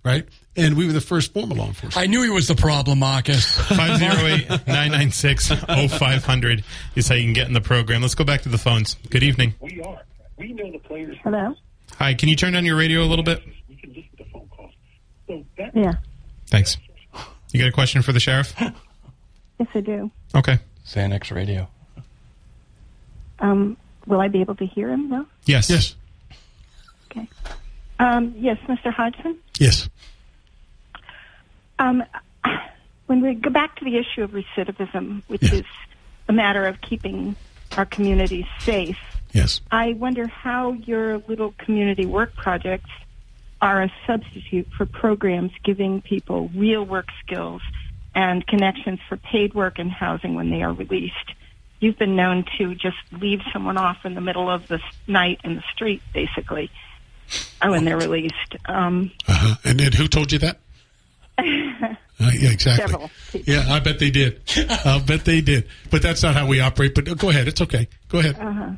right? 0.04 0.28
And 0.56 0.76
we 0.78 0.86
were 0.86 0.94
the 0.94 1.02
first 1.02 1.34
form 1.34 1.52
of 1.52 1.58
law 1.58 1.68
enforcement. 1.68 1.98
I 1.98 2.06
knew 2.08 2.24
he 2.24 2.30
was 2.30 2.48
the 2.48 2.56
problem, 2.56 3.00
Marcus. 3.00 3.58
508-996-0500 3.70 6.64
is 6.96 7.08
how 7.08 7.16
you 7.16 7.24
can 7.24 7.34
get 7.34 7.48
in 7.48 7.54
the 7.54 7.62
program. 7.62 8.02
Let's 8.02 8.16
go 8.16 8.24
back 8.24 8.42
to 8.42 8.50
the 8.50 8.58
phones. 8.58 8.96
Good 9.10 9.24
evening. 9.24 9.54
We 9.62 9.82
are. 9.82 10.02
We 10.38 10.54
know 10.54 10.72
the 10.72 10.80
players. 10.80 11.18
Hello? 11.24 11.56
Hi, 11.98 12.14
can 12.14 12.30
you 12.30 12.36
turn 12.36 12.54
down 12.54 12.66
your 12.66 12.78
radio 12.78 13.04
a 13.04 13.06
little 13.06 13.24
bit? 13.24 13.42
We 13.68 13.76
can 13.76 13.90
listen 13.90 14.10
to 14.18 14.26
phone 14.26 14.48
calls. 14.50 14.72
So 15.28 15.44
that 15.58 15.76
Yeah. 15.76 15.94
Thanks. 16.48 16.78
You 17.52 17.60
got 17.60 17.70
a 17.70 17.74
question 17.74 18.02
for 18.02 18.12
the 18.12 18.20
sheriff? 18.20 18.54
Yes, 18.60 19.68
I 19.74 19.80
do. 19.82 20.12
Okay. 20.36 20.60
Xanax 20.86 21.34
Radio. 21.36 21.68
Um, 23.40 23.78
will 24.06 24.22
I 24.22 24.28
be 24.28 24.42
able 24.42 24.56
to 24.56 24.66
hear 24.66 24.90
him, 24.90 25.10
though? 25.10 25.26
Yes. 25.46 25.70
yes. 25.70 25.96
Okay. 27.12 27.28
Um, 28.00 28.34
yes, 28.38 28.58
Mr. 28.68 28.92
Hodgson? 28.94 29.38
Yes. 29.60 29.90
Um, 31.78 32.04
when 33.08 33.22
we 33.22 33.36
go 33.36 33.50
back 33.50 33.76
to 33.78 33.86
the 33.86 33.98
issue 33.98 34.24
of 34.24 34.32
recidivism, 34.32 35.24
which 35.28 35.44
Yeah. 35.44 35.60
is 35.60 35.66
a 36.28 36.34
matter 36.34 36.66
of 36.66 36.80
keeping 36.82 37.36
our 37.78 37.86
communities 37.86 38.46
safe, 38.60 38.98
Yes. 39.32 39.62
I 39.72 39.94
wonder 39.94 40.26
how 40.28 40.72
your 40.74 41.20
little 41.28 41.54
community 41.60 42.06
work 42.06 42.36
projects 42.36 42.90
are 43.62 43.84
a 43.84 43.92
substitute 44.08 44.68
for 44.76 44.86
programs 44.88 45.52
giving 45.64 46.02
people 46.02 46.50
real 46.56 46.84
work 46.84 47.10
skills 47.24 47.62
and 48.16 48.46
connections 48.48 49.00
for 49.08 49.18
paid 49.18 49.54
work 49.54 49.78
and 49.78 49.92
housing 49.92 50.34
when 50.34 50.50
they 50.50 50.64
are 50.64 50.74
released. 50.74 51.34
You've 51.80 51.98
been 52.00 52.16
known 52.16 52.44
to 52.58 52.74
just 52.74 52.98
leave 53.12 53.42
someone 53.54 53.78
off 53.78 54.04
in 54.04 54.16
the 54.16 54.22
middle 54.22 54.50
of 54.50 54.68
the 54.68 54.80
night 55.08 55.42
in 55.44 55.56
the 55.56 55.64
street, 55.74 56.02
basically, 56.14 56.72
uh, 57.62 57.70
when 57.70 57.86
they're 57.86 57.98
released. 57.98 58.56
Um, 58.66 59.12
Uh-huh. 59.28 59.56
And 59.64 59.80
then 59.80 59.92
who 59.94 60.08
told 60.08 60.32
you 60.32 60.40
that? 60.40 60.60
Uh, 62.22 62.32
yeah, 62.38 62.50
exactly. 62.50 63.10
Yeah, 63.46 63.64
I 63.70 63.80
bet 63.80 64.00
they 64.00 64.12
did. 64.12 64.42
I'll 64.84 65.00
bet 65.00 65.24
they 65.24 65.40
did. 65.40 65.70
But 65.90 66.02
that's 66.02 66.22
not 66.22 66.36
how 66.36 66.46
we 66.48 66.60
operate. 66.60 66.94
But 66.94 67.18
go 67.18 67.30
ahead. 67.30 67.48
It's 67.48 67.62
okay. 67.62 67.88
Go 68.10 68.20
ahead. 68.20 68.38
Uh-huh. 68.38 68.72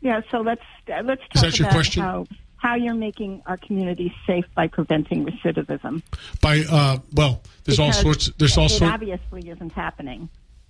yeah, 0.00 0.20
so 0.30 0.42
let's 0.42 0.62
uh, 0.86 1.02
let's 1.02 1.20
Is 1.22 1.28
talk 1.40 1.42
that 1.42 1.58
your 1.58 1.66
about 1.66 1.74
question? 1.74 2.02
how 2.04 2.26
how 2.58 2.76
you're 2.76 2.94
making 2.94 3.42
our 3.46 3.56
community 3.56 4.14
safe 4.28 4.44
by 4.54 4.68
preventing 4.68 5.26
recidivism. 5.26 6.02
By 6.40 6.60
uh, 6.70 6.98
well, 7.12 7.42
there's 7.64 7.80
all 7.80 7.92
sorts. 7.92 8.30
There's 8.38 8.56
all 8.56 8.68
sorts. 8.68 8.92
obviously 8.94 9.48
isn't 9.48 9.72
happening. 9.72 10.28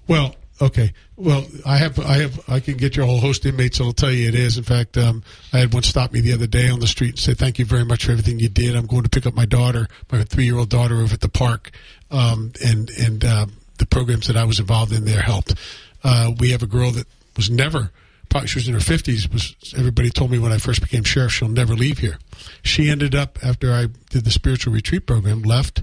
Well, 0.09 0.35
okay. 0.61 0.93
Well, 1.17 1.47
I 1.65 1.77
have, 1.79 1.99
I 2.01 2.15
have, 2.19 2.41
I 2.49 2.61
can 2.61 2.77
get 2.77 2.97
you 2.97 3.03
a 3.03 3.07
whole 3.07 3.21
host 3.21 3.47
inmates 3.47 3.79
that'll 3.79 3.93
tell 3.93 4.11
you 4.11 4.29
it 4.29 4.35
is. 4.35 4.59
In 4.59 4.65
fact, 4.65 4.97
um, 4.97 5.23
I 5.53 5.59
had 5.59 5.73
one 5.73 5.83
stop 5.83 6.13
me 6.13 6.21
the 6.21 6.33
other 6.33 6.47
day 6.47 6.69
on 6.69 6.81
the 6.81 6.87
street 6.87 7.11
and 7.11 7.19
say, 7.19 7.35
"Thank 7.35 7.59
you 7.59 7.65
very 7.65 7.85
much 7.85 8.07
for 8.07 8.13
everything 8.13 8.41
you 8.41 8.49
did. 8.49 8.75
I'm 8.75 8.87
going 8.87 9.05
to 9.05 9.09
pick 9.09 9.27
up 9.27 9.35
my 9.35 9.45
daughter, 9.47 9.89
my 10.11 10.25
three-year-old 10.25 10.69
daughter, 10.69 10.97
over 10.97 11.15
at 11.15 11.21
the 11.21 11.29
park, 11.29 11.71
um, 12.11 12.53
and 12.65 12.91
and 12.91 13.25
uh, 13.25 13.47
the 13.79 13.87
programs 13.87 14.27
that 14.27 14.37
I 14.37 14.45
was 14.45 14.59
involved 14.59 14.93
in 14.93 15.05
there 15.05 15.23
helped. 15.23 15.55
Uh, 16.03 16.33
we 16.39 16.51
have 16.51 16.63
a 16.63 16.67
girl 16.67 16.91
that 16.93 17.07
was 17.37 17.51
never." 17.51 17.91
Probably 18.29 18.49
she 18.49 18.59
was 18.59 18.67
in 18.67 18.73
her 18.73 18.81
fifties. 18.81 19.31
Was 19.31 19.55
everybody 19.77 20.09
told 20.09 20.31
me 20.31 20.39
when 20.39 20.53
I 20.53 20.59
first 20.59 20.81
became 20.81 21.05
sheriff 21.05 21.33
she'll 21.33 21.49
never 21.49 21.75
leave 21.75 21.99
here. 21.99 22.19
She 22.63 22.89
ended 22.89 23.15
up 23.15 23.39
after 23.45 23.73
I 23.73 23.89
did 24.09 24.25
the 24.25 24.31
spiritual 24.31 24.73
retreat 24.73 25.07
program, 25.07 25.43
left, 25.43 25.83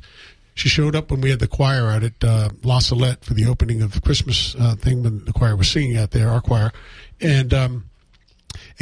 she 0.60 0.68
showed 0.68 0.94
up 0.94 1.10
when 1.10 1.22
we 1.22 1.30
had 1.30 1.40
the 1.40 1.48
choir 1.48 1.88
out 1.88 2.04
at 2.04 2.22
uh, 2.22 2.50
La 2.64 2.80
Salette 2.80 3.24
for 3.24 3.34
the 3.34 3.46
opening 3.46 3.82
of 3.82 3.94
the 3.94 4.02
Christmas 4.02 4.56
uh, 4.60 4.76
thing 4.76 5.04
when 5.04 5.24
the 5.24 5.32
choir 5.32 5.56
was 5.56 5.70
singing 5.70 5.96
out 5.96 6.12
there, 6.12 6.28
our 6.28 6.42
choir, 6.42 6.74
and 7.22 7.54
um, 7.54 7.90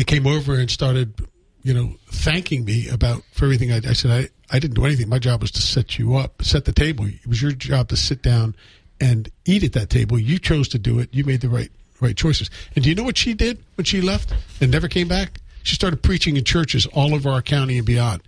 came 0.07 0.25
over 0.25 0.55
and 0.55 0.71
started, 0.71 1.13
you 1.61 1.75
know, 1.75 1.93
thanking 2.09 2.65
me 2.65 2.89
about 2.89 3.21
for 3.31 3.45
everything. 3.45 3.71
I, 3.71 3.77
I 3.77 3.93
said 3.93 4.09
I, 4.09 4.55
I 4.55 4.57
didn't 4.57 4.73
do 4.73 4.85
anything. 4.85 5.07
My 5.07 5.19
job 5.19 5.41
was 5.41 5.51
to 5.51 5.61
set 5.61 5.99
you 5.99 6.15
up, 6.15 6.41
set 6.41 6.65
the 6.65 6.71
table. 6.71 7.05
It 7.05 7.27
was 7.27 7.43
your 7.43 7.51
job 7.51 7.89
to 7.89 7.95
sit 7.95 8.23
down 8.23 8.55
and 8.99 9.29
eat 9.45 9.63
at 9.63 9.73
that 9.73 9.91
table. 9.91 10.17
You 10.17 10.39
chose 10.39 10.67
to 10.69 10.79
do 10.79 10.97
it. 10.97 11.13
You 11.13 11.25
made 11.25 11.41
the 11.41 11.49
right 11.49 11.69
right 12.01 12.17
choices. 12.17 12.49
And 12.75 12.83
do 12.83 12.89
you 12.89 12.95
know 12.95 13.03
what 13.03 13.17
she 13.17 13.35
did 13.35 13.63
when 13.75 13.85
she 13.85 14.01
left 14.01 14.33
and 14.61 14.71
never 14.71 14.87
came 14.87 15.07
back? 15.07 15.41
She 15.61 15.75
started 15.75 16.01
preaching 16.01 16.37
in 16.37 16.43
churches 16.43 16.87
all 16.87 17.13
over 17.13 17.29
our 17.29 17.43
county 17.43 17.77
and 17.77 17.85
beyond. 17.85 18.23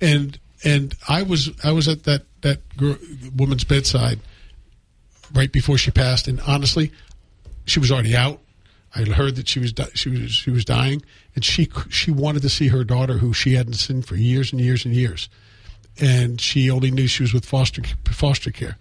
And 0.00 0.38
and 0.64 0.94
I 1.08 1.22
was 1.22 1.50
I 1.62 1.72
was 1.72 1.88
at 1.88 2.04
that 2.04 2.22
that 2.40 2.60
woman's 3.36 3.64
bedside 3.64 4.20
right 5.32 5.52
before 5.52 5.78
she 5.78 5.90
passed, 5.90 6.28
and 6.28 6.40
honestly, 6.46 6.92
she 7.66 7.80
was 7.80 7.92
already 7.92 8.16
out. 8.16 8.40
I 8.94 9.02
heard 9.02 9.36
that 9.36 9.48
she 9.48 9.58
was 9.58 9.72
di- 9.72 9.90
she 9.94 10.08
was 10.08 10.32
she 10.32 10.50
was 10.50 10.64
dying, 10.64 11.02
and 11.34 11.44
she 11.44 11.68
she 11.90 12.10
wanted 12.10 12.42
to 12.42 12.48
see 12.48 12.68
her 12.68 12.84
daughter, 12.84 13.18
who 13.18 13.32
she 13.32 13.54
hadn't 13.54 13.74
seen 13.74 14.02
for 14.02 14.16
years 14.16 14.52
and 14.52 14.60
years 14.60 14.84
and 14.84 14.94
years, 14.94 15.28
and 16.00 16.40
she 16.40 16.70
only 16.70 16.90
knew 16.90 17.06
she 17.06 17.22
was 17.22 17.34
with 17.34 17.44
foster 17.44 17.82
foster 18.06 18.50
care. 18.50 18.78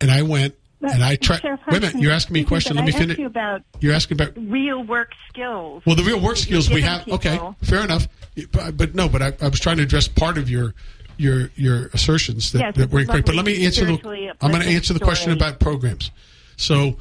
And 0.00 0.10
I 0.10 0.22
went 0.22 0.54
and 0.92 1.02
I 1.02 1.16
tried. 1.16 1.40
Sheriff 1.40 1.60
Wait 1.68 1.78
a 1.78 1.80
minute, 1.80 2.02
you're 2.02 2.12
asking 2.12 2.34
me 2.34 2.40
a 2.42 2.44
question. 2.44 2.76
Let 2.76 2.84
me 2.84 2.92
finish. 2.92 3.18
you 3.18 3.26
about 3.26 3.62
You're 3.80 3.94
asking 3.94 4.20
about 4.20 4.36
real 4.36 4.82
work 4.84 5.10
skills. 5.28 5.82
well, 5.86 5.96
the 5.96 6.02
real 6.02 6.20
work 6.20 6.36
skills 6.36 6.70
we 6.70 6.82
have. 6.82 7.06
Okay, 7.08 7.38
fair 7.62 7.82
enough. 7.82 8.08
But, 8.52 8.76
but 8.76 8.94
no, 8.94 9.08
but 9.08 9.22
I, 9.22 9.32
I 9.40 9.48
was 9.48 9.60
trying 9.60 9.76
to 9.78 9.82
address 9.82 10.08
part 10.08 10.38
of 10.38 10.50
your 10.50 10.74
your 11.16 11.50
your 11.54 11.86
assertions 11.92 12.52
that, 12.52 12.58
Yes, 12.58 12.76
that 12.76 12.90
were 12.90 13.00
incorrect. 13.00 13.26
But 13.26 13.34
let 13.34 13.44
me 13.44 13.64
answer 13.64 13.84
the. 13.84 14.34
I'm 14.40 14.50
going 14.50 14.62
to 14.62 14.68
answer 14.68 14.92
the 14.92 15.00
question 15.00 15.36
story. 15.36 15.48
about 15.48 15.60
programs. 15.60 16.10
So 16.56 16.98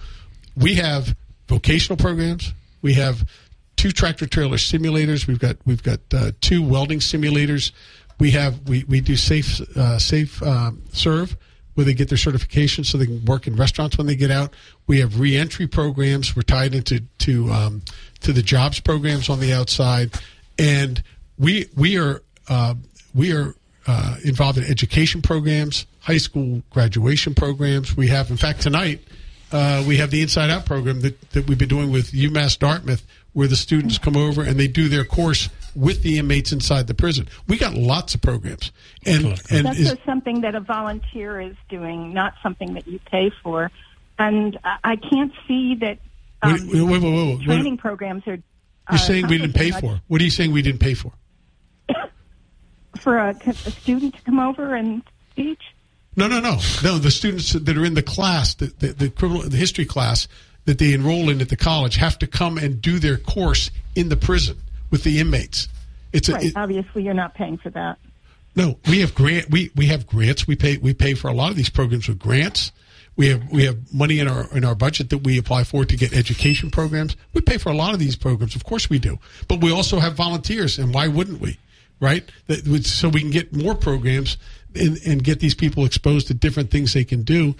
we 0.56 0.76
have 0.76 1.16
vocational 1.48 1.98
programs. 1.98 2.54
We 2.82 2.94
have 2.94 3.28
two 3.76 3.92
tractor 3.92 4.28
trailer 4.28 4.58
simulators. 4.58 5.28
We've 5.28 5.40
got 5.40 5.58
we've 5.66 5.84
got 5.84 6.00
uh, 6.14 6.32
two 6.42 6.62
welding 6.62 7.00
simulators. 7.00 7.72
We 8.20 8.32
have 8.32 8.68
we, 8.70 8.84
we 8.86 9.02
do 9.02 9.16
safe 9.16 9.60
uh, 9.76 9.98
safe 10.00 10.42
um, 10.44 10.84
serve 10.92 11.36
where 11.74 11.86
they 11.86 11.94
get 11.94 12.10
their 12.10 12.18
certification 12.18 12.84
so 12.84 12.98
they 12.98 13.06
can 13.06 13.24
work 13.26 13.48
in 13.48 13.56
restaurants 13.56 13.98
when 13.98 14.08
they 14.08 14.16
get 14.16 14.32
out. 14.32 14.54
We 14.88 15.00
have 15.00 15.20
reentry 15.20 15.68
programs. 15.68 16.36
We're 16.36 16.44
tied 16.44 16.76
into 16.76 17.02
to 17.20 17.52
um, 17.52 17.82
to 18.22 18.34
the 18.34 18.42
jobs 18.42 18.80
programs 18.80 19.30
on 19.30 19.40
the 19.40 19.54
outside, 19.54 20.14
and 20.58 21.02
we 21.38 21.68
we 21.76 21.98
are 21.98 22.22
uh, 22.48 22.76
we 23.14 23.34
are 23.34 23.56
uh, 23.88 24.18
involved 24.24 24.58
in 24.58 24.64
education 24.66 25.22
programs, 25.22 25.86
high 26.00 26.18
school 26.18 26.64
graduation 26.70 27.34
programs. 27.34 27.96
We 27.98 28.08
have, 28.08 28.30
in 28.30 28.38
fact, 28.38 28.62
tonight 28.62 29.02
uh, 29.54 29.84
we 29.88 29.98
have 29.98 30.12
the 30.12 30.22
Inside 30.22 30.50
Out 30.50 30.66
program 30.66 31.02
that, 31.02 31.20
that 31.32 31.48
we've 31.48 31.58
been 31.58 31.70
doing 31.70 31.92
with 31.92 32.12
UMass 32.12 32.58
Dartmouth, 32.58 33.06
where 33.34 33.48
the 33.48 33.56
students 33.56 33.98
come 33.98 34.18
over 34.18 34.42
and 34.42 34.60
they 34.60 34.68
do 34.68 34.90
their 34.90 35.06
course 35.06 35.50
with 35.76 36.04
the 36.04 36.18
inmates 36.18 36.52
inside 36.52 36.88
the 36.88 36.94
prison. 36.94 37.28
We 37.48 37.58
got 37.58 37.74
lots 37.74 38.16
of 38.16 38.22
programs, 38.22 38.72
and 39.06 39.26
and 39.50 39.68
That's 39.68 39.80
is, 39.80 39.98
something 40.06 40.42
that 40.42 40.56
a 40.56 40.60
volunteer 40.60 41.40
is 41.40 41.56
doing, 41.70 42.14
not 42.14 42.34
something 42.44 42.74
that 42.74 42.88
you 42.88 43.00
pay 43.00 43.32
for. 43.42 43.72
And 44.20 44.60
I, 44.64 44.78
I 44.84 44.96
can't 44.96 45.32
see 45.48 45.76
that 45.76 46.00
um, 46.44 46.52
Wait, 46.52 46.82
wait, 46.82 46.82
wait, 46.84 47.02
wait, 47.02 47.38
wait. 47.38 47.46
training 47.46 47.78
programs 47.78 48.28
are. 48.28 48.38
you're 48.90 48.98
saying 48.98 49.28
we 49.28 49.38
didn't 49.38 49.56
pay 49.56 49.72
for. 49.72 50.02
What 50.08 50.22
are 50.22 50.26
you 50.26 50.30
saying 50.30 50.52
we 50.52 50.62
didn't 50.62 50.82
pay 50.82 50.94
for? 50.94 51.14
for 53.00 53.18
a, 53.18 53.36
a 53.46 53.54
student 53.54 54.16
to 54.16 54.22
come 54.24 54.40
over 54.40 54.76
and 54.76 55.02
teach. 55.36 55.62
No, 56.16 56.28
no, 56.28 56.40
no, 56.40 56.60
no. 56.84 56.98
The 57.00 57.12
students 57.12 57.54
that 57.54 57.78
are 57.78 57.86
in 57.86 57.94
the 57.96 58.04
class, 58.04 58.54
the 58.56 58.68
the, 58.80 58.88
the 58.94 59.10
criminal, 59.10 59.44
the 59.44 59.58
history 59.58 59.86
class, 59.86 60.28
that 60.66 60.78
they 60.78 60.94
enroll 60.94 61.30
in 61.30 61.42
at 61.42 61.50
the 61.50 61.58
college 61.58 61.96
have 61.96 62.18
to 62.20 62.28
come 62.28 62.58
and 62.58 62.82
do 62.82 63.00
their 63.00 63.18
course 63.18 63.72
in 63.96 64.10
the 64.10 64.16
prison 64.18 64.58
with 64.92 65.04
the 65.04 65.20
inmates. 65.20 65.68
It's 66.12 66.30
a, 66.30 66.34
Right. 66.34 66.46
it- 66.46 66.54
Obviously, 66.56 67.04
you're 67.04 67.14
not 67.16 67.34
paying 67.34 67.58
for 67.58 67.70
that. 67.72 67.98
no, 68.56 68.78
we 68.88 69.00
have 69.00 69.16
grant. 69.16 69.50
We 69.50 69.72
we 69.76 69.88
have 69.88 70.06
grants. 70.06 70.48
We 70.48 70.56
pay 70.56 70.78
we 70.78 70.94
pay 70.94 71.16
for 71.16 71.28
a 71.30 71.34
lot 71.34 71.50
of 71.50 71.58
these 71.58 71.70
programs 71.70 72.08
with 72.08 72.20
grants. 72.20 72.72
We 73.16 73.28
have 73.30 73.52
we 73.52 73.66
have 73.66 73.78
money 73.94 74.20
in 74.20 74.28
our 74.28 74.48
in 74.56 74.64
our 74.66 74.76
budget 74.76 75.10
that 75.10 75.20
we 75.20 75.38
apply 75.40 75.64
for 75.66 75.86
to 75.86 75.96
get 75.98 76.14
education 76.14 76.70
programs. 76.72 77.16
We 77.34 77.42
pay 77.42 77.58
for 77.58 77.70
a 77.72 77.76
lot 77.76 77.94
of 77.94 78.00
these 78.00 78.16
programs. 78.16 78.56
Of 78.56 78.64
course 78.64 78.90
we 78.90 79.00
do. 79.00 79.18
But 79.48 79.62
we 79.62 79.72
also 79.72 80.00
have 80.00 80.14
volunteers, 80.16 80.78
and 80.80 80.94
why 80.94 81.08
wouldn't 81.08 81.42
we? 81.42 81.58
Right? 82.04 82.30
That, 82.48 82.68
would- 82.68 82.86
so 82.86 83.08
we 83.10 83.22
can 83.22 83.32
get 83.32 83.56
more 83.56 83.76
programs 83.76 84.38
and, 84.76 84.98
and 85.08 85.24
get 85.24 85.40
these 85.40 85.56
people 85.56 85.86
exposed 85.86 86.28
to 86.28 86.34
different 86.34 86.70
things 86.70 86.94
they 86.94 87.06
can 87.06 87.24
do. 87.24 87.56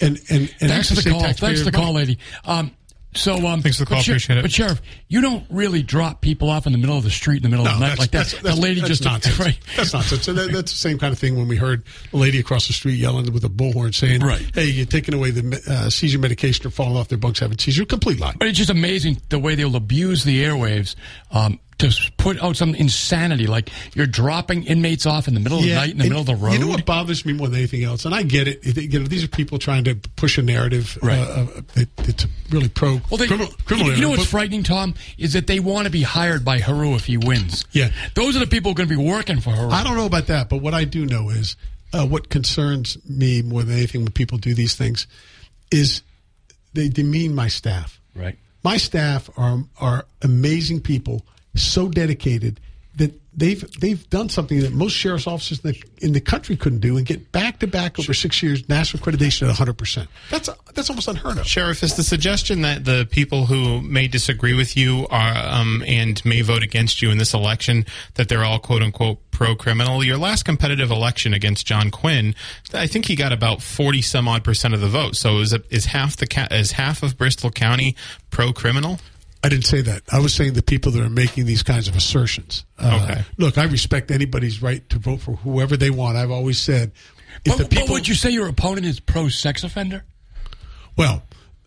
And 0.00 0.18
and, 0.30 0.42
and 0.60 0.70
Thanks 0.70 0.88
for 0.88 0.94
the 0.94 1.10
call. 1.10 1.20
Thanks 1.32 1.60
for 1.60 1.64
the 1.70 1.72
call, 1.76 1.92
lady. 1.94 2.18
Um, 2.44 2.70
so, 3.12 3.44
um, 3.48 3.60
Thanks 3.60 3.76
for 3.78 3.84
the 3.84 3.90
call. 3.90 4.00
Sher- 4.02 4.12
Appreciate 4.12 4.38
it. 4.38 4.42
But 4.42 4.52
sheriff, 4.52 4.80
you 5.08 5.20
don't 5.20 5.44
really 5.50 5.82
drop 5.82 6.20
people 6.20 6.48
off 6.48 6.66
in 6.66 6.72
the 6.72 6.78
middle 6.78 6.96
of 6.96 7.02
the 7.02 7.10
street 7.10 7.38
in 7.38 7.42
the 7.42 7.48
middle 7.48 7.66
of 7.66 7.74
the 7.76 7.80
night 7.84 7.98
like 7.98 8.12
that. 8.12 8.28
the 8.40 8.54
lady 8.54 8.80
that's 8.80 8.88
just 9.00 9.04
nonsense. 9.04 9.36
right. 9.40 9.58
That's 9.76 9.92
nonsense. 9.92 10.28
And 10.28 10.38
that, 10.38 10.52
that's 10.52 10.70
the 10.70 10.78
same 10.78 10.96
kind 10.96 11.12
of 11.12 11.18
thing 11.18 11.36
when 11.36 11.48
we 11.48 11.56
heard 11.56 11.82
a 12.12 12.16
lady 12.16 12.38
across 12.38 12.68
the 12.68 12.72
street 12.72 12.94
yelling 12.94 13.32
with 13.32 13.42
a 13.44 13.48
bullhorn 13.48 13.92
saying, 13.94 14.20
Right. 14.20 14.48
"Hey, 14.54 14.66
you're 14.66 14.86
taking 14.86 15.12
away 15.12 15.32
the 15.32 15.60
uh, 15.68 15.90
seizure 15.90 16.20
medication 16.20 16.64
or 16.66 16.70
falling 16.70 16.96
off 16.96 17.08
their 17.08 17.18
bunks 17.18 17.40
having 17.40 17.58
seizure." 17.58 17.84
Complete 17.84 18.20
lie. 18.20 18.34
But 18.38 18.46
it's 18.46 18.58
just 18.58 18.70
amazing 18.70 19.20
the 19.28 19.40
way 19.40 19.56
they'll 19.56 19.74
abuse 19.76 20.22
the 20.22 20.44
airwaves 20.44 20.94
um, 21.32 21.58
to 21.80 22.12
put 22.16 22.40
out 22.42 22.56
some 22.56 22.74
insanity. 22.74 23.46
Like 23.46 23.70
you're 23.94 24.06
dropping 24.06 24.64
inmates 24.64 25.06
off 25.06 25.28
in 25.28 25.34
the 25.34 25.40
middle 25.40 25.58
of 25.58 25.64
the 25.64 25.74
night 25.74 25.90
in 25.90 25.98
the 25.98 26.04
middle 26.04 26.20
of 26.20 26.26
the 26.26 26.34
road. 26.36 26.52
You 26.52 26.58
know 26.60 26.68
what 26.68 26.86
bothers 26.86 27.26
me 27.26 27.32
more 27.32 27.48
than 27.48 27.58
anything 27.58 27.84
else, 27.84 28.04
and 28.04 28.14
I 28.14 28.22
get 28.22 28.48
it. 28.48 28.64
You 28.92 29.00
know, 29.00 29.06
these 29.06 29.24
are 29.24 29.28
people 29.28 29.58
trying 29.58 29.84
to 29.84 29.94
push 30.16 30.38
a 30.38 30.42
narrative 30.42 30.98
Right. 31.02 31.18
uh, 31.18 31.22
uh, 31.22 31.46
that, 31.74 31.96
that's 31.96 32.26
really 32.50 32.68
pro 32.68 33.00
Well, 33.10 33.18
they, 33.18 33.26
criminal. 33.26 33.52
criminal 33.64 33.90
you, 33.90 33.96
you 33.96 34.02
know 34.02 34.10
what's 34.10 34.22
but- 34.22 34.28
frightening, 34.30 34.62
Tom, 34.62 34.94
is 35.18 35.32
that 35.34 35.46
they 35.46 35.60
want 35.60 35.86
to 35.86 35.90
be 35.90 36.02
hired 36.02 36.44
by 36.44 36.60
Heroux 36.60 36.94
if 36.96 37.06
he 37.06 37.16
wins. 37.16 37.64
Yeah. 37.72 37.90
those 38.14 38.36
are 38.36 38.40
the 38.40 38.46
people 38.46 38.74
going 38.74 38.88
to 38.88 38.96
be 38.96 39.02
working 39.02 39.40
for 39.40 39.50
Heroux. 39.50 39.70
I 39.72 39.82
don't 39.84 39.96
know 39.96 40.06
about 40.06 40.26
that, 40.28 40.48
but 40.48 40.58
what 40.58 40.74
I 40.74 40.84
do 40.84 41.06
know 41.06 41.30
is 41.30 41.56
uh, 41.92 42.06
what 42.06 42.28
concerns 42.28 42.96
me 43.08 43.42
more 43.42 43.62
than 43.62 43.76
anything 43.76 44.02
when 44.04 44.12
people 44.12 44.38
do 44.38 44.54
these 44.54 44.74
things 44.76 45.06
is 45.72 46.02
they 46.74 46.88
demean 46.88 47.34
my 47.34 47.48
staff. 47.48 48.00
Right. 48.14 48.36
My 48.62 48.76
staff 48.76 49.30
are 49.36 49.64
are 49.80 50.04
amazing 50.22 50.80
people, 50.82 51.24
so 51.62 51.88
dedicated 51.88 52.60
that 52.96 53.12
they've 53.34 53.64
they've 53.80 54.08
done 54.10 54.28
something 54.28 54.60
that 54.60 54.72
most 54.72 54.92
sheriff's 54.92 55.26
officers 55.26 55.64
in 55.64 55.70
the, 55.70 55.82
in 56.06 56.12
the 56.12 56.20
country 56.20 56.56
couldn't 56.56 56.80
do 56.80 56.96
and 56.96 57.06
get 57.06 57.30
back 57.30 57.60
to 57.60 57.66
back 57.66 57.98
over 57.98 58.12
six 58.12 58.42
years 58.42 58.68
national 58.68 59.02
accreditation 59.02 59.42
at 59.42 59.48
100 59.48 59.78
percent. 59.78 60.08
That's 60.30 60.50
that's 60.74 60.90
almost 60.90 61.08
unheard 61.08 61.38
of. 61.38 61.46
Sheriff, 61.46 61.82
is 61.82 61.94
the 61.94 62.02
suggestion 62.02 62.62
that 62.62 62.84
the 62.84 63.06
people 63.10 63.46
who 63.46 63.80
may 63.80 64.08
disagree 64.08 64.54
with 64.54 64.76
you 64.76 65.06
are 65.10 65.36
um, 65.36 65.84
and 65.86 66.22
may 66.24 66.42
vote 66.42 66.62
against 66.62 67.00
you 67.00 67.10
in 67.10 67.18
this 67.18 67.32
election 67.32 67.86
that 68.14 68.28
they're 68.28 68.44
all 68.44 68.58
quote 68.58 68.82
unquote 68.82 69.18
pro 69.30 69.54
criminal? 69.54 70.02
Your 70.02 70.18
last 70.18 70.44
competitive 70.44 70.90
election 70.90 71.32
against 71.32 71.66
John 71.66 71.90
Quinn, 71.90 72.34
I 72.74 72.86
think 72.86 73.06
he 73.06 73.14
got 73.14 73.32
about 73.32 73.62
forty 73.62 74.02
some 74.02 74.26
odd 74.26 74.42
percent 74.42 74.74
of 74.74 74.80
the 74.80 74.88
vote. 74.88 75.16
So 75.16 75.38
is 75.38 75.54
is 75.70 75.86
half 75.86 76.16
the 76.16 76.48
is 76.50 76.72
half 76.72 77.02
of 77.02 77.16
Bristol 77.16 77.50
County 77.50 77.94
pro 78.30 78.52
criminal? 78.52 78.98
I 79.42 79.48
didn't 79.48 79.64
say 79.64 79.80
that. 79.82 80.02
I 80.12 80.20
was 80.20 80.34
saying 80.34 80.52
the 80.52 80.62
people 80.62 80.92
that 80.92 81.02
are 81.02 81.08
making 81.10 81.46
these 81.46 81.62
kinds 81.62 81.88
of 81.88 81.96
assertions. 81.96 82.64
Uh, 82.78 83.00
Okay. 83.10 83.24
Look, 83.38 83.56
I 83.58 83.64
respect 83.64 84.10
anybody's 84.10 84.60
right 84.60 84.86
to 84.90 84.98
vote 84.98 85.20
for 85.20 85.32
whoever 85.36 85.76
they 85.76 85.90
want. 85.90 86.16
I've 86.18 86.30
always 86.30 86.60
said, 86.60 86.92
if 87.44 87.56
But, 87.56 87.58
the 87.58 87.64
people, 87.64 87.86
but 87.86 87.92
would 87.94 88.08
you 88.08 88.14
say 88.14 88.30
your 88.30 88.48
opponent 88.48 88.84
is 88.86 89.00
pro 89.00 89.28
sex 89.28 89.64
offender? 89.64 90.04
well, 90.96 91.22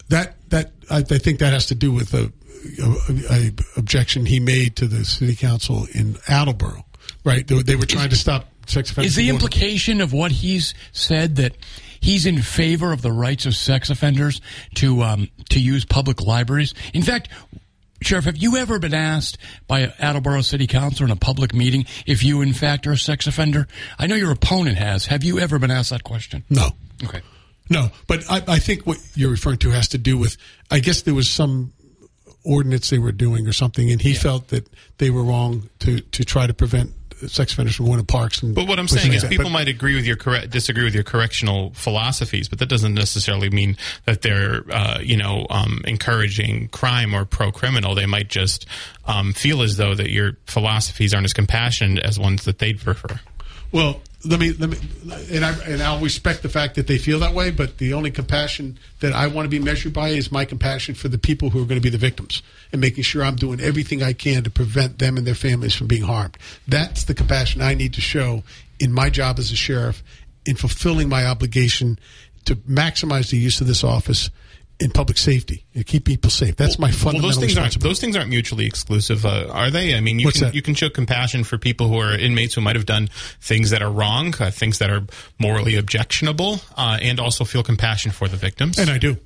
that 0.10 0.36
that 0.50 0.72
I, 0.92 0.98
I 0.98 1.02
think 1.18 1.40
that 1.40 1.54
has 1.54 1.66
to 1.68 1.76
do 1.76 1.92
with 1.92 2.14
a, 2.14 2.32
a, 2.80 3.34
a 3.34 3.52
objection 3.78 4.26
he 4.26 4.40
made 4.40 4.76
to 4.76 4.88
the 4.88 5.04
city 5.06 5.36
council 5.36 5.88
in 5.94 6.18
Attleboro. 6.28 6.86
Right? 7.24 7.48
They, 7.48 7.56
were- 7.56 7.64
they 7.64 7.76
were 7.76 7.86
trying 7.86 8.10
to 8.10 8.16
stop 8.16 8.48
sex 8.68 8.92
offenders. 8.92 9.12
Is 9.12 9.16
the 9.16 9.30
implication 9.30 10.02
of 10.02 10.14
what 10.14 10.32
he's 10.32 10.74
said 10.92 11.38
that 11.38 11.56
he's 12.02 12.26
in 12.26 12.42
favor 12.42 12.92
of 12.92 13.02
the 13.02 13.12
rights 13.12 13.46
of 13.46 13.56
sex 13.56 13.90
offenders 13.90 14.42
to 14.76 15.02
um, 15.02 15.30
to 15.50 15.60
use 15.60 15.86
public 15.86 16.22
libraries? 16.22 16.74
In 16.94 17.02
fact, 17.02 17.30
Sheriff, 18.06 18.26
have 18.26 18.38
you 18.38 18.58
ever 18.58 18.80
been 18.80 18.94
asked 18.94 19.38
by 19.68 19.94
Attleboro 20.00 20.42
City 20.42 20.68
Council 20.68 21.06
in 21.06 21.12
a 21.12 21.16
public 21.16 21.54
meeting 21.54 21.86
if 22.06 22.24
you, 22.24 22.42
in 22.42 22.54
fact, 22.54 22.86
are 22.88 22.92
a 22.92 22.98
sex 22.98 23.28
offender? 23.28 23.68
I 23.98 24.08
know 24.08 24.16
your 24.16 24.32
opponent 24.32 24.78
has. 24.78 25.06
Have 25.08 25.24
you 25.24 25.40
ever 25.40 25.60
been 25.60 25.72
asked 25.72 25.92
that 25.92 26.04
question? 26.04 26.44
No. 26.50 26.70
Okay. 27.04 27.22
No, 27.70 27.90
but 28.08 28.30
I, 28.30 28.44
I 28.48 28.60
think 28.60 28.86
what 28.86 28.98
you're 29.16 29.32
referring 29.32 29.58
to 29.60 29.70
has 29.70 29.88
to 29.90 29.98
do 29.98 30.18
with. 30.18 30.38
I 30.70 30.80
guess 30.80 31.04
there 31.04 31.14
was 31.14 31.30
some 31.30 31.74
ordinance 32.44 32.90
they 32.90 33.00
were 33.00 33.12
doing 33.12 33.48
or 33.48 33.54
something, 33.54 33.90
and 33.90 34.02
he 34.02 34.14
felt 34.14 34.50
that 34.50 34.68
they 34.98 35.10
were 35.10 35.24
wrong 35.24 35.70
to 35.80 36.02
to 36.02 36.26
try 36.26 36.46
to 36.46 36.54
prevent 36.54 36.92
sex 37.28 37.54
offenders 37.54 37.76
from 37.76 37.86
to 37.98 38.04
parks. 38.04 38.42
And 38.42 38.56
But 38.56 38.68
what 38.68 38.80
I'm 38.80 38.88
saying 38.88 39.14
is, 39.14 39.24
people 39.24 39.46
But- 39.46 39.52
might 39.52 39.68
agree 39.68 39.96
with 39.96 40.06
your 40.06 40.16
correct, 40.16 40.50
disagree 40.50 40.84
with 40.84 40.96
your 40.96 41.04
correctional 41.04 41.72
philosophies, 41.76 42.50
but 42.50 42.60
that 42.60 42.68
doesn't 42.68 42.94
necessarily 42.94 43.50
mean 43.50 43.78
that 44.06 44.22
they're, 44.22 44.64
uh, 44.72 45.00
you 45.02 45.18
know, 45.18 45.46
um, 45.50 45.82
encouraging 45.86 46.70
crime 46.70 47.14
or 47.14 47.26
pro-criminal. 47.26 47.96
They 47.96 48.06
might 48.06 48.30
just 48.30 48.66
um, 49.06 49.34
feel 49.34 49.62
as 49.62 49.78
though 49.78 49.96
that 49.96 50.10
your 50.12 50.38
philosophies 50.46 51.14
aren't 51.14 51.26
as 51.26 51.34
compassionate 51.34 52.04
as 52.04 52.18
ones 52.18 52.46
that 52.46 52.60
they'd 52.60 52.80
prefer. 52.80 53.20
Well, 53.72 54.02
let 54.26 54.40
me 54.40 54.54
let 54.54 54.70
me, 54.70 54.78
and 55.32 55.44
I 55.44 55.52
and 55.66 55.82
I'll 55.82 56.00
respect 56.00 56.44
the 56.44 56.50
fact 56.50 56.76
that 56.76 56.88
they 56.88 56.98
feel 56.98 57.20
that 57.20 57.34
way. 57.34 57.52
But 57.52 57.78
the 57.78 57.94
only 57.94 58.12
compassion 58.12 58.80
that 59.02 59.14
I 59.14 59.28
want 59.28 59.46
to 59.46 59.50
be 59.50 59.60
measured 59.60 59.94
by 59.94 60.10
is 60.10 60.32
my 60.32 60.46
compassion 60.46 60.96
for 60.96 61.10
the 61.10 61.18
people 61.18 61.50
who 61.50 61.62
are 61.62 61.66
going 61.66 61.80
to 61.80 61.84
be 61.84 61.90
the 61.90 61.98
victims, 61.98 62.42
and 62.72 62.80
making 62.80 63.04
sure 63.04 63.24
I'm 63.24 63.36
doing 63.36 63.60
everything 63.60 64.02
I 64.02 64.14
can 64.14 64.44
to 64.44 64.50
prevent 64.50 65.00
them 65.00 65.18
and 65.18 65.28
their 65.28 65.36
families 65.36 65.76
from 65.76 65.88
being 65.88 66.04
harmed. 66.04 66.38
That's 66.68 67.04
the 67.04 67.14
compassion 67.14 67.62
I 67.62 67.74
need 67.74 67.94
to 67.96 68.02
show 68.02 68.44
in 68.80 68.94
my 68.94 69.10
job 69.10 69.40
as 69.40 69.52
a 69.52 69.56
sheriff, 69.56 70.04
in 70.46 70.56
fulfilling 70.56 71.10
my 71.10 71.26
obligation 71.26 72.00
to 72.46 72.56
maximize 72.56 73.30
the 73.30 73.38
use 73.38 73.62
of 73.62 73.68
this 73.68 73.84
office 73.84 74.30
in 74.84 74.92
public 74.92 75.18
safety 75.18 75.64
and 75.74 75.86
keep 75.86 76.06
people 76.06 76.30
safe. 76.30 76.56
That's 76.58 76.78
my 76.78 76.88
Well, 76.88 76.94
fundamental 76.94 77.30
those 77.30 77.38
things 77.40 77.58
aren't 77.58 77.68
responsibility. 77.68 77.90
those 77.90 78.00
things 78.02 78.16
aren't 78.18 78.30
mutually 78.30 78.66
exclusive, 78.66 79.26
uh, 79.26 79.48
are 79.52 79.72
they? 79.72 79.96
I 79.96 80.02
mean, 80.02 80.20
you 80.20 80.26
What's 80.28 80.40
can 80.40 80.48
that? 80.50 80.56
you 80.56 80.62
can 80.62 80.76
show 80.76 80.90
compassion 80.90 81.44
for 81.44 81.58
people 81.58 81.88
who 81.88 81.98
are 82.00 82.14
inmates 82.18 82.54
who 82.56 82.62
might 82.62 82.76
have 82.76 82.86
done 82.86 83.08
things 83.42 83.70
that 83.70 83.82
are 83.82 83.90
wrong, 83.92 84.34
uh, 84.40 84.52
things 84.52 84.80
that 84.80 84.90
are 84.90 85.04
morally 85.40 85.76
objectionable, 85.78 86.60
uh, 86.78 86.98
and 87.02 87.20
also 87.20 87.46
feel 87.46 87.64
compassion 87.64 88.12
for 88.12 88.28
the 88.28 88.38
victims. 88.38 88.78
And 88.78 88.90
I 88.90 88.98
do. 88.98 89.18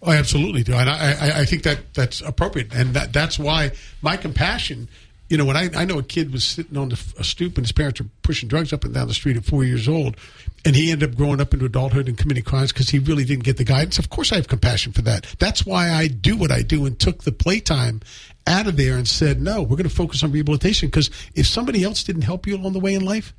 I 0.00 0.16
absolutely 0.16 0.62
do, 0.62 0.74
and 0.74 0.88
I, 0.88 1.12
I, 1.12 1.40
I 1.40 1.44
think 1.44 1.64
that 1.64 1.92
that's 1.92 2.20
appropriate, 2.20 2.72
and 2.72 2.94
that 2.94 3.12
that's 3.12 3.38
why 3.38 3.72
my 4.00 4.16
compassion. 4.16 4.88
You 5.28 5.36
know, 5.36 5.44
when 5.44 5.56
I, 5.56 5.68
I 5.76 5.84
know 5.84 5.98
a 5.98 6.02
kid 6.02 6.32
was 6.32 6.42
sitting 6.42 6.78
on 6.78 6.88
the, 6.88 7.14
a 7.18 7.24
stoop 7.24 7.58
and 7.58 7.66
his 7.66 7.72
parents 7.72 8.00
were 8.00 8.06
pushing 8.22 8.48
drugs 8.48 8.72
up 8.72 8.84
and 8.84 8.94
down 8.94 9.08
the 9.08 9.14
street 9.14 9.36
at 9.36 9.44
four 9.44 9.62
years 9.62 9.86
old, 9.86 10.16
and 10.64 10.74
he 10.74 10.90
ended 10.90 11.10
up 11.10 11.16
growing 11.16 11.40
up 11.40 11.52
into 11.52 11.66
adulthood 11.66 12.08
and 12.08 12.16
committing 12.16 12.44
crimes 12.44 12.72
because 12.72 12.88
he 12.88 12.98
really 12.98 13.24
didn't 13.24 13.44
get 13.44 13.58
the 13.58 13.64
guidance. 13.64 13.98
Of 13.98 14.08
course, 14.08 14.32
I 14.32 14.36
have 14.36 14.48
compassion 14.48 14.92
for 14.92 15.02
that. 15.02 15.26
That's 15.38 15.66
why 15.66 15.90
I 15.90 16.08
do 16.08 16.36
what 16.36 16.50
I 16.50 16.62
do 16.62 16.86
and 16.86 16.98
took 16.98 17.24
the 17.24 17.32
playtime 17.32 18.00
out 18.46 18.66
of 18.66 18.78
there 18.78 18.96
and 18.96 19.06
said, 19.06 19.42
no, 19.42 19.60
we're 19.60 19.76
going 19.76 19.88
to 19.88 19.94
focus 19.94 20.24
on 20.24 20.32
rehabilitation 20.32 20.88
because 20.88 21.10
if 21.34 21.46
somebody 21.46 21.84
else 21.84 22.02
didn't 22.02 22.22
help 22.22 22.46
you 22.46 22.56
along 22.56 22.72
the 22.72 22.80
way 22.80 22.94
in 22.94 23.04
life, 23.04 23.34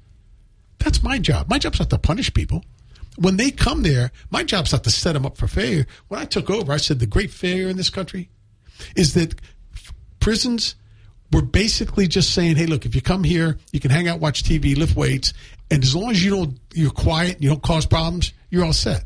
that's 0.77 1.01
my 1.01 1.17
job. 1.17 1.49
My 1.49 1.57
job's 1.57 1.79
not 1.79 1.89
to 1.89 1.97
punish 1.97 2.33
people. 2.33 2.63
When 3.17 3.37
they 3.37 3.51
come 3.51 3.81
there, 3.81 4.11
my 4.29 4.43
job's 4.43 4.71
not 4.71 4.83
to 4.83 4.91
set 4.91 5.13
them 5.13 5.25
up 5.25 5.37
for 5.37 5.47
failure. 5.47 5.87
When 6.07 6.21
I 6.21 6.25
took 6.25 6.49
over, 6.49 6.71
I 6.71 6.77
said 6.77 6.99
the 6.99 7.07
great 7.07 7.31
failure 7.31 7.67
in 7.67 7.77
this 7.77 7.89
country 7.89 8.29
is 8.95 9.13
that 9.15 9.35
prisons 10.19 10.75
were 11.31 11.41
basically 11.41 12.07
just 12.07 12.33
saying, 12.33 12.55
"Hey, 12.55 12.65
look, 12.65 12.85
if 12.85 12.95
you 12.95 13.01
come 13.01 13.23
here, 13.23 13.57
you 13.71 13.79
can 13.79 13.91
hang 13.91 14.07
out, 14.07 14.19
watch 14.19 14.43
TV, 14.43 14.75
lift 14.75 14.95
weights, 14.95 15.33
and 15.69 15.83
as 15.83 15.95
long 15.95 16.11
as 16.11 16.23
you 16.23 16.31
don't, 16.31 16.59
you're 16.73 16.91
quiet, 16.91 17.41
you 17.41 17.49
don't 17.49 17.61
cause 17.61 17.85
problems, 17.85 18.33
you're 18.49 18.65
all 18.65 18.73
set." 18.73 19.05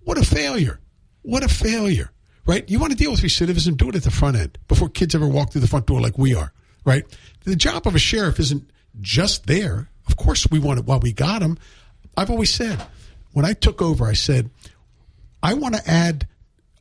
What 0.00 0.18
a 0.18 0.24
failure! 0.24 0.80
What 1.22 1.42
a 1.42 1.48
failure! 1.48 2.10
Right? 2.46 2.68
You 2.68 2.78
want 2.78 2.92
to 2.92 2.98
deal 2.98 3.10
with 3.10 3.20
recidivism, 3.20 3.76
do 3.76 3.88
it 3.88 3.94
at 3.94 4.02
the 4.02 4.10
front 4.10 4.36
end 4.36 4.58
before 4.68 4.90
kids 4.90 5.14
ever 5.14 5.26
walk 5.26 5.52
through 5.52 5.62
the 5.62 5.66
front 5.66 5.86
door 5.86 6.00
like 6.00 6.18
we 6.18 6.34
are. 6.34 6.52
Right? 6.84 7.04
The 7.44 7.56
job 7.56 7.86
of 7.86 7.94
a 7.94 7.98
sheriff 7.98 8.38
isn't 8.38 8.70
just 9.00 9.46
there. 9.46 9.88
Of 10.06 10.16
course, 10.16 10.46
we 10.50 10.58
want 10.58 10.78
it 10.78 10.84
while 10.84 11.00
we 11.00 11.12
got 11.12 11.40
them. 11.40 11.56
I've 12.16 12.30
always 12.30 12.52
said, 12.52 12.84
when 13.32 13.46
I 13.46 13.54
took 13.54 13.80
over, 13.80 14.06
I 14.06 14.12
said, 14.12 14.50
I 15.42 15.54
want 15.54 15.74
to 15.74 15.90
add 15.90 16.26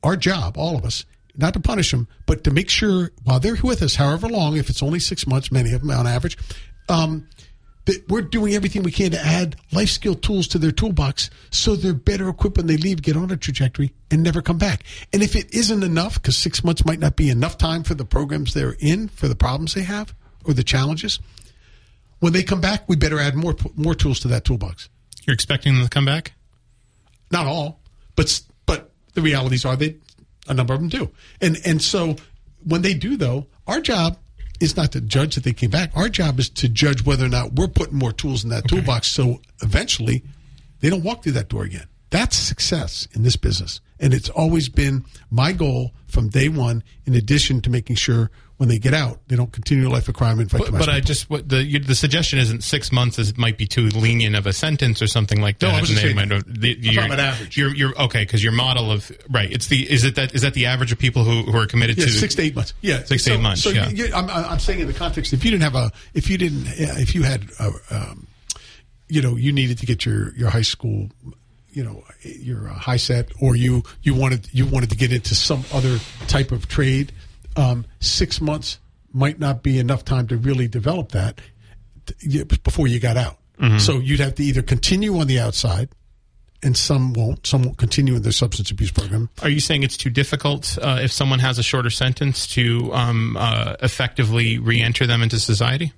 our 0.03 0.17
job, 0.17 0.57
all 0.57 0.75
of 0.75 0.83
us, 0.83 1.05
not 1.35 1.53
to 1.53 1.59
punish 1.59 1.91
them, 1.91 2.07
but 2.25 2.43
to 2.43 2.51
make 2.51 2.69
sure 2.69 3.11
while 3.23 3.39
they're 3.39 3.55
with 3.63 3.81
us, 3.81 3.95
however 3.95 4.27
long, 4.27 4.57
if 4.57 4.69
it's 4.69 4.83
only 4.83 4.99
six 4.99 5.25
months, 5.25 5.51
many 5.51 5.73
of 5.73 5.81
them 5.81 5.91
on 5.91 6.07
average, 6.07 6.37
um, 6.89 7.27
that 7.85 8.07
we're 8.09 8.21
doing 8.21 8.53
everything 8.53 8.83
we 8.83 8.91
can 8.91 9.11
to 9.11 9.19
add 9.19 9.55
life 9.71 9.89
skill 9.89 10.15
tools 10.15 10.47
to 10.47 10.57
their 10.57 10.71
toolbox 10.71 11.29
so 11.51 11.75
they're 11.75 11.93
better 11.93 12.29
equipped 12.29 12.57
when 12.57 12.67
they 12.67 12.77
leave, 12.77 13.01
get 13.01 13.17
on 13.17 13.31
a 13.31 13.37
trajectory, 13.37 13.93
and 14.09 14.23
never 14.23 14.41
come 14.41 14.57
back. 14.57 14.83
And 15.11 15.21
if 15.21 15.35
it 15.35 15.53
isn't 15.53 15.83
enough, 15.83 16.15
because 16.15 16.37
six 16.37 16.63
months 16.63 16.85
might 16.85 16.99
not 16.99 17.15
be 17.15 17.29
enough 17.29 17.57
time 17.57 17.83
for 17.83 17.93
the 17.93 18.05
programs 18.05 18.53
they're 18.53 18.77
in, 18.79 19.09
for 19.09 19.27
the 19.27 19.35
problems 19.35 19.73
they 19.73 19.83
have 19.83 20.13
or 20.45 20.53
the 20.53 20.63
challenges, 20.63 21.19
when 22.19 22.31
they 22.31 22.43
come 22.43 22.61
back, 22.61 22.87
we 22.87 22.95
better 22.95 23.19
add 23.19 23.35
more 23.35 23.55
more 23.75 23.93
tools 23.93 24.21
to 24.21 24.29
that 24.29 24.45
toolbox. 24.45 24.87
You're 25.25 25.33
expecting 25.33 25.75
them 25.75 25.83
to 25.83 25.89
come 25.89 26.05
back? 26.05 26.33
Not 27.31 27.47
all, 27.47 27.81
but 28.15 28.41
but 28.65 28.91
the 29.13 29.21
realities 29.21 29.65
are 29.65 29.75
they 29.75 29.97
A 30.47 30.53
number 30.53 30.73
of 30.73 30.79
them 30.79 30.89
do. 30.89 31.09
And 31.41 31.57
and 31.65 31.81
so 31.81 32.15
when 32.63 32.81
they 32.81 32.93
do 32.93 33.17
though, 33.17 33.47
our 33.67 33.81
job 33.81 34.17
is 34.59 34.77
not 34.77 34.91
to 34.93 35.01
judge 35.01 35.35
that 35.35 35.43
they 35.43 35.53
came 35.53 35.69
back. 35.69 35.91
Our 35.95 36.09
job 36.09 36.39
is 36.39 36.49
to 36.51 36.69
judge 36.69 37.05
whether 37.05 37.25
or 37.25 37.29
not 37.29 37.53
we're 37.53 37.67
putting 37.67 37.97
more 37.97 38.11
tools 38.11 38.43
in 38.43 38.49
that 38.51 38.67
toolbox 38.67 39.07
so 39.07 39.41
eventually 39.61 40.23
they 40.79 40.89
don't 40.89 41.03
walk 41.03 41.23
through 41.23 41.33
that 41.33 41.49
door 41.49 41.63
again. 41.63 41.87
That's 42.09 42.35
success 42.35 43.07
in 43.13 43.23
this 43.23 43.35
business. 43.35 43.81
And 43.99 44.13
it's 44.13 44.29
always 44.29 44.69
been 44.69 45.05
my 45.31 45.51
goal 45.51 45.93
from 46.07 46.29
day 46.29 46.49
one, 46.49 46.83
in 47.05 47.15
addition 47.15 47.61
to 47.61 47.69
making 47.69 47.95
sure 47.95 48.29
when 48.57 48.69
they 48.69 48.77
get 48.77 48.93
out, 48.93 49.19
they 49.27 49.35
don't 49.35 49.51
continue 49.51 49.87
a 49.87 49.89
life 49.89 50.07
of 50.07 50.13
crime 50.15 50.39
and 50.39 50.49
fight 50.49 50.61
But, 50.61 50.71
but 50.71 50.87
I 50.89 50.99
just 50.99 51.29
what 51.29 51.49
the 51.49 51.63
you, 51.63 51.79
the 51.79 51.95
suggestion 51.95 52.39
isn't 52.39 52.63
six 52.63 52.91
months 52.91 53.17
is 53.19 53.35
might 53.37 53.57
be 53.57 53.65
too 53.65 53.89
lenient 53.89 54.35
of 54.35 54.45
a 54.45 54.53
sentence 54.53 55.01
or 55.01 55.07
something 55.07 55.41
like 55.41 55.59
that. 55.59 55.67
No, 55.69 55.73
I 55.75 55.79
wasn't 55.81 55.99
saying 55.99 56.15
might 56.15 56.29
the- 56.29 56.77
you're- 56.79 57.09
average. 57.11 57.57
You're, 57.57 57.75
you're 57.75 57.97
okay 58.03 58.23
because 58.23 58.43
your 58.43 58.53
model 58.53 58.91
of 58.91 59.11
right. 59.29 59.51
It's 59.51 59.67
the 59.67 59.91
is 59.91 60.03
it 60.05 60.15
that 60.15 60.33
is 60.35 60.43
that 60.43 60.53
the 60.53 60.67
average 60.67 60.91
of 60.91 60.99
people 60.99 61.23
who, 61.23 61.51
who 61.51 61.57
are 61.57 61.65
committed 61.67 61.97
Yeah, 61.97 62.05
to 62.05 62.11
six 62.11 62.35
to 62.35 62.43
eight 62.43 62.55
months. 62.55 62.73
Yeah, 62.81 63.03
Six 63.03 63.23
to 63.25 63.33
eight 63.33 63.41
months, 63.41 63.63
So 63.63 63.69
yeah. 63.71 63.89
you- 63.89 64.05
you- 64.05 64.13
I'm, 64.13 64.29
I'm 64.29 64.59
saying 64.59 64.79
in 64.81 64.87
the 64.87 64.93
context, 64.93 65.33
if 65.33 65.43
you 65.43 65.51
didn't 65.51 65.63
have 65.63 65.75
a, 65.75 65.91
if 66.13 66.29
you 66.29 66.37
didn't, 66.37 66.65
if 66.77 67.15
you 67.15 67.23
had, 67.23 67.49
a, 67.59 67.71
um, 67.91 68.27
you 69.09 69.21
know, 69.21 69.35
you 69.35 69.51
needed 69.51 69.77
to 69.79 69.85
get 69.85 70.05
your 70.05 70.33
your 70.35 70.49
high 70.49 70.61
school, 70.61 71.09
you 71.71 71.83
know, 71.83 72.03
your 72.21 72.69
uh, 72.69 72.73
high 72.73 72.97
set, 72.97 73.29
or 73.41 73.55
you 73.55 73.83
you 74.03 74.13
wanted 74.13 74.47
you 74.53 74.65
wanted 74.65 74.89
to 74.91 74.95
get 74.95 75.11
into 75.11 75.35
some 75.35 75.63
other 75.73 75.99
type 76.27 76.51
of 76.51 76.67
trade, 76.67 77.11
um, 77.55 77.85
six 77.99 78.41
months 78.41 78.79
might 79.11 79.39
not 79.39 79.63
be 79.63 79.79
enough 79.79 80.03
time 80.03 80.27
to 80.27 80.37
really 80.37 80.67
develop 80.67 81.11
that 81.11 81.39
t- 82.05 82.43
before 82.43 82.87
you 82.87 82.99
got 82.99 83.17
out. 83.17 83.37
Mm-hmm. 83.59 83.77
So 83.77 83.99
you'd 83.99 84.19
have 84.19 84.35
to 84.35 84.43
either 84.43 84.61
continue 84.61 85.17
on 85.19 85.27
the 85.27 85.39
outside. 85.39 85.89
And 86.65 86.77
some 86.77 87.11
won't. 87.11 87.45
Some 87.45 87.63
won't 87.63 87.77
continue 87.77 88.15
in 88.15 88.21
their 88.21 88.31
substance 88.31 88.71
abuse 88.71 88.89
program. 88.89 89.29
Are 89.41 89.49
you 89.49 89.59
saying 89.59 89.83
it's 89.83 89.97
too 89.97 90.09
difficult 90.09 90.77
uh, 90.81 90.99
if 91.01 91.11
someone 91.11 91.39
has 91.39 91.59
a 91.59 91.63
shorter 91.63 91.89
sentence 91.89 92.47
to 92.53 92.89
um, 92.93 93.35
uh, 93.35 93.75
effectively 93.81 94.59
re-enter 94.59 95.05
them 95.05 95.21
into 95.21 95.39
society? 95.39 95.91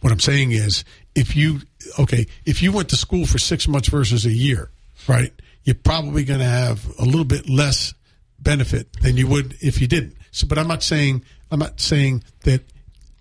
What 0.00 0.12
I'm 0.12 0.18
saying 0.18 0.50
is, 0.50 0.82
if 1.14 1.36
you 1.36 1.60
okay, 1.96 2.26
if 2.44 2.60
you 2.60 2.72
went 2.72 2.88
to 2.88 2.96
school 2.96 3.24
for 3.24 3.38
six 3.38 3.68
months 3.68 3.88
versus 3.88 4.26
a 4.26 4.32
year, 4.32 4.70
right? 5.06 5.32
You're 5.62 5.76
probably 5.76 6.24
going 6.24 6.40
to 6.40 6.46
have 6.46 6.84
a 6.98 7.04
little 7.04 7.24
bit 7.24 7.48
less 7.48 7.94
benefit 8.40 8.92
than 9.00 9.16
you 9.16 9.28
would 9.28 9.54
if 9.60 9.80
you 9.80 9.86
didn't. 9.86 10.16
So, 10.30 10.46
but 10.46 10.58
I'm 10.58 10.68
not 10.68 10.82
saying 10.82 11.24
I'm 11.50 11.58
not 11.58 11.80
saying 11.80 12.24
that. 12.44 12.62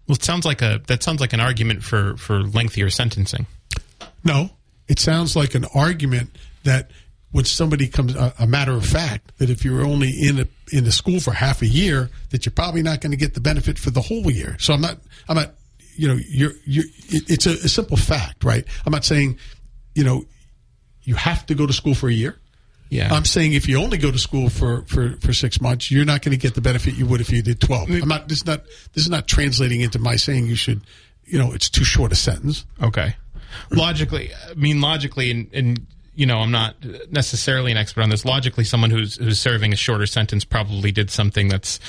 Well, 0.08 0.16
it 0.16 0.24
sounds 0.24 0.46
like 0.46 0.62
a 0.62 0.82
that 0.88 1.04
sounds 1.04 1.20
like 1.20 1.34
an 1.34 1.40
argument 1.40 1.84
for 1.84 2.16
for 2.18 2.40
lengthier 2.40 2.90
sentencing. 2.90 3.46
No, 4.24 4.52
it 4.88 5.00
sounds 5.00 5.36
like 5.36 5.56
an 5.56 5.66
argument 5.74 6.38
that 6.64 6.92
when 7.32 7.46
somebody 7.46 7.88
comes 7.88 8.16
a, 8.16 8.34
a 8.40 8.48
matter 8.48 8.72
of 8.72 8.86
fact 8.86 9.38
that 9.38 9.50
if 9.50 9.66
you're 9.66 9.84
only 9.84 10.10
in 10.10 10.40
a 10.40 10.48
in 10.72 10.84
the 10.84 10.92
school 10.92 11.20
for 11.20 11.32
half 11.32 11.62
a 11.62 11.68
year, 11.68 12.10
that 12.30 12.46
you're 12.46 12.54
probably 12.54 12.82
not 12.82 13.02
going 13.02 13.12
to 13.12 13.18
get 13.18 13.34
the 13.34 13.42
benefit 13.42 13.78
for 13.78 13.90
the 13.90 14.02
whole 14.02 14.32
year. 14.32 14.56
So 14.60 14.74
I'm 14.74 14.82
not 14.82 14.98
I'm 15.28 15.36
not 15.36 15.54
you 15.96 16.08
know 16.08 16.18
you're 16.30 16.54
you 16.66 16.84
it, 17.10 17.30
it's 17.30 17.46
a, 17.46 17.52
a 17.52 17.70
simple 17.70 17.98
fact, 17.98 18.44
right? 18.44 18.66
I'm 18.86 18.92
not 18.92 19.06
saying 19.06 19.40
you 19.94 20.04
know 20.04 20.26
you 21.04 21.16
have 21.16 21.46
to 21.48 21.56
go 21.56 21.66
to 21.66 21.74
school 21.74 21.96
for 21.96 22.10
a 22.10 22.14
year. 22.14 22.38
Yeah. 22.90 23.14
I'm 23.14 23.26
saying 23.26 23.54
if 23.54 23.68
you 23.68 23.82
only 23.82 23.98
go 23.98 24.12
to 24.12 24.18
school 24.18 24.50
for, 24.50 24.84
for, 24.84 25.18
for 25.20 25.34
six 25.34 25.60
months, 25.60 25.92
you're 25.92 26.06
not 26.06 26.22
going 26.22 26.32
to 26.32 26.38
get 26.38 26.56
the 26.56 26.62
benefit 26.62 26.96
you 26.96 27.06
would 27.06 27.20
if 27.20 27.30
you 27.30 27.42
did 27.42 27.60
twelve. 27.60 27.90
Mm. 27.90 28.04
I'm 28.04 28.08
not. 28.08 28.28
This 28.30 28.40
is 28.40 28.46
not. 28.46 28.64
This 28.94 29.04
is 29.04 29.10
not 29.10 29.28
translating 29.28 29.82
into 29.82 30.00
my 30.00 30.16
saying 30.16 30.48
you 30.48 30.56
should. 30.56 30.82
You 31.26 31.38
know, 31.38 31.52
it's 31.52 31.70
too 31.70 31.84
short 31.84 32.14
a 32.14 32.16
sentence. 32.16 32.66
Okay. 32.82 33.16
Logically, 33.72 34.32
I 34.50 34.54
mean, 34.54 34.80
logically, 34.80 35.32
and, 35.32 35.50
and 35.54 35.88
you 36.16 36.26
know, 36.26 36.38
I'm 36.40 36.52
not 36.52 36.76
necessarily 37.12 37.72
an 37.72 37.78
expert 37.78 38.02
on 38.04 38.10
this. 38.10 38.24
Logically, 38.24 38.64
someone 38.64 38.90
who's 38.90 39.18
who's 39.18 39.40
serving 39.40 39.74
a 39.74 39.76
shorter 39.76 40.06
sentence 40.06 40.46
probably 40.46 40.92
did 40.92 41.10
something 41.10 41.48
that's 41.48 41.80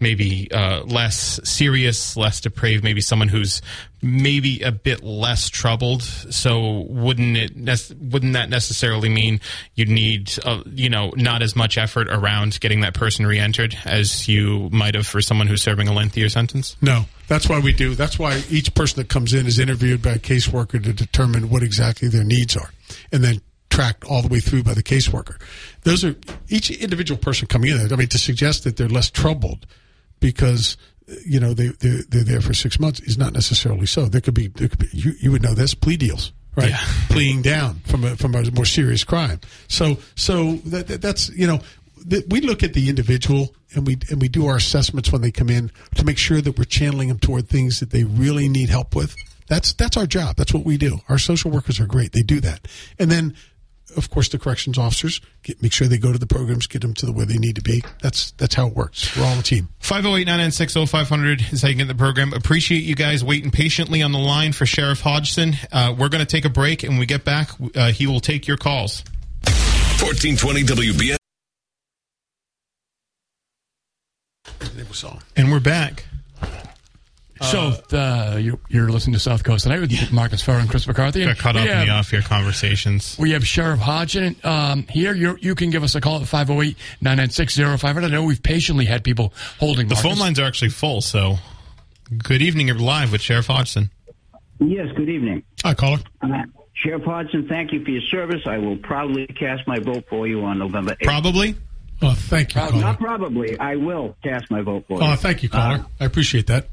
maybe 0.00 0.50
uh, 0.52 0.82
less 0.84 1.40
serious, 1.44 2.16
less 2.16 2.40
depraved. 2.40 2.84
Maybe 2.84 3.00
someone 3.00 3.28
who's 3.28 3.62
maybe 4.02 4.60
a 4.60 4.70
bit 4.70 5.02
less 5.02 5.48
troubled. 5.48 6.02
So 6.02 6.84
wouldn't 6.88 7.36
it 7.36 7.92
wouldn't 7.98 8.34
that 8.34 8.50
necessarily 8.50 9.08
mean 9.08 9.40
you'd 9.74 9.88
need 9.88 10.32
uh, 10.44 10.62
you 10.66 10.90
know 10.90 11.12
not 11.16 11.42
as 11.42 11.56
much 11.56 11.78
effort 11.78 12.08
around 12.08 12.60
getting 12.60 12.80
that 12.82 12.94
person 12.94 13.26
re-entered 13.26 13.76
as 13.84 14.28
you 14.28 14.68
might 14.70 14.94
have 14.94 15.06
for 15.06 15.20
someone 15.20 15.46
who's 15.46 15.62
serving 15.62 15.88
a 15.88 15.92
lengthier 15.92 16.28
sentence? 16.28 16.76
No, 16.82 17.06
that's 17.28 17.48
why 17.48 17.58
we 17.60 17.72
do. 17.72 17.94
That's 17.94 18.18
why 18.18 18.42
each 18.50 18.74
person 18.74 19.00
that 19.00 19.08
comes 19.08 19.32
in 19.32 19.46
is 19.46 19.58
interviewed 19.58 20.02
by 20.02 20.12
a 20.12 20.18
caseworker 20.18 20.82
to 20.82 20.92
determine 20.92 21.48
what 21.48 21.62
exactly 21.62 22.08
their 22.08 22.24
needs 22.24 22.56
are, 22.56 22.70
and 23.10 23.24
then 23.24 23.40
tracked 23.70 24.04
all 24.04 24.22
the 24.22 24.28
way 24.28 24.38
through 24.38 24.62
by 24.62 24.74
the 24.74 24.82
caseworker. 24.82 25.40
Those 25.82 26.04
are 26.04 26.14
each 26.48 26.70
individual 26.70 27.18
person 27.18 27.48
coming 27.48 27.70
in. 27.70 27.92
I 27.92 27.96
mean, 27.96 28.08
to 28.08 28.18
suggest 28.18 28.62
that 28.64 28.76
they're 28.76 28.88
less 28.88 29.10
troubled 29.10 29.66
because 30.24 30.78
you 31.26 31.38
know 31.38 31.52
they 31.52 31.68
they're, 31.68 32.02
they're 32.08 32.24
there 32.24 32.40
for 32.40 32.54
six 32.54 32.80
months 32.80 32.98
is 33.00 33.18
not 33.18 33.34
necessarily 33.34 33.84
so. 33.84 34.06
There 34.06 34.22
could 34.22 34.32
be, 34.32 34.48
there 34.48 34.68
could 34.68 34.78
be 34.78 34.88
you, 34.92 35.12
you 35.20 35.30
would 35.32 35.42
know 35.42 35.52
this 35.54 35.74
plea 35.74 35.98
deals. 35.98 36.32
Right, 36.56 36.70
Yeah. 36.70 36.78
pleading 37.10 37.42
down 37.42 37.80
from 37.84 38.04
a 38.04 38.16
from 38.16 38.34
a 38.34 38.50
more 38.52 38.64
serious 38.64 39.04
crime. 39.04 39.40
So, 39.68 39.98
so 40.14 40.54
that, 40.66 40.86
that 40.86 41.02
that's 41.02 41.28
you 41.30 41.46
know, 41.46 41.60
th- 42.08 42.24
we 42.28 42.40
look 42.40 42.62
at 42.62 42.72
the 42.72 42.88
individual 42.88 43.54
and 43.74 43.86
we 43.86 43.98
and 44.08 44.22
we 44.22 44.28
do 44.28 44.46
our 44.46 44.56
assessments 44.56 45.12
when 45.12 45.20
they 45.20 45.30
come 45.32 45.50
in 45.50 45.70
to 45.96 46.04
make 46.04 46.16
sure 46.16 46.40
that 46.40 46.56
we're 46.56 46.64
channeling 46.64 47.08
them 47.08 47.18
toward 47.18 47.48
things 47.48 47.80
that 47.80 47.90
they 47.90 48.04
really 48.04 48.48
need 48.48 48.70
help 48.70 48.96
with. 48.96 49.14
That's 49.48 49.74
that's 49.74 49.98
our 49.98 50.06
job. 50.06 50.36
That's 50.36 50.54
what 50.54 50.64
we 50.64 50.78
do. 50.78 51.00
Our 51.08 51.18
social 51.18 51.50
workers 51.50 51.80
are 51.80 51.86
great. 51.86 52.12
They 52.12 52.22
do 52.22 52.40
that, 52.40 52.66
and 52.98 53.10
then. 53.10 53.36
Of 53.96 54.10
course, 54.10 54.28
the 54.28 54.38
corrections 54.38 54.78
officers 54.78 55.20
get, 55.42 55.62
make 55.62 55.72
sure 55.72 55.86
they 55.88 55.98
go 55.98 56.12
to 56.12 56.18
the 56.18 56.26
programs, 56.26 56.66
get 56.66 56.82
them 56.82 56.94
to 56.94 57.06
the 57.06 57.12
where 57.12 57.26
they 57.26 57.38
need 57.38 57.56
to 57.56 57.62
be. 57.62 57.82
That's 58.02 58.32
that's 58.32 58.54
how 58.54 58.66
it 58.66 58.74
works. 58.74 59.16
We're 59.16 59.24
all 59.24 59.38
a 59.38 59.42
team. 59.42 59.68
508 59.80 60.24
996 60.26 60.90
0500 60.90 61.52
is 61.52 61.62
how 61.62 61.68
you 61.68 61.74
get 61.74 61.88
the 61.88 61.94
program. 61.94 62.32
Appreciate 62.32 62.82
you 62.82 62.94
guys 62.94 63.24
waiting 63.24 63.50
patiently 63.50 64.02
on 64.02 64.12
the 64.12 64.18
line 64.18 64.52
for 64.52 64.66
Sheriff 64.66 65.00
Hodgson. 65.00 65.54
Uh, 65.72 65.94
we're 65.98 66.08
going 66.08 66.24
to 66.24 66.30
take 66.30 66.44
a 66.44 66.50
break, 66.50 66.82
and 66.82 66.92
when 66.92 67.00
we 67.00 67.06
get 67.06 67.24
back, 67.24 67.50
uh, 67.74 67.90
he 67.90 68.06
will 68.06 68.20
take 68.20 68.46
your 68.46 68.56
calls. 68.56 69.04
1420 69.44 70.62
WBS. 70.64 71.16
And 75.36 75.50
we're 75.50 75.60
back. 75.60 76.04
So 77.42 77.72
uh, 77.92 78.38
you're, 78.40 78.58
you're 78.68 78.88
listening 78.90 79.14
to 79.14 79.20
South 79.20 79.42
Coast 79.42 79.64
tonight 79.64 79.80
with 79.80 80.12
Marcus 80.12 80.40
Farrow 80.40 80.60
and 80.60 80.70
Chris 80.70 80.86
McCarthy. 80.86 81.24
Got 81.24 81.38
caught 81.38 81.54
we 81.56 81.62
up 81.62 81.68
in 81.68 81.88
the 81.88 81.92
off 81.92 82.12
air 82.12 82.22
conversations. 82.22 83.16
We 83.18 83.32
have 83.32 83.44
Sheriff 83.46 83.80
Hodgson 83.80 84.36
um, 84.44 84.84
here. 84.88 85.14
You're, 85.14 85.36
you 85.38 85.54
can 85.56 85.70
give 85.70 85.82
us 85.82 85.94
a 85.96 86.00
call 86.00 86.20
at 86.20 86.28
508 86.28 86.76
996 87.00 87.56
0500. 87.82 88.04
I 88.04 88.08
know 88.08 88.22
we've 88.24 88.42
patiently 88.42 88.84
had 88.84 89.02
people 89.02 89.32
holding 89.58 89.88
The 89.88 89.94
Marcus. 89.94 90.10
phone 90.12 90.18
lines 90.20 90.38
are 90.38 90.44
actually 90.44 90.70
full, 90.70 91.00
so 91.00 91.36
good 92.16 92.40
evening. 92.40 92.68
You're 92.68 92.78
live 92.78 93.10
with 93.10 93.20
Sheriff 93.20 93.48
Hodgson. 93.48 93.90
Yes, 94.60 94.86
good 94.96 95.08
evening. 95.08 95.42
Hi, 95.64 95.74
caller. 95.74 95.98
Uh, 96.22 96.28
Sheriff 96.74 97.02
Hodgson, 97.02 97.48
thank 97.48 97.72
you 97.72 97.84
for 97.84 97.90
your 97.90 98.02
service. 98.02 98.42
I 98.46 98.58
will 98.58 98.76
proudly 98.76 99.26
cast 99.26 99.66
my 99.66 99.80
vote 99.80 100.04
for 100.08 100.28
you 100.28 100.44
on 100.44 100.58
November 100.58 100.94
8th. 100.94 101.04
Probably. 101.04 101.56
Oh, 102.00 102.14
thank 102.14 102.54
you, 102.54 102.60
caller. 102.60 102.80
Not 102.80 102.98
probably. 103.00 103.58
I 103.58 103.74
will 103.76 104.16
cast 104.22 104.50
my 104.50 104.60
vote 104.62 104.84
for 104.86 105.00
you. 105.02 105.08
Oh, 105.08 105.16
thank 105.16 105.42
you, 105.42 105.48
caller. 105.48 105.84
I 105.98 106.04
appreciate 106.04 106.46
that. 106.46 106.68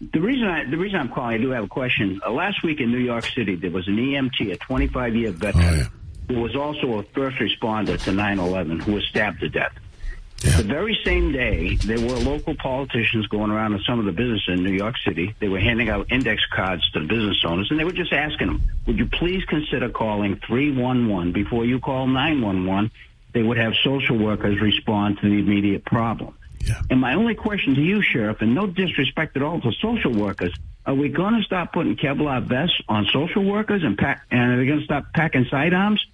The 0.00 0.20
reason 0.20 0.46
I 0.46 0.68
the 0.68 0.76
reason 0.76 0.98
I'm 1.00 1.08
calling, 1.08 1.36
I 1.36 1.38
do 1.38 1.50
have 1.50 1.64
a 1.64 1.68
question. 1.68 2.20
Uh, 2.24 2.30
last 2.30 2.62
week 2.62 2.80
in 2.80 2.90
New 2.90 2.98
York 2.98 3.24
City, 3.26 3.54
there 3.56 3.70
was 3.70 3.88
an 3.88 3.96
EMT, 3.96 4.52
a 4.52 4.56
25 4.56 5.16
year 5.16 5.30
veteran, 5.30 5.64
Oh, 5.64 5.74
yeah. 5.74 5.84
who 6.28 6.40
was 6.42 6.54
also 6.54 6.98
a 6.98 7.02
first 7.14 7.38
responder 7.38 8.02
to 8.04 8.10
9/11, 8.12 8.82
who 8.82 8.92
was 8.92 9.06
stabbed 9.06 9.40
to 9.40 9.48
death. 9.48 9.72
Yeah. 10.44 10.58
The 10.58 10.64
very 10.64 10.98
same 11.02 11.32
day, 11.32 11.76
there 11.76 11.98
were 11.98 12.18
local 12.18 12.54
politicians 12.56 13.26
going 13.28 13.50
around 13.50 13.72
in 13.72 13.80
some 13.86 13.98
of 13.98 14.04
the 14.04 14.12
businesses 14.12 14.48
in 14.48 14.64
New 14.64 14.72
York 14.72 14.96
City. 15.02 15.34
They 15.40 15.48
were 15.48 15.60
handing 15.60 15.88
out 15.88 16.12
index 16.12 16.42
cards 16.54 16.82
to 16.90 17.00
the 17.00 17.06
business 17.06 17.42
owners, 17.46 17.68
and 17.70 17.80
they 17.80 17.84
were 17.84 17.92
just 17.92 18.12
asking 18.12 18.48
them, 18.48 18.62
"Would 18.86 18.98
you 18.98 19.06
please 19.06 19.42
consider 19.46 19.88
calling 19.88 20.36
311 20.46 21.32
before 21.32 21.64
you 21.64 21.80
call 21.80 22.06
911?" 22.06 22.90
They 23.32 23.42
would 23.42 23.56
have 23.56 23.72
social 23.82 24.18
workers 24.18 24.60
respond 24.60 25.18
to 25.20 25.28
the 25.28 25.38
immediate 25.38 25.86
problem. 25.86 26.34
Yeah. 26.66 26.80
And 26.90 27.00
my 27.00 27.14
only 27.14 27.34
question 27.34 27.74
to 27.74 27.80
you, 27.80 28.02
Sheriff, 28.02 28.40
and 28.40 28.54
no 28.54 28.66
disrespect 28.66 29.36
at 29.36 29.42
all 29.42 29.60
to 29.60 29.72
social 29.80 30.12
workers, 30.12 30.52
are 30.84 30.94
we 30.94 31.08
going 31.08 31.34
to 31.34 31.42
stop 31.42 31.72
putting 31.72 31.96
Kevlar 31.96 32.42
vests 32.42 32.80
on 32.88 33.06
social 33.12 33.44
workers 33.44 33.82
and 33.82 33.96
pack, 33.96 34.26
and 34.30 34.52
are 34.52 34.56
they 34.56 34.66
going 34.66 34.80
to 34.80 34.84
stop 34.84 35.12
packing 35.14 35.46
sidearms? 35.50 36.04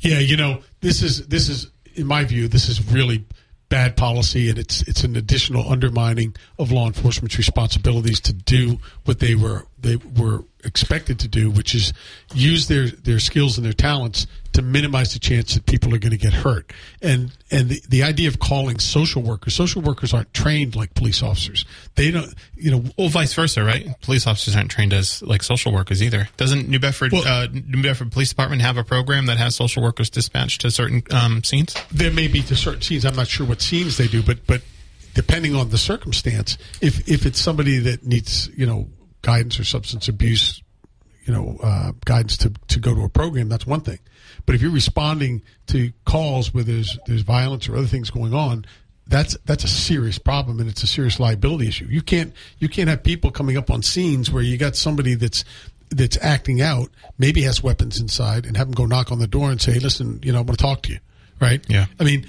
Yeah, 0.00 0.18
you 0.18 0.36
know, 0.36 0.62
this 0.80 1.02
is 1.02 1.26
this 1.28 1.48
is 1.48 1.70
in 1.94 2.06
my 2.06 2.24
view, 2.24 2.48
this 2.48 2.68
is 2.68 2.92
really 2.92 3.24
bad 3.68 3.96
policy, 3.96 4.48
and 4.48 4.58
it's 4.58 4.82
it's 4.82 5.04
an 5.04 5.16
additional 5.16 5.70
undermining 5.70 6.34
of 6.58 6.72
law 6.72 6.86
enforcement's 6.86 7.36
responsibilities 7.36 8.20
to 8.20 8.32
do 8.32 8.78
what 9.04 9.18
they 9.18 9.34
were 9.34 9.66
they 9.80 9.96
were 9.96 10.44
expected 10.64 11.18
to 11.20 11.28
do, 11.28 11.50
which 11.50 11.74
is 11.74 11.92
use 12.34 12.68
their, 12.68 12.88
their 12.88 13.20
skills 13.20 13.56
and 13.56 13.64
their 13.64 13.72
talents 13.72 14.26
to 14.52 14.62
minimize 14.62 15.12
the 15.12 15.18
chance 15.18 15.54
that 15.54 15.66
people 15.66 15.94
are 15.94 15.98
going 15.98 16.10
to 16.10 16.18
get 16.18 16.32
hurt. 16.32 16.72
And 17.00 17.32
and 17.50 17.68
the, 17.68 17.82
the 17.88 18.02
idea 18.02 18.28
of 18.28 18.38
calling 18.38 18.78
social 18.78 19.22
workers, 19.22 19.54
social 19.54 19.82
workers 19.82 20.12
aren't 20.12 20.32
trained 20.34 20.74
like 20.74 20.94
police 20.94 21.22
officers. 21.22 21.64
They 21.94 22.10
don't, 22.10 22.34
you 22.56 22.70
know. 22.70 22.84
Well, 22.98 23.08
vice 23.08 23.34
versa, 23.34 23.62
right? 23.62 23.88
Police 24.00 24.26
officers 24.26 24.56
aren't 24.56 24.70
trained 24.70 24.92
as 24.92 25.22
like 25.22 25.42
social 25.42 25.72
workers 25.72 26.02
either. 26.02 26.28
Doesn't 26.36 26.68
New 26.68 26.80
Bedford 26.80 27.12
Well- 27.12 27.26
uh, 27.26 27.46
New 27.52 27.82
Bedford 27.82 28.10
Police 28.10 28.30
Department 28.30 28.62
have 28.62 28.76
a 28.76 28.84
program 28.84 29.26
that 29.26 29.36
has 29.38 29.54
social 29.54 29.82
workers 29.82 30.10
dispatched 30.10 30.62
to 30.62 30.70
certain 30.70 31.02
um, 31.10 31.44
scenes? 31.44 31.76
There 31.92 32.12
may 32.12 32.26
be 32.26 32.42
to 32.42 32.56
certain 32.56 32.82
scenes. 32.82 33.04
I'm 33.04 33.16
not 33.16 33.28
sure 33.28 33.46
what 33.46 33.60
scenes 33.62 33.96
they 33.96 34.08
do, 34.08 34.22
but 34.22 34.46
but 34.46 34.62
depending 35.14 35.54
on 35.54 35.70
the 35.70 35.78
circumstance, 35.78 36.58
if 36.80 37.08
if 37.08 37.26
it's 37.26 37.40
somebody 37.40 37.78
that 37.78 38.04
needs 38.04 38.50
you 38.56 38.66
know 38.66 38.88
guidance 39.22 39.58
or 39.58 39.64
substance 39.64 40.08
abuse, 40.08 40.62
you 41.24 41.32
know 41.32 41.58
uh, 41.62 41.92
guidance 42.04 42.36
to 42.38 42.52
to 42.68 42.80
go 42.80 42.94
to 42.94 43.02
a 43.02 43.08
program, 43.08 43.48
that's 43.48 43.66
one 43.66 43.80
thing. 43.80 43.98
But 44.46 44.54
if 44.54 44.62
you're 44.62 44.70
responding 44.70 45.42
to 45.68 45.92
calls 46.04 46.54
where 46.54 46.64
there's 46.64 46.98
there's 47.06 47.22
violence 47.22 47.68
or 47.68 47.76
other 47.76 47.86
things 47.86 48.10
going 48.10 48.34
on, 48.34 48.64
that's 49.06 49.36
that's 49.44 49.64
a 49.64 49.68
serious 49.68 50.18
problem 50.18 50.60
and 50.60 50.68
it's 50.68 50.82
a 50.82 50.86
serious 50.86 51.18
liability 51.18 51.68
issue. 51.68 51.86
You 51.88 52.02
can't 52.02 52.32
you 52.58 52.68
can't 52.68 52.88
have 52.88 53.02
people 53.02 53.30
coming 53.30 53.56
up 53.56 53.70
on 53.70 53.82
scenes 53.82 54.30
where 54.30 54.42
you 54.42 54.56
got 54.56 54.76
somebody 54.76 55.14
that's 55.14 55.44
that's 55.90 56.18
acting 56.20 56.60
out, 56.60 56.90
maybe 57.18 57.42
has 57.42 57.62
weapons 57.62 58.00
inside, 58.00 58.44
and 58.46 58.56
have 58.56 58.66
them 58.66 58.74
go 58.74 58.86
knock 58.86 59.10
on 59.10 59.18
the 59.18 59.26
door 59.26 59.50
and 59.50 59.60
say, 59.60 59.72
"Hey, 59.72 59.80
listen, 59.80 60.20
you 60.22 60.32
know, 60.32 60.38
I 60.38 60.42
want 60.42 60.58
to 60.58 60.62
talk 60.64 60.82
to 60.82 60.92
you." 60.92 60.98
Right? 61.40 61.64
Yeah. 61.68 61.86
I 62.00 62.04
mean, 62.04 62.26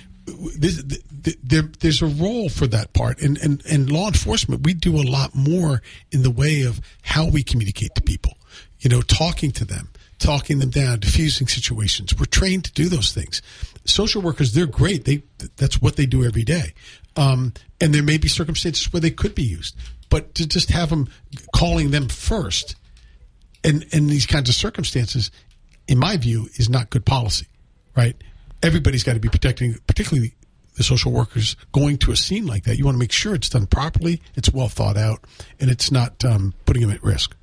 this, 0.58 0.84
th- 0.84 1.02
th- 1.24 1.38
there, 1.44 1.64
there's 1.80 2.02
a 2.02 2.08
role 2.08 2.50
for 2.50 2.68
that 2.68 2.94
part, 2.94 3.22
and, 3.22 3.38
and 3.38 3.64
and 3.66 3.92
law 3.92 4.08
enforcement, 4.08 4.66
we 4.66 4.74
do 4.74 4.98
a 4.98 5.04
lot 5.04 5.36
more 5.36 5.82
in 6.12 6.24
the 6.24 6.32
way 6.32 6.62
of 6.62 6.82
how 7.02 7.28
we 7.28 7.44
communicate 7.44 7.96
to 7.96 8.02
people. 8.02 8.34
You 8.80 8.90
know, 8.90 9.02
talking 9.02 9.52
to 9.54 9.66
them, 9.66 9.90
talking 10.20 10.60
them 10.60 10.70
down, 10.70 11.00
diffusing 11.00 11.48
situations. 11.48 12.18
We're 12.18 12.26
trained 12.26 12.66
to 12.66 12.74
do 12.74 12.88
those 12.90 13.14
things. 13.14 13.42
Social 13.86 14.22
workers, 14.22 14.54
they're 14.54 14.66
great. 14.66 15.06
They 15.06 15.24
that's 15.58 15.82
what 15.82 15.96
they 15.96 16.06
do 16.06 16.24
every 16.24 16.44
day. 16.44 16.74
Um, 17.16 17.54
and 17.82 17.94
there 17.94 18.04
may 18.04 18.18
be 18.18 18.28
circumstances 18.28 18.92
where 18.94 19.02
they 19.02 19.12
could 19.12 19.36
be 19.36 19.44
used, 19.44 19.76
but 20.10 20.36
to 20.36 20.48
just 20.48 20.72
have 20.72 20.90
them 20.90 21.10
calling 21.54 21.92
them 21.92 22.08
first 22.08 22.76
and 23.64 23.84
in 23.92 24.08
these 24.08 24.26
kinds 24.26 24.50
of 24.50 24.56
circumstances, 24.56 25.32
in 25.88 25.98
my 25.98 26.18
view, 26.18 26.50
is 26.56 26.70
not 26.70 26.90
good 26.90 27.06
policy. 27.06 27.48
Right? 27.96 28.16
Everybody's 28.62 29.04
got 29.04 29.14
to 29.14 29.20
be 29.20 29.30
protecting, 29.30 29.76
particularly 29.88 30.34
the 30.76 30.84
social 30.84 31.12
workers 31.12 31.56
going 31.72 31.98
to 31.98 32.12
a 32.12 32.16
scene 32.16 32.46
like 32.46 32.64
that. 32.64 32.78
You 32.78 32.86
want 32.86 32.96
to 32.96 33.00
make 33.00 33.12
sure 33.12 33.36
it's 33.36 33.50
done 33.50 33.68
properly, 33.68 34.22
it's 34.36 34.52
well 34.52 34.70
thought 34.70 34.98
out, 34.98 35.24
and 35.60 35.70
it's 35.70 35.92
not 35.92 36.24
um, 36.26 36.54
putting 36.66 36.82
them 36.82 36.92
at 36.92 37.04
risk. 37.04 37.36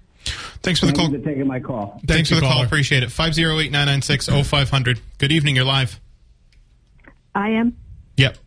Thanks 0.63 0.81
for 0.81 0.87
the 0.87 0.93
Thank 0.93 1.11
call. 1.11 1.11
you 1.13 1.23
for 1.23 1.29
taking 1.29 1.47
my 1.47 1.61
call. 1.61 2.01
Thanks 2.07 2.29
for 2.29 2.35
you, 2.35 2.41
the 2.41 2.47
call. 2.47 2.55
caller. 2.57 2.67
Appreciate 2.67 3.03
it. 3.03 3.13
508 3.13 3.71
996 3.71 4.49
0500. 4.49 5.01
Good 5.19 5.33
evening. 5.33 5.57
You're 5.57 5.65
live. 5.65 6.01
I 7.35 7.51
am. 7.51 7.77
Yep. 8.17 8.39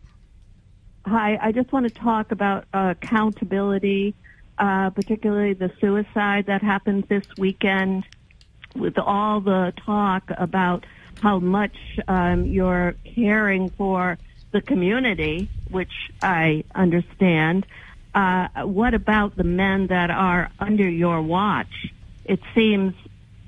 Hi, 1.06 1.38
I 1.40 1.52
just 1.52 1.72
want 1.72 1.88
to 1.88 1.94
talk 1.94 2.30
about 2.30 2.66
uh, 2.74 2.94
accountability, 3.00 4.14
uh, 4.58 4.90
particularly 4.90 5.54
the 5.54 5.72
suicide 5.80 6.46
that 6.46 6.62
happened 6.62 7.04
this 7.08 7.24
weekend 7.38 8.04
with 8.76 8.98
all 8.98 9.40
the 9.40 9.72
talk 9.84 10.30
about 10.36 10.84
how 11.20 11.38
much 11.38 11.76
um, 12.08 12.46
you're 12.46 12.94
caring 13.14 13.70
for 13.70 14.18
the 14.52 14.60
community, 14.60 15.48
which 15.70 15.92
I 16.22 16.64
understand. 16.74 17.66
Uh, 18.14 18.48
what 18.64 18.94
about 18.94 19.36
the 19.36 19.44
men 19.44 19.88
that 19.88 20.10
are 20.10 20.50
under 20.58 20.88
your 20.88 21.22
watch? 21.22 21.92
It 22.24 22.40
seems 22.54 22.94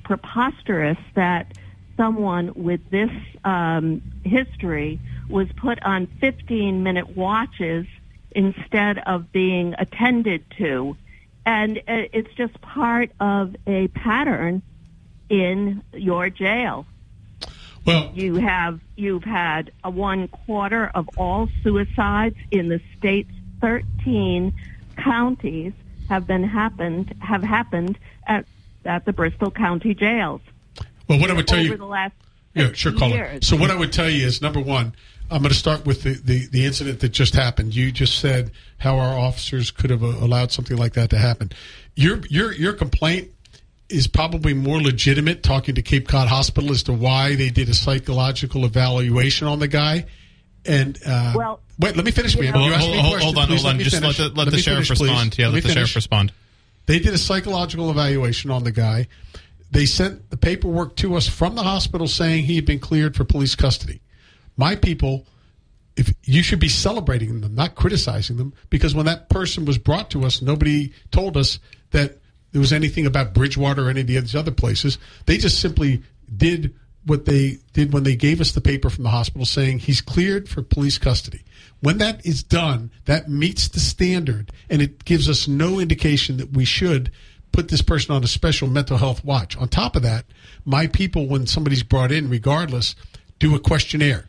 preposterous 0.04 0.98
that 1.14 1.52
someone 1.96 2.52
with 2.54 2.88
this 2.90 3.10
um, 3.44 4.02
history 4.24 5.00
was 5.28 5.48
put 5.56 5.82
on 5.82 6.06
15 6.20 6.82
minute 6.82 7.16
watches 7.16 7.86
instead 8.30 8.98
of 8.98 9.32
being 9.32 9.74
attended 9.78 10.44
to. 10.58 10.96
And 11.44 11.78
uh, 11.78 12.06
it's 12.12 12.32
just 12.34 12.60
part 12.60 13.10
of 13.18 13.56
a 13.66 13.88
pattern 13.88 14.62
in 15.28 15.82
your 15.92 16.30
jail. 16.30 16.86
Well, 17.84 18.12
You 18.14 18.36
have 18.36 18.80
you've 18.96 19.24
had 19.24 19.72
a 19.82 19.90
one 19.90 20.28
quarter 20.28 20.90
of 20.94 21.08
all 21.16 21.48
suicides 21.62 22.36
in 22.50 22.68
the 22.68 22.80
state's 22.98 23.32
13 23.60 24.52
counties 24.96 25.72
have 26.08 26.26
been 26.26 26.44
happened 26.44 27.14
have 27.20 27.42
happened 27.42 27.98
at 28.26 28.44
at 28.84 29.04
the 29.04 29.12
Bristol 29.12 29.50
County 29.50 29.94
jails 29.94 30.40
well, 31.08 31.20
what 31.20 31.30
I 31.30 31.34
would 31.34 31.46
tell 31.46 31.58
over 31.58 31.68
you, 31.68 31.76
the 31.76 31.84
last 31.84 32.14
Yeah, 32.54 32.72
sure, 32.72 32.92
years. 32.92 33.46
So 33.46 33.56
what 33.56 33.70
I 33.70 33.76
would 33.76 33.92
tell 33.92 34.08
you 34.08 34.26
is 34.26 34.40
number 34.40 34.60
one, 34.60 34.94
I'm 35.30 35.42
going 35.42 35.50
to 35.50 35.58
start 35.58 35.84
with 35.86 36.02
the, 36.02 36.14
the, 36.14 36.46
the 36.46 36.64
incident 36.64 37.00
that 37.00 37.10
just 37.10 37.34
happened. 37.34 37.74
You 37.74 37.92
just 37.92 38.18
said 38.18 38.50
how 38.78 38.98
our 38.98 39.18
officers 39.18 39.70
could 39.70 39.90
have 39.90 40.02
allowed 40.02 40.52
something 40.52 40.76
like 40.76 40.94
that 40.94 41.10
to 41.10 41.18
happen. 41.18 41.50
Your 41.94 42.20
your 42.28 42.52
your 42.52 42.72
complaint 42.72 43.31
is 43.92 44.06
probably 44.08 44.54
more 44.54 44.80
legitimate 44.80 45.42
talking 45.42 45.74
to 45.76 45.82
Cape 45.82 46.08
Cod 46.08 46.28
Hospital 46.28 46.70
as 46.70 46.82
to 46.84 46.92
why 46.92 47.34
they 47.36 47.50
did 47.50 47.68
a 47.68 47.74
psychological 47.74 48.64
evaluation 48.64 49.46
on 49.46 49.58
the 49.58 49.68
guy. 49.68 50.06
And 50.64 50.98
uh, 51.06 51.32
Well, 51.36 51.60
wait, 51.78 51.96
let 51.96 52.04
me 52.04 52.10
finish, 52.10 52.34
you 52.34 52.42
ma'am. 52.42 52.54
know- 52.54 52.66
You 52.66 52.72
Hold, 52.74 52.92
me 52.92 52.98
hold, 53.00 53.20
hold 53.20 53.38
on, 53.38 53.46
Please 53.48 53.62
hold 53.62 53.70
on. 53.72 53.78
me 53.78 53.84
Just 53.84 54.02
let 54.02 54.16
the, 54.16 54.28
let 54.30 54.50
the 54.50 54.58
sheriff 54.58 54.86
finish, 54.86 54.98
please. 54.98 55.08
respond. 55.10 55.38
Yeah, 55.38 55.46
let, 55.46 55.54
me 55.56 55.60
the 55.60 55.68
sheriff 55.70 55.94
respond. 55.94 56.32
They 56.86 56.98
did 56.98 57.14
a 57.14 57.18
psychological 57.18 57.90
evaluation 57.90 58.50
on 58.50 58.64
the 58.64 58.72
guy. 58.72 59.08
They 59.70 59.86
sent 59.86 60.30
the 60.30 60.36
paperwork 60.36 60.96
to 60.96 61.14
us 61.16 61.28
from 61.28 61.54
the 61.54 61.62
hospital 61.62 62.06
saying 62.06 62.44
he 62.44 62.56
had 62.56 62.66
been 62.66 62.78
cleared 62.78 63.16
for 63.16 63.24
police 63.24 63.54
custody. 63.54 64.00
My 64.56 64.76
people, 64.76 65.26
if 65.96 66.12
you 66.24 66.42
should 66.42 66.60
be 66.60 66.68
celebrating 66.68 67.40
them, 67.40 67.54
not 67.54 67.74
criticizing 67.74 68.36
them, 68.36 68.52
because 68.70 68.94
when 68.94 69.06
that 69.06 69.28
person 69.30 69.64
was 69.64 69.78
brought 69.78 70.10
to 70.10 70.24
us, 70.24 70.42
nobody 70.42 70.92
told 71.10 71.36
us 71.36 71.58
that 71.90 72.18
there 72.52 72.60
was 72.60 72.72
anything 72.72 73.06
about 73.06 73.34
Bridgewater 73.34 73.86
or 73.86 73.90
any 73.90 74.00
of 74.00 74.06
these 74.06 74.36
other 74.36 74.50
places. 74.50 74.98
They 75.26 75.38
just 75.38 75.60
simply 75.60 76.02
did 76.34 76.74
what 77.04 77.24
they 77.24 77.58
did 77.72 77.92
when 77.92 78.04
they 78.04 78.14
gave 78.14 78.40
us 78.40 78.52
the 78.52 78.60
paper 78.60 78.88
from 78.88 79.04
the 79.04 79.10
hospital 79.10 79.44
saying 79.44 79.80
he's 79.80 80.00
cleared 80.00 80.48
for 80.48 80.62
police 80.62 80.98
custody. 80.98 81.42
When 81.80 81.98
that 81.98 82.24
is 82.24 82.42
done, 82.42 82.92
that 83.06 83.28
meets 83.28 83.68
the 83.68 83.80
standard 83.80 84.52
and 84.70 84.80
it 84.80 85.04
gives 85.04 85.28
us 85.28 85.48
no 85.48 85.80
indication 85.80 86.36
that 86.36 86.52
we 86.52 86.64
should 86.64 87.10
put 87.50 87.68
this 87.68 87.82
person 87.82 88.14
on 88.14 88.24
a 88.24 88.28
special 88.28 88.68
mental 88.68 88.98
health 88.98 89.24
watch. 89.24 89.56
On 89.56 89.68
top 89.68 89.96
of 89.96 90.02
that, 90.02 90.24
my 90.64 90.86
people, 90.86 91.26
when 91.26 91.46
somebody's 91.46 91.82
brought 91.82 92.12
in, 92.12 92.30
regardless, 92.30 92.94
do 93.38 93.54
a 93.54 93.60
questionnaire. 93.60 94.28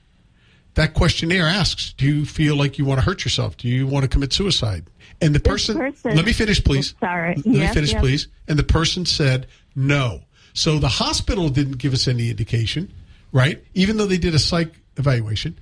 That 0.75 0.93
questionnaire 0.93 1.45
asks, 1.45 1.93
do 1.93 2.05
you 2.05 2.25
feel 2.25 2.55
like 2.55 2.79
you 2.79 2.85
want 2.85 2.99
to 2.99 3.05
hurt 3.05 3.23
yourself? 3.23 3.57
Do 3.57 3.67
you 3.67 3.85
want 3.85 4.03
to 4.03 4.09
commit 4.09 4.33
suicide? 4.33 4.85
And 5.21 5.35
the 5.35 5.39
person, 5.39 5.77
person- 5.77 6.15
let 6.15 6.25
me 6.25 6.33
finish, 6.33 6.63
please. 6.63 6.95
Sorry. 6.99 7.35
Let 7.35 7.45
me 7.45 7.67
finish, 7.67 7.93
please. 7.95 8.27
And 8.47 8.57
the 8.57 8.63
person 8.63 9.05
said 9.05 9.47
no. 9.75 10.21
So 10.53 10.79
the 10.79 10.87
hospital 10.87 11.49
didn't 11.49 11.77
give 11.77 11.93
us 11.93 12.07
any 12.07 12.29
indication, 12.29 12.91
right? 13.31 13.63
Even 13.73 13.97
though 13.97 14.05
they 14.05 14.17
did 14.17 14.35
a 14.35 14.39
psych 14.39 14.73
evaluation. 14.97 15.57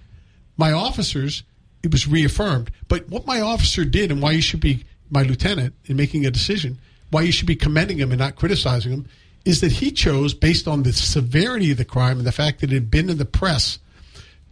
My 0.58 0.72
officers, 0.72 1.44
it 1.84 1.92
was 1.92 2.08
reaffirmed. 2.08 2.72
But 2.88 3.10
what 3.10 3.26
my 3.26 3.42
officer 3.42 3.86
did 3.86 4.12
and 4.12 4.22
why 4.22 4.32
you 4.32 4.42
should 4.42 4.60
be 4.60 4.86
my 5.10 5.24
lieutenant 5.24 5.74
in 5.86 5.98
making 5.98 6.26
a 6.26 6.32
decision, 6.32 6.78
why 7.10 7.22
you 7.22 7.32
should 7.32 7.48
be 7.48 7.56
commending 7.56 7.98
him 8.00 8.12
and 8.12 8.20
not 8.20 8.36
criticizing 8.36 8.92
him, 8.92 9.06
is 9.44 9.62
that 9.62 9.72
he 9.74 9.92
chose, 9.92 10.34
based 10.34 10.68
on 10.68 10.84
the 10.84 10.94
severity 10.94 11.72
of 11.72 11.78
the 11.78 11.86
crime 11.86 12.18
and 12.18 12.28
the 12.28 12.32
fact 12.32 12.62
that 12.62 12.72
it 12.72 12.76
had 12.76 12.92
been 12.92 13.10
in 13.10 13.18
the 13.18 13.26
press, 13.26 13.80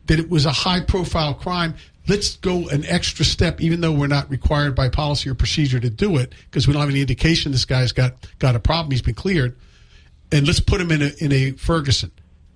that 0.10 0.20
it 0.20 0.30
was 0.30 0.46
a 0.48 0.52
high 0.52 0.82
profile 0.82 1.36
crime. 1.36 1.76
Let's 2.08 2.36
go 2.38 2.68
an 2.70 2.84
extra 2.86 3.24
step, 3.24 3.62
even 3.62 3.80
though 3.80 3.92
we're 3.92 4.08
not 4.08 4.28
required 4.30 4.76
by 4.76 4.90
policy 4.90 5.30
or 5.30 5.36
procedure 5.36 5.80
to 5.80 5.90
do 5.90 6.18
it, 6.18 6.34
because 6.50 6.68
we 6.68 6.74
don't 6.74 6.82
have 6.82 6.90
any 6.90 7.02
indication 7.02 7.52
this 7.52 7.64
guy's 7.64 7.92
got, 7.92 8.16
got 8.40 8.56
a 8.56 8.60
problem. 8.60 8.90
He's 8.90 9.04
been 9.04 9.14
cleared. 9.14 9.56
And 10.32 10.48
let's 10.48 10.60
put 10.60 10.82
him 10.82 10.92
in 10.92 11.04
a, 11.04 11.12
in 11.20 11.32
a 11.32 11.52
Ferguson. 11.52 12.12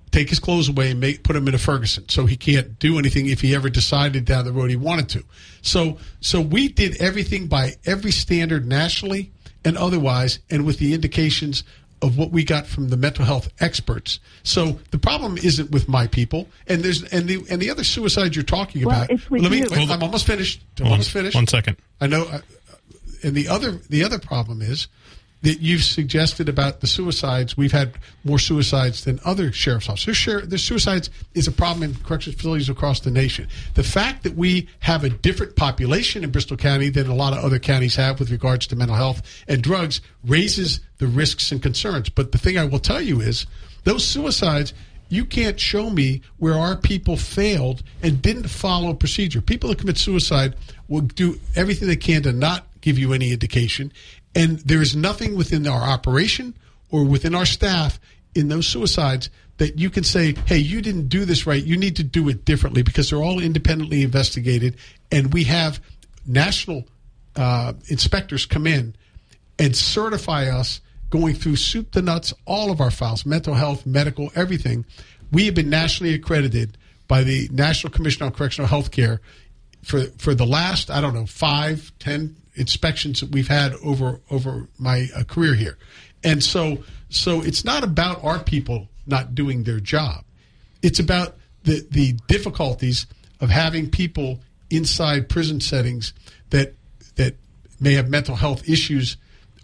Take 0.09 0.29
his 0.29 0.39
clothes 0.39 0.67
away 0.67 0.89
and 0.91 0.99
make, 0.99 1.23
put 1.23 1.35
him 1.35 1.47
in 1.47 1.53
a 1.53 1.59
Ferguson 1.59 2.09
so 2.09 2.25
he 2.25 2.35
can't 2.35 2.79
do 2.79 2.97
anything 2.97 3.27
if 3.27 3.41
he 3.41 3.53
ever 3.53 3.69
decided 3.69 4.25
down 4.25 4.45
the 4.45 4.51
road 4.51 4.71
he 4.71 4.75
wanted 4.75 5.09
to. 5.09 5.23
So, 5.61 5.99
so 6.21 6.41
we 6.41 6.69
did 6.69 6.99
everything 6.99 7.45
by 7.45 7.73
every 7.85 8.11
standard 8.11 8.65
nationally 8.65 9.31
and 9.63 9.77
otherwise, 9.77 10.39
and 10.49 10.65
with 10.65 10.79
the 10.79 10.93
indications 10.93 11.63
of 12.03 12.17
what 12.17 12.31
we 12.31 12.43
got 12.43 12.67
from 12.67 12.89
the 12.89 12.97
mental 12.97 13.25
health 13.25 13.49
experts. 13.59 14.19
So 14.43 14.79
the 14.91 14.99
problem 14.99 15.37
isn't 15.37 15.71
with 15.71 15.87
my 15.87 16.05
people, 16.07 16.49
and 16.67 16.83
there's 16.83 17.01
and 17.11 17.27
the 17.27 17.43
and 17.49 17.61
the 17.61 17.69
other 17.71 17.83
suicides 17.83 18.35
you're 18.35 18.43
talking 18.43 18.85
Well, 18.85 19.03
about. 19.03 19.09
let 19.31 19.49
me. 19.51 19.59
you. 19.59 19.67
wait, 19.71 19.89
I'm 19.89 20.03
almost 20.03 20.27
finished. 20.27 20.61
I'm 20.79 20.83
One- 20.85 20.91
almost 20.93 21.11
finished. 21.11 21.35
one 21.35 21.47
second. 21.47 21.77
I 22.01 22.07
know. 22.07 22.25
Uh, 22.25 22.41
and 23.23 23.33
the 23.35 23.47
other 23.47 23.79
the 23.89 24.03
other 24.03 24.19
problem 24.19 24.61
is 24.61 24.87
that 25.43 25.59
you've 25.59 25.83
suggested 25.83 26.47
about 26.47 26.79
the 26.79 26.87
suicides. 26.87 27.55
We've 27.55 27.71
had 27.71 27.93
more 28.23 28.39
suicides 28.39 29.03
than 29.03 29.19
other 29.25 29.51
sheriff's 29.51 29.89
officers. 29.89 30.15
Share, 30.15 30.41
the 30.41 30.57
suicides 30.57 31.09
is 31.33 31.47
a 31.47 31.51
problem 31.51 31.83
in 31.83 31.95
corrections 31.95 32.37
facilities 32.37 32.69
across 32.69 33.01
the 33.01 33.11
nation. 33.11 33.49
The 33.73 33.83
fact 33.83 34.23
that 34.23 34.35
we 34.35 34.69
have 34.79 35.03
a 35.03 35.09
different 35.09 35.57
population 35.57 36.23
in 36.23 36.31
Bristol 36.31 36.55
County 36.55 36.89
than 36.89 37.07
a 37.07 37.15
lot 37.15 37.33
of 37.33 37.43
other 37.43 37.59
counties 37.59 37.95
have 37.97 38.19
with 38.19 38.31
regards 38.31 38.67
to 38.67 38.77
mental 38.77 38.95
health 38.95 39.21
and 39.47 39.61
drugs 39.61 39.99
raises 40.25 40.79
the 40.97 41.07
risks 41.07 41.51
and 41.51 41.61
concerns. 41.61 42.09
But 42.09 42.31
the 42.31 42.37
thing 42.37 42.57
I 42.57 42.63
will 42.63 42.79
tell 42.79 43.01
you 43.01 43.19
is 43.19 43.45
those 43.83 44.07
suicides 44.07 44.73
you 45.09 45.25
can't 45.25 45.59
show 45.59 45.89
me 45.89 46.21
where 46.37 46.55
our 46.55 46.75
people 46.75 47.17
failed 47.17 47.83
and 48.01 48.21
didn't 48.21 48.47
follow 48.47 48.93
procedure. 48.93 49.41
People 49.41 49.69
that 49.69 49.77
commit 49.77 49.97
suicide 49.97 50.55
will 50.87 51.01
do 51.01 51.39
everything 51.55 51.87
they 51.87 51.95
can 51.95 52.23
to 52.23 52.31
not 52.31 52.65
give 52.83 52.99
you 52.99 53.13
any 53.13 53.31
indication. 53.31 53.91
And 54.35 54.59
there 54.59 54.81
is 54.81 54.95
nothing 54.95 55.35
within 55.37 55.65
our 55.67 55.81
operation 55.81 56.55
or 56.91 57.03
within 57.05 57.33
our 57.33 57.45
staff 57.45 57.99
in 58.35 58.49
those 58.49 58.67
suicides 58.67 59.29
that 59.57 59.79
you 59.79 59.89
can 59.89 60.03
say, 60.03 60.35
hey, 60.45 60.57
you 60.57 60.81
didn't 60.81 61.07
do 61.07 61.25
this 61.25 61.47
right. 61.47 61.63
You 61.63 61.77
need 61.77 61.95
to 61.95 62.03
do 62.03 62.27
it 62.29 62.45
differently 62.45 62.83
because 62.83 63.09
they're 63.09 63.23
all 63.23 63.39
independently 63.39 64.03
investigated. 64.03 64.75
And 65.11 65.33
we 65.33 65.45
have 65.45 65.79
national 66.27 66.85
uh, 67.35 67.73
inspectors 67.87 68.45
come 68.45 68.67
in 68.67 68.95
and 69.57 69.75
certify 69.75 70.47
us 70.47 70.81
going 71.09 71.35
through 71.35 71.55
soup 71.55 71.91
to 71.91 72.01
nuts, 72.01 72.33
all 72.45 72.71
of 72.71 72.81
our 72.81 72.91
files, 72.91 73.25
mental 73.25 73.53
health, 73.53 73.85
medical, 73.85 74.31
everything. 74.35 74.83
We 75.31 75.45
have 75.45 75.55
been 75.55 75.69
nationally 75.69 76.13
accredited 76.13 76.77
by 77.07 77.23
the 77.23 77.47
National 77.51 77.93
Commission 77.93 78.25
on 78.25 78.31
Correctional 78.31 78.67
Health 78.67 78.89
Care 78.89 79.21
for, 79.83 80.01
for 80.17 80.33
the 80.33 80.45
last, 80.45 80.89
I 80.89 81.01
don't 81.01 81.13
know, 81.13 81.27
five, 81.27 81.91
ten 81.99 82.35
inspections 82.55 83.19
that 83.19 83.31
we've 83.31 83.47
had 83.47 83.73
over 83.83 84.19
over 84.29 84.67
my 84.77 85.07
uh, 85.15 85.23
career 85.23 85.55
here. 85.55 85.77
And 86.23 86.43
so 86.43 86.83
so 87.09 87.41
it's 87.41 87.65
not 87.65 87.83
about 87.83 88.23
our 88.23 88.39
people 88.39 88.87
not 89.05 89.35
doing 89.35 89.63
their 89.63 89.79
job. 89.79 90.23
It's 90.81 90.99
about 90.99 91.37
the 91.63 91.85
the 91.89 92.13
difficulties 92.27 93.07
of 93.39 93.49
having 93.49 93.89
people 93.89 94.39
inside 94.69 95.29
prison 95.29 95.59
settings 95.61 96.13
that 96.49 96.73
that 97.15 97.35
may 97.79 97.93
have 97.93 98.09
mental 98.09 98.35
health 98.35 98.67
issues 98.67 99.17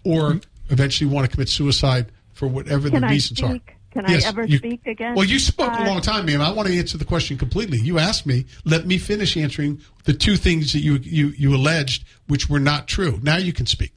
or 0.04 0.40
eventually 0.70 1.10
want 1.10 1.26
to 1.26 1.32
commit 1.32 1.50
suicide 1.50 2.12
for 2.34 2.48
whatever 2.48 2.90
Can 2.90 3.02
the 3.02 3.08
reasons 3.08 3.42
are. 3.42 3.60
Can 3.92 4.06
I 4.06 4.20
ever 4.26 4.46
you- 4.46 4.58
speak 4.60 4.86
again? 4.86 5.16
Well, 5.16 5.26
you 5.26 5.40
spoke 5.40 5.72
a 5.72 5.82
Uh, 5.82 5.88
long 5.88 6.02
time, 6.02 6.26
ma'am. 6.26 6.42
I 6.42 6.52
want 6.52 6.68
to 6.68 6.78
answer 6.78 6.98
the 6.98 7.06
question 7.06 7.38
completely. 7.38 7.80
You 7.80 7.98
asked 7.98 8.26
me. 8.28 8.46
Let 8.64 8.86
me 8.86 8.98
finish 9.00 9.36
answering 9.36 9.82
the 10.04 10.14
two 10.14 10.36
things 10.36 10.74
that 10.74 10.80
you 10.82 10.98
you, 10.98 11.34
you 11.38 11.56
alleged, 11.56 12.04
which 12.28 12.50
were 12.50 12.60
not 12.60 12.88
true. 12.88 13.20
Now 13.24 13.38
you 13.38 13.52
can 13.54 13.66
speak. 13.66 13.94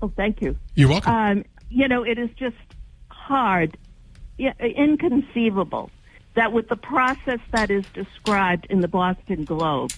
Oh, 0.00 0.12
thank 0.16 0.40
you. 0.40 0.56
You're 0.74 0.88
welcome. 0.88 1.12
Um, 1.12 1.44
you 1.70 1.88
know, 1.88 2.04
it 2.04 2.18
is 2.18 2.30
just 2.36 2.56
hard, 3.08 3.76
inconceivable 4.60 5.90
that 6.34 6.52
with 6.52 6.68
the 6.68 6.76
process 6.76 7.40
that 7.50 7.70
is 7.70 7.84
described 7.94 8.66
in 8.70 8.80
the 8.80 8.88
Boston 8.88 9.44
Globe, 9.44 9.92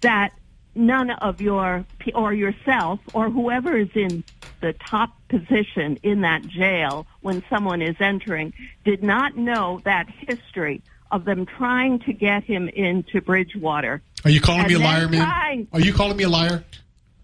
that 0.00 0.32
none 0.74 1.10
of 1.10 1.40
your 1.40 1.84
or 2.14 2.32
yourself 2.34 3.00
or 3.12 3.30
whoever 3.30 3.76
is 3.76 3.88
in 3.94 4.24
the 4.64 4.72
top 4.72 5.10
position 5.28 5.98
in 6.02 6.22
that 6.22 6.46
jail 6.46 7.06
when 7.20 7.44
someone 7.50 7.82
is 7.82 7.96
entering 8.00 8.54
did 8.84 9.02
not 9.02 9.36
know 9.36 9.80
that 9.84 10.08
history 10.08 10.80
of 11.10 11.26
them 11.26 11.44
trying 11.44 11.98
to 12.00 12.12
get 12.14 12.42
him 12.44 12.68
into 12.70 13.20
Bridgewater. 13.20 14.00
Are 14.24 14.30
you 14.30 14.40
calling 14.40 14.62
and 14.62 14.68
me 14.68 14.74
a 14.74 14.78
liar, 14.78 15.08
man? 15.08 15.68
Are 15.72 15.80
you 15.80 15.92
calling 15.92 16.16
me 16.16 16.24
a 16.24 16.28
liar? 16.30 16.64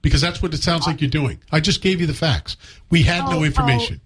Because 0.02 0.20
that's 0.20 0.42
what 0.42 0.52
it 0.52 0.62
sounds 0.62 0.86
like 0.86 1.00
you're 1.00 1.10
doing. 1.10 1.38
I 1.50 1.60
just 1.60 1.80
gave 1.82 2.00
you 2.00 2.06
the 2.06 2.14
facts. 2.14 2.56
We 2.90 3.02
had 3.02 3.24
Oh, 3.24 3.32
no 3.32 3.44
information. 3.44 4.00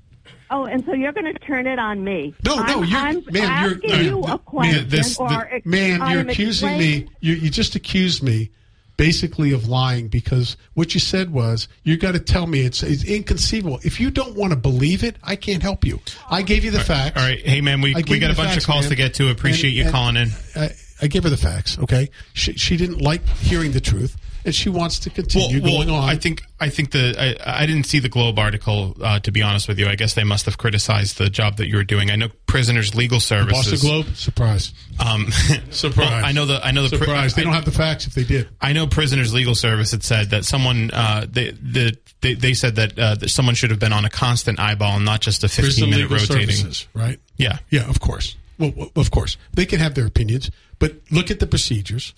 Oh, 0.50 0.64
and 0.64 0.84
so 0.84 0.92
you're 0.92 1.12
going 1.12 1.32
to 1.32 1.38
turn 1.40 1.66
it 1.66 1.78
on 1.80 2.04
me? 2.04 2.34
No, 2.44 2.54
no, 2.56 2.82
I'm, 2.82 2.84
you're, 2.84 2.98
I'm 2.98 3.24
ma'am, 3.32 3.80
you're, 3.82 4.00
you 4.02 4.22
a 4.22 4.38
question, 4.38 4.88
this- 4.88 5.18
or 5.18 5.28
the- 5.28 5.68
ma'am, 5.68 6.08
you're 6.10 6.20
accusing 6.30 6.78
me. 6.78 7.08
You, 7.20 7.34
you 7.34 7.50
just 7.50 7.74
accused 7.74 8.22
me, 8.22 8.50
basically, 8.96 9.52
of 9.52 9.68
lying 9.68 10.08
because 10.08 10.56
what 10.74 10.94
you 10.94 11.00
said 11.00 11.32
was 11.32 11.68
you 11.82 11.96
got 11.96 12.12
to 12.12 12.20
tell 12.20 12.46
me 12.46 12.60
it's, 12.60 12.82
it's 12.82 13.04
inconceivable. 13.04 13.80
If 13.82 14.00
you 14.00 14.10
don't 14.10 14.36
want 14.36 14.52
to 14.52 14.56
believe 14.56 15.02
it, 15.04 15.16
I 15.22 15.36
can't 15.36 15.62
help 15.62 15.84
you. 15.84 16.00
I 16.30 16.42
gave 16.42 16.64
you 16.64 16.70
the 16.70 16.80
facts. 16.80 17.16
All 17.16 17.26
right, 17.26 17.40
hey 17.40 17.60
man, 17.60 17.80
we 17.80 17.94
we 17.94 18.18
got 18.18 18.30
a 18.30 18.34
bunch 18.36 18.50
facts, 18.50 18.64
of 18.64 18.66
calls 18.66 18.84
ma'am. 18.84 18.90
to 18.90 18.96
get 18.96 19.14
to. 19.14 19.30
Appreciate 19.30 19.70
And- 19.70 19.76
you 19.76 19.82
and 19.84 19.92
calling 19.92 20.16
in. 20.16 20.28
I, 20.56 20.70
I 21.02 21.06
gave 21.08 21.24
her 21.24 21.30
the 21.30 21.36
facts. 21.36 21.78
Okay, 21.78 22.08
she, 22.32 22.52
she 22.54 22.76
didn't 22.76 23.00
like 23.00 23.26
hearing 23.28 23.72
the 23.72 23.80
truth, 23.80 24.16
and 24.44 24.54
she 24.54 24.68
wants 24.68 24.98
to 25.00 25.10
continue 25.10 25.60
going 25.60 25.88
on. 25.90 26.08
I 26.08 26.16
think 26.16 26.42
I 26.60 26.68
think 26.68 26.90
the 26.90 27.14
I, 27.46 27.62
I 27.62 27.66
didn't 27.66 27.84
see 27.84 27.98
the 27.98 28.08
Globe 28.08 28.38
article 28.38 28.96
uh, 29.00 29.18
to 29.20 29.30
be 29.32 29.42
honest 29.42 29.68
with 29.68 29.78
you. 29.78 29.86
I 29.86 29.94
guess 29.96 30.14
they 30.14 30.24
must 30.24 30.44
have 30.46 30.58
criticized 30.58 31.18
the 31.18 31.30
job 31.30 31.56
that 31.56 31.68
you 31.68 31.76
were 31.76 31.84
doing. 31.84 32.10
I 32.10 32.16
know 32.16 32.28
prisoners' 32.46 32.94
legal 32.94 33.20
services. 33.20 33.70
Boston 33.82 33.88
Globe, 33.88 34.16
surprise, 34.16 34.72
Um, 34.98 35.30
surprise. 35.70 36.10
well, 36.10 36.24
I 36.24 36.32
know 36.32 36.46
the 36.46 36.60
I 36.64 36.70
know 36.72 36.82
the 36.86 36.96
pri- 36.96 37.06
surprise. 37.06 37.34
they 37.34 37.42
I- 37.42 37.44
don't 37.44 37.54
have 37.54 37.64
the 37.64 37.70
facts. 37.72 38.06
If 38.06 38.14
they 38.14 38.24
did, 38.24 38.48
I 38.60 38.72
know 38.72 38.86
prisoners' 38.86 39.32
legal 39.34 39.54
service 39.54 39.90
had 39.92 40.02
said 40.02 40.30
that 40.30 40.44
someone 40.44 40.90
uh, 40.92 41.26
they, 41.28 41.50
the, 41.52 41.96
they 42.20 42.34
they 42.34 42.54
said 42.54 42.76
that, 42.76 42.98
uh, 42.98 43.14
that 43.16 43.28
someone 43.30 43.54
should 43.54 43.70
have 43.70 43.80
been 43.80 43.92
on 43.92 44.04
a 44.04 44.10
constant 44.10 44.58
eyeball 44.60 44.96
and 44.96 45.04
not 45.04 45.20
just 45.20 45.42
a 45.44 45.48
Prison 45.48 45.64
fifteen 45.64 45.90
minute 45.90 46.10
legal 46.10 46.18
rotating. 46.18 46.54
services, 46.54 46.86
right? 46.94 47.18
Yeah, 47.36 47.58
Yeah, 47.70 47.88
of 47.88 48.00
course. 48.00 48.36
Well, 48.58 48.72
well, 48.76 48.90
of 48.94 49.10
course, 49.10 49.36
they 49.54 49.66
can 49.66 49.80
have 49.80 49.94
their 49.96 50.06
opinions, 50.06 50.48
but 50.78 50.94
look 51.10 51.30
at 51.32 51.40
the 51.40 51.46
procedures. 51.46 52.14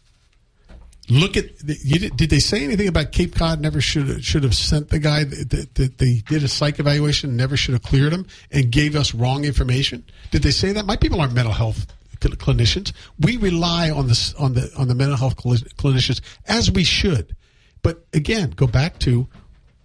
Look 1.08 1.36
at 1.36 1.64
did, 1.64 2.16
did 2.16 2.30
they 2.30 2.40
say 2.40 2.64
anything 2.64 2.88
about 2.88 3.12
Cape 3.12 3.34
Cod 3.34 3.60
never 3.60 3.80
should 3.80 4.24
should 4.24 4.42
have 4.42 4.54
sent 4.54 4.88
the 4.88 4.98
guy 4.98 5.24
that, 5.24 5.74
that 5.74 5.98
they 5.98 6.22
did 6.26 6.42
a 6.42 6.48
psych 6.48 6.80
evaluation 6.80 7.36
never 7.36 7.56
should 7.56 7.74
have 7.74 7.82
cleared 7.82 8.12
him 8.12 8.26
and 8.50 8.72
gave 8.72 8.96
us 8.96 9.14
wrong 9.14 9.44
information? 9.44 10.04
Did 10.32 10.42
they 10.42 10.50
say 10.50 10.72
that? 10.72 10.84
My 10.84 10.96
people 10.96 11.20
aren't 11.20 11.32
mental 11.34 11.52
health 11.52 11.86
clinicians. 12.20 12.92
We 13.20 13.36
rely 13.36 13.90
on 13.90 14.08
the 14.08 14.34
on 14.38 14.54
the 14.54 14.72
on 14.76 14.88
the 14.88 14.96
mental 14.96 15.16
health 15.16 15.36
clinicians 15.36 16.20
as 16.48 16.72
we 16.72 16.82
should. 16.82 17.36
But 17.82 18.04
again, 18.12 18.50
go 18.50 18.66
back 18.66 18.98
to 19.00 19.28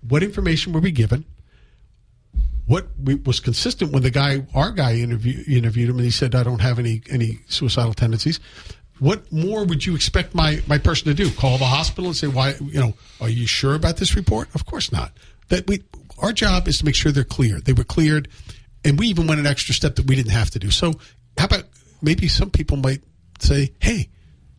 what 0.08 0.24
information 0.24 0.74
were 0.74 0.80
we 0.80 0.92
given? 0.92 1.26
what 2.68 2.88
we, 3.04 3.16
was 3.16 3.42
consistent 3.42 3.92
when 3.92 4.02
the 4.02 4.10
guy, 4.12 4.46
our 4.54 4.72
guy, 4.72 4.96
interview, 4.96 5.44
interviewed 5.48 5.90
him, 5.90 5.98
and 5.98 6.06
he 6.06 6.12
said, 6.12 6.36
"I 6.36 6.44
don't 6.44 6.62
have 6.62 6.80
any 6.80 7.02
any 7.10 7.40
suicidal 7.48 7.94
tendencies." 7.94 8.40
What 9.02 9.32
more 9.32 9.66
would 9.66 9.84
you 9.84 9.96
expect 9.96 10.36
my 10.36 10.62
my 10.68 10.78
person 10.78 11.08
to 11.08 11.16
do? 11.16 11.32
Call 11.32 11.58
the 11.58 11.66
hospital 11.66 12.06
and 12.06 12.16
say, 12.16 12.28
"Why? 12.28 12.54
You 12.62 12.80
know, 12.80 12.94
are 13.20 13.30
you 13.30 13.48
sure 13.48 13.74
about 13.74 13.98
this 13.98 14.16
report?" 14.16 14.48
Of 14.54 14.68
course 14.68 14.92
not. 14.92 15.12
That 15.50 15.66
we, 15.66 15.82
our 16.20 16.32
job 16.32 16.68
is 16.68 16.78
to 16.78 16.86
make 16.86 16.94
sure 16.94 17.12
they're 17.12 17.24
clear. 17.24 17.60
They 17.60 17.74
were 17.74 17.84
cleared, 17.84 18.28
and 18.86 19.00
we 19.00 19.08
even 19.08 19.26
went 19.26 19.40
an 19.40 19.48
extra 19.48 19.74
step 19.74 19.96
that 19.96 20.06
we 20.06 20.16
didn't 20.16 20.34
have 20.34 20.52
to 20.52 20.60
do. 20.60 20.70
So, 20.70 20.94
how 21.36 21.46
about 21.46 21.64
maybe 22.04 22.28
some 22.28 22.52
people 22.52 22.78
might 22.78 23.02
say, 23.40 23.72
"Hey, 23.80 24.10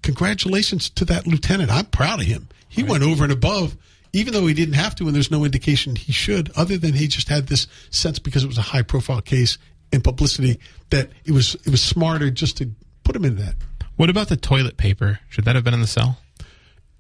congratulations 0.03 0.91
to 0.91 1.05
that 1.05 1.25
lieutenant. 1.25 1.71
I'm 1.71 1.87
proud 1.87 2.21
of 2.21 2.27
him. 2.27 2.49
He 2.69 2.83
went 2.83 3.05
over 3.05 3.23
and 3.23 3.33
above." 3.33 3.77
even 4.15 4.35
though 4.35 4.47
he 4.47 4.53
didn't 4.53 4.75
have 4.75 4.95
to, 4.95 5.07
and 5.07 5.15
there's 5.15 5.31
no 5.31 5.43
indication 5.43 5.97
he 5.97 6.13
should, 6.13 6.51
other 6.55 6.77
than 6.77 6.93
he 6.93 7.07
just 7.07 7.29
had 7.29 7.47
this 7.47 7.67
sense 7.89 8.19
because 8.19 8.45
it 8.45 8.47
was 8.47 8.59
a 8.59 8.63
high 8.63 8.83
profile 8.83 9.23
case 9.23 9.57
and 9.91 10.05
publicity 10.05 10.59
that 10.91 11.09
it 11.25 11.33
was 11.33 11.55
it 11.65 11.71
was 11.71 11.83
smarter 11.83 12.31
just 12.31 12.59
to 12.59 12.71
put 13.05 13.17
him 13.17 13.25
in 13.25 13.37
that. 13.37 13.55
What 13.97 14.11
about 14.11 14.29
the 14.29 14.37
toilet 14.37 14.77
paper? 14.77 15.21
Should 15.29 15.45
that 15.45 15.55
have 15.55 15.65
been 15.65 15.75
in 15.75 15.81
the 15.81 15.87
cell? 15.87 16.19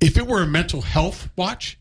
If 0.01 0.17
it 0.17 0.27
were 0.27 0.43
a 0.43 0.47
mental 0.47 0.83
health 0.83 1.29
watch, 1.37 1.79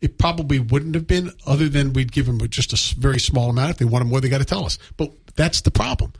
it 0.00 0.18
probably 0.18 0.58
wouldn't 0.58 0.94
have 0.94 1.06
been, 1.06 1.32
other 1.46 1.68
than 1.68 1.92
we'd 1.92 2.12
give 2.12 2.26
them 2.26 2.38
just 2.48 2.72
a 2.72 2.96
very 3.00 3.18
small 3.18 3.50
amount. 3.50 3.70
If 3.70 3.78
they 3.78 3.84
want 3.84 4.04
more, 4.06 4.20
they 4.20 4.28
got 4.28 4.38
to 4.38 4.44
tell 4.44 4.64
us. 4.64 4.78
But 4.96 5.12
that's 5.36 5.62
the 5.62 5.70
problem. 5.70 6.12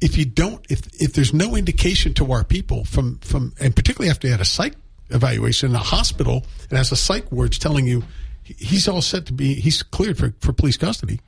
If 0.00 0.16
you 0.16 0.24
don't, 0.24 0.64
if 0.70 0.86
if 1.00 1.12
there's 1.12 1.34
no 1.34 1.54
indication 1.54 2.14
to 2.14 2.32
our 2.32 2.42
people 2.42 2.84
from 2.84 3.18
from, 3.18 3.54
and 3.60 3.76
particularly 3.76 4.10
after 4.10 4.26
they 4.26 4.32
had 4.32 4.40
a 4.40 4.46
psych 4.46 4.74
evaluation 5.10 5.70
in 5.70 5.76
a 5.76 5.80
hospital 5.80 6.46
and 6.70 6.78
has 6.78 6.90
a 6.90 6.96
psych 6.96 7.30
wards 7.30 7.58
telling 7.58 7.86
you 7.86 8.02
he's 8.44 8.88
all 8.88 9.02
set 9.02 9.26
to 9.26 9.32
be, 9.32 9.54
he's 9.54 9.82
cleared 9.82 10.18
for, 10.18 10.34
for 10.40 10.52
police 10.52 10.76
custody. 10.76 11.20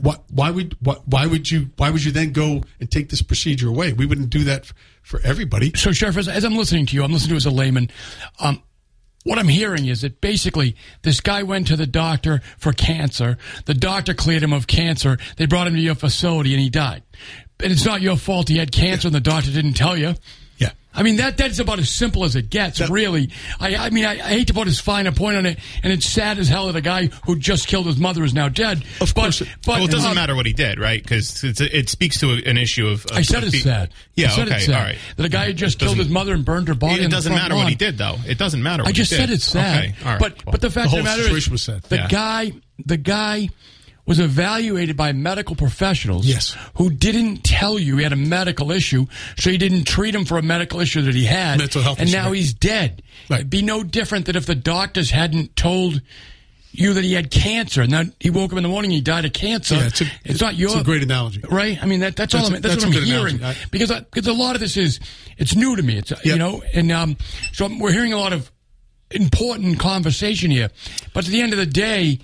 Why, 0.00 0.16
why 0.30 0.50
would 0.50 0.76
why, 0.80 0.96
why 1.06 1.26
would 1.26 1.50
you 1.50 1.70
why 1.76 1.90
would 1.90 2.04
you 2.04 2.12
then 2.12 2.32
go 2.32 2.62
and 2.80 2.90
take 2.90 3.08
this 3.08 3.22
procedure 3.22 3.68
away? 3.68 3.92
We 3.92 4.06
wouldn't 4.06 4.30
do 4.30 4.44
that 4.44 4.66
for, 4.66 4.74
for 5.02 5.20
everybody. 5.24 5.72
So, 5.74 5.92
Sheriff, 5.92 6.16
as, 6.16 6.28
as 6.28 6.44
I'm 6.44 6.54
listening 6.56 6.86
to 6.86 6.96
you, 6.96 7.02
I'm 7.02 7.12
listening 7.12 7.30
to 7.30 7.34
you 7.34 7.38
as 7.38 7.46
a 7.46 7.50
layman. 7.50 7.90
Um, 8.38 8.62
what 9.24 9.38
I'm 9.38 9.48
hearing 9.48 9.86
is 9.86 10.00
that 10.00 10.20
basically 10.20 10.76
this 11.02 11.20
guy 11.20 11.42
went 11.42 11.68
to 11.68 11.76
the 11.76 11.86
doctor 11.86 12.40
for 12.58 12.72
cancer. 12.72 13.38
The 13.66 13.74
doctor 13.74 14.14
cleared 14.14 14.42
him 14.42 14.52
of 14.52 14.66
cancer. 14.66 15.16
They 15.36 15.46
brought 15.46 15.68
him 15.68 15.74
to 15.74 15.80
your 15.80 15.94
facility 15.94 16.52
and 16.52 16.60
he 16.60 16.70
died. 16.70 17.04
And 17.62 17.70
it's 17.70 17.84
not 17.84 18.02
your 18.02 18.16
fault 18.16 18.48
he 18.48 18.58
had 18.58 18.72
cancer 18.72 19.08
and 19.08 19.14
the 19.14 19.20
doctor 19.20 19.52
didn't 19.52 19.74
tell 19.74 19.96
you. 19.96 20.14
I 20.94 21.02
mean 21.02 21.16
that 21.16 21.36
that's 21.36 21.58
about 21.58 21.78
as 21.78 21.88
simple 21.90 22.24
as 22.24 22.36
it 22.36 22.50
gets, 22.50 22.78
That- 22.78 22.90
really. 22.90 23.30
I, 23.58 23.76
I 23.76 23.90
mean 23.90 24.04
I, 24.04 24.12
I 24.12 24.16
hate 24.28 24.48
to 24.48 24.54
put 24.54 24.68
as 24.68 24.78
fine 24.80 25.06
a 25.06 25.12
point 25.12 25.36
on 25.36 25.46
it, 25.46 25.58
and 25.82 25.92
it's 25.92 26.06
sad 26.06 26.38
as 26.38 26.48
hell 26.48 26.66
that 26.66 26.76
a 26.76 26.80
guy 26.80 27.06
who 27.26 27.36
just 27.38 27.66
killed 27.66 27.86
his 27.86 27.96
mother 27.96 28.24
is 28.24 28.34
now 28.34 28.48
dead. 28.48 28.84
Of 29.00 29.14
but, 29.14 29.22
course 29.22 29.40
it- 29.40 29.48
but 29.64 29.76
well, 29.76 29.84
it 29.84 29.90
doesn't 29.90 30.10
uh, 30.10 30.14
matter 30.14 30.34
what 30.36 30.46
he 30.46 30.52
did, 30.52 30.78
right? 30.78 31.02
Because 31.02 31.42
it 31.44 31.88
speaks 31.88 32.20
to 32.20 32.30
an 32.46 32.58
issue 32.58 32.86
of. 32.88 33.04
of 33.06 33.16
I 33.16 33.22
said 33.22 33.44
it's 33.44 33.62
sad. 33.62 33.90
Yeah, 34.14 34.28
I 34.28 34.30
said 34.30 34.48
okay, 34.48 34.56
it's 34.56 34.66
sad. 34.66 34.74
all 34.74 34.82
right. 34.82 34.98
That 35.16 35.26
a 35.26 35.28
guy 35.28 35.46
had 35.46 35.56
just 35.56 35.78
killed 35.78 35.96
his 35.96 36.08
mother 36.08 36.34
and 36.34 36.44
burned 36.44 36.68
her 36.68 36.74
body. 36.74 37.02
It 37.04 37.10
doesn't 37.10 37.32
matter 37.32 37.54
what 37.54 37.68
he 37.68 37.74
did, 37.74 37.96
though. 37.98 38.16
It 38.26 38.38
doesn't 38.38 38.62
matter. 38.62 38.82
What 38.82 38.90
I 38.90 38.92
just 38.92 39.10
said 39.10 39.30
it's 39.30 39.44
sad. 39.44 39.78
Okay, 39.78 39.94
all 40.04 40.10
right. 40.12 40.18
But 40.20 40.44
well. 40.44 40.52
but 40.52 40.60
the 40.60 40.70
fact 40.70 40.90
The 40.90 40.98
of 40.98 41.04
the 41.04 41.10
matter 41.10 41.36
is, 41.36 41.48
was 41.50 41.62
sad. 41.62 41.82
the 41.84 41.96
Yeah. 41.96 42.08
guy 42.08 42.52
the 42.84 42.96
guy 42.96 43.48
was 44.04 44.18
evaluated 44.18 44.96
by 44.96 45.12
medical 45.12 45.54
professionals 45.54 46.26
Yes. 46.26 46.56
who 46.74 46.90
didn't 46.90 47.44
tell 47.44 47.78
you 47.78 47.98
he 47.98 48.02
had 48.02 48.12
a 48.12 48.16
medical 48.16 48.72
issue, 48.72 49.06
so 49.38 49.48
you 49.50 49.58
didn't 49.58 49.84
treat 49.84 50.14
him 50.14 50.24
for 50.24 50.38
a 50.38 50.42
medical 50.42 50.80
issue 50.80 51.02
that 51.02 51.14
he 51.14 51.24
had. 51.24 51.58
Mental 51.58 51.82
health 51.82 52.00
And 52.00 52.08
issue, 52.08 52.16
now 52.18 52.26
right. 52.26 52.34
he's 52.36 52.52
dead. 52.52 53.02
Right. 53.30 53.40
It'd 53.40 53.50
be 53.50 53.62
no 53.62 53.84
different 53.84 54.26
than 54.26 54.34
if 54.36 54.44
the 54.46 54.56
doctors 54.56 55.10
hadn't 55.10 55.54
told 55.54 56.02
you 56.74 56.94
that 56.94 57.04
he 57.04 57.12
had 57.12 57.30
cancer, 57.30 57.82
and 57.82 57.92
then 57.92 58.14
he 58.18 58.30
woke 58.30 58.50
up 58.52 58.56
in 58.56 58.62
the 58.62 58.68
morning 58.68 58.90
and 58.90 58.94
he 58.96 59.00
died 59.02 59.24
of 59.26 59.32
cancer. 59.34 59.74
Yeah, 59.74 59.86
it's 59.88 60.00
a- 60.00 60.10
it's 60.24 60.40
not 60.40 60.56
your 60.56 60.70
it's 60.70 60.80
a 60.80 60.84
great 60.84 61.02
analogy. 61.02 61.42
right? 61.50 61.78
I 61.80 61.84
mean 61.86 62.00
that 62.00 62.16
that's, 62.16 62.32
That's 62.32 62.46
all. 62.46 62.52
a- 62.52 62.56
I'm, 62.56 62.62
that's, 62.62 62.74
that's 62.76 62.86
what 62.86 62.96
I'm 62.96 63.02
hearing. 63.04 63.44
I- 63.44 63.54
because 63.70 63.90
I, 63.90 64.00
because 64.00 64.26
a 64.26 64.32
lot 64.32 64.54
of 64.56 64.60
this 64.62 64.76
is 64.78 64.98
it's 65.38 65.54
new 65.54 65.76
to 65.76 65.82
me. 65.82 65.98
It's 65.98 66.12
you 66.24 66.36
know, 66.36 66.62
and 66.74 66.90
um, 66.90 67.16
so 67.52 67.68
we're 67.78 67.92
hearing 67.92 68.14
a 68.14 68.18
lot 68.18 68.32
of 68.32 68.50
important 69.10 69.78
conversation 69.78 70.50
here. 70.50 70.70
But 71.12 71.26
at 71.26 71.30
the 71.30 71.42
end 71.42 71.52
of 71.52 71.58
the 71.58 71.66
day, 71.66 72.18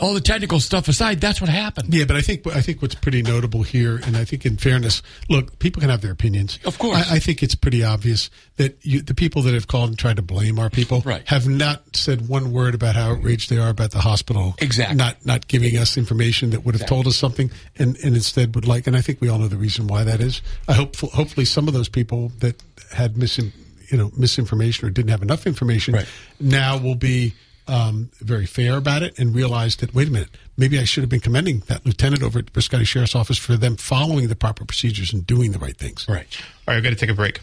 all 0.00 0.14
the 0.14 0.20
technical 0.20 0.60
stuff 0.60 0.88
aside, 0.88 1.20
that's 1.20 1.40
what 1.40 1.50
happened. 1.50 1.92
Yeah, 1.92 2.04
but 2.04 2.16
I 2.16 2.20
think 2.20 2.46
I 2.46 2.60
think 2.60 2.80
what's 2.82 2.94
pretty 2.94 3.22
notable 3.22 3.62
here, 3.62 3.96
and 4.04 4.16
I 4.16 4.24
think 4.24 4.46
in 4.46 4.56
fairness, 4.56 5.02
look, 5.28 5.58
people 5.58 5.80
can 5.80 5.90
have 5.90 6.00
their 6.00 6.12
opinions. 6.12 6.58
Of 6.64 6.78
course. 6.78 6.96
I, 7.10 7.16
I 7.16 7.18
think 7.18 7.42
it's 7.42 7.54
pretty 7.54 7.82
obvious 7.84 8.30
that 8.56 8.78
you, 8.82 9.02
the 9.02 9.14
people 9.14 9.42
that 9.42 9.54
have 9.54 9.66
called 9.68 9.90
and 9.90 9.98
tried 9.98 10.16
to 10.16 10.22
blame 10.22 10.58
our 10.58 10.70
people 10.70 11.02
Right. 11.04 11.26
have 11.28 11.46
not 11.48 11.96
said 11.96 12.28
one 12.28 12.52
word 12.52 12.74
about 12.74 12.94
how 12.96 13.12
outraged 13.12 13.50
they 13.50 13.58
are 13.58 13.68
about 13.70 13.90
the 13.92 14.00
hospital. 14.00 14.54
Exactly. 14.58 14.96
Not 14.96 15.24
not 15.26 15.48
giving 15.48 15.76
us 15.76 15.96
information 15.96 16.50
that 16.50 16.64
would 16.64 16.74
have 16.76 16.86
told 16.88 17.06
us 17.06 17.16
something, 17.16 17.50
and, 17.78 17.96
and 18.04 18.14
instead 18.16 18.54
would 18.54 18.66
like. 18.66 18.86
And 18.86 18.96
I 18.96 19.00
think 19.00 19.20
we 19.20 19.28
all 19.28 19.38
know 19.38 19.48
the 19.48 19.56
reason 19.56 19.86
why 19.86 20.04
that 20.04 20.20
is. 20.20 20.42
I 20.68 20.74
hope 20.74 20.96
hopefully 20.96 21.44
some 21.44 21.68
of 21.68 21.74
those 21.74 21.88
people 21.88 22.30
that 22.40 22.62
had 22.92 23.14
misin, 23.14 23.52
you 23.90 23.98
know 23.98 24.10
misinformation 24.16 24.86
or 24.86 24.90
didn't 24.90 25.10
have 25.10 25.22
enough 25.22 25.46
information 25.46 25.94
Right. 25.94 26.06
now 26.40 26.76
will 26.78 26.94
be 26.94 27.34
um, 27.68 28.10
very 28.20 28.46
fair 28.46 28.76
about 28.76 29.02
it 29.02 29.18
and 29.18 29.34
realized 29.34 29.80
that 29.80 29.94
wait 29.94 30.08
a 30.08 30.10
minute, 30.10 30.30
maybe 30.56 30.78
I 30.78 30.84
should 30.84 31.02
have 31.02 31.10
been 31.10 31.20
commending 31.20 31.60
that 31.66 31.84
lieutenant 31.84 32.22
over 32.22 32.38
at 32.38 32.46
the 32.46 32.52
Bristol 32.52 32.82
Sheriff's 32.84 33.14
Office 33.14 33.38
for 33.38 33.56
them 33.56 33.76
following 33.76 34.28
the 34.28 34.36
proper 34.36 34.64
procedures 34.64 35.12
and 35.12 35.26
doing 35.26 35.52
the 35.52 35.58
right 35.58 35.76
things. 35.76 36.06
Right. 36.08 36.26
All 36.66 36.74
right, 36.74 36.76
I've 36.76 36.82
got 36.82 36.90
to 36.90 36.96
take 36.96 37.10
a 37.10 37.14
break. 37.14 37.40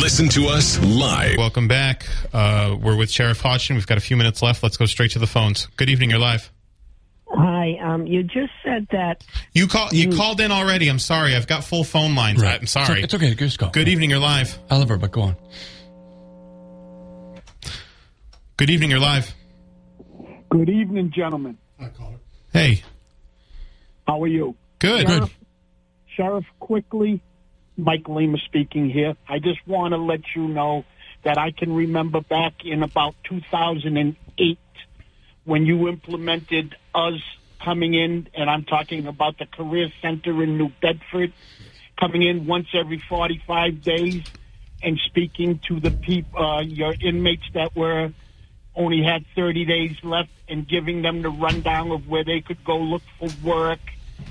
Listen 0.00 0.28
to 0.30 0.48
us 0.48 0.82
live. 0.82 1.36
Welcome 1.36 1.68
back. 1.68 2.06
Uh, 2.32 2.76
we're 2.80 2.96
with 2.96 3.10
Sheriff 3.10 3.40
Hodgson. 3.40 3.76
We've 3.76 3.86
got 3.86 3.98
a 3.98 4.00
few 4.00 4.16
minutes 4.16 4.42
left. 4.42 4.62
Let's 4.62 4.76
go 4.76 4.86
straight 4.86 5.12
to 5.12 5.18
the 5.18 5.26
phones. 5.26 5.66
Good 5.76 5.90
evening. 5.90 6.10
You're 6.10 6.18
live. 6.18 6.50
Hi. 7.28 7.78
Um, 7.82 8.06
you 8.06 8.22
just 8.22 8.52
said 8.64 8.88
that. 8.90 9.24
You 9.52 9.66
call. 9.66 9.88
You 9.92 10.16
called 10.16 10.40
in 10.40 10.50
already. 10.50 10.88
I'm 10.88 10.98
sorry. 10.98 11.36
I've 11.36 11.46
got 11.46 11.64
full 11.64 11.84
phone 11.84 12.14
lines. 12.14 12.42
Right. 12.42 12.58
I'm 12.58 12.66
sorry. 12.66 13.02
It's, 13.02 13.14
okay. 13.14 13.34
Just 13.34 13.58
go. 13.58 13.68
Good 13.68 13.88
evening. 13.88 14.10
You're 14.10 14.18
live. 14.18 14.58
Oliver, 14.70 14.96
but 14.96 15.12
go 15.12 15.22
on. 15.22 15.36
Good 18.56 18.70
evening. 18.70 18.90
You're 18.90 18.98
live. 18.98 19.34
Good 20.52 20.68
evening, 20.68 21.12
gentlemen. 21.16 21.56
Hi, 21.80 21.88
caller. 21.96 22.18
Hey. 22.52 22.82
How 24.06 24.22
are 24.22 24.26
you? 24.26 24.54
Good. 24.80 25.08
Sheriff, 25.08 25.38
Sheriff, 26.14 26.44
quickly, 26.60 27.22
Mike 27.78 28.06
Lima 28.06 28.36
speaking 28.44 28.90
here. 28.90 29.14
I 29.26 29.38
just 29.38 29.66
want 29.66 29.92
to 29.92 29.96
let 29.96 30.20
you 30.36 30.46
know 30.46 30.84
that 31.24 31.38
I 31.38 31.52
can 31.52 31.74
remember 31.74 32.20
back 32.20 32.66
in 32.66 32.82
about 32.82 33.14
2008 33.30 34.58
when 35.44 35.64
you 35.64 35.88
implemented 35.88 36.76
us 36.94 37.22
coming 37.64 37.94
in, 37.94 38.28
and 38.34 38.50
I'm 38.50 38.64
talking 38.64 39.06
about 39.06 39.38
the 39.38 39.46
Career 39.46 39.88
Center 40.02 40.42
in 40.42 40.58
New 40.58 40.68
Bedford, 40.82 41.32
coming 41.98 42.24
in 42.24 42.46
once 42.46 42.66
every 42.74 42.98
45 42.98 43.80
days 43.80 44.22
and 44.82 45.00
speaking 45.06 45.60
to 45.68 45.80
the 45.80 45.92
people, 45.92 46.44
uh, 46.44 46.60
your 46.60 46.92
inmates 47.00 47.44
that 47.54 47.74
were 47.74 48.12
only 48.74 49.02
had 49.02 49.24
30 49.34 49.64
days 49.64 49.96
left 50.02 50.30
and 50.48 50.66
giving 50.66 51.02
them 51.02 51.22
the 51.22 51.30
rundown 51.30 51.90
of 51.90 52.08
where 52.08 52.24
they 52.24 52.40
could 52.40 52.62
go 52.64 52.78
look 52.78 53.02
for 53.18 53.28
work 53.44 53.80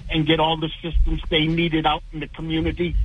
and 0.10 0.26
get 0.26 0.40
all 0.40 0.58
the 0.58 0.70
systems 0.82 1.22
they 1.30 1.46
needed 1.46 1.86
out 1.86 2.04
in 2.12 2.20
the 2.22 2.28
community. 2.28 2.96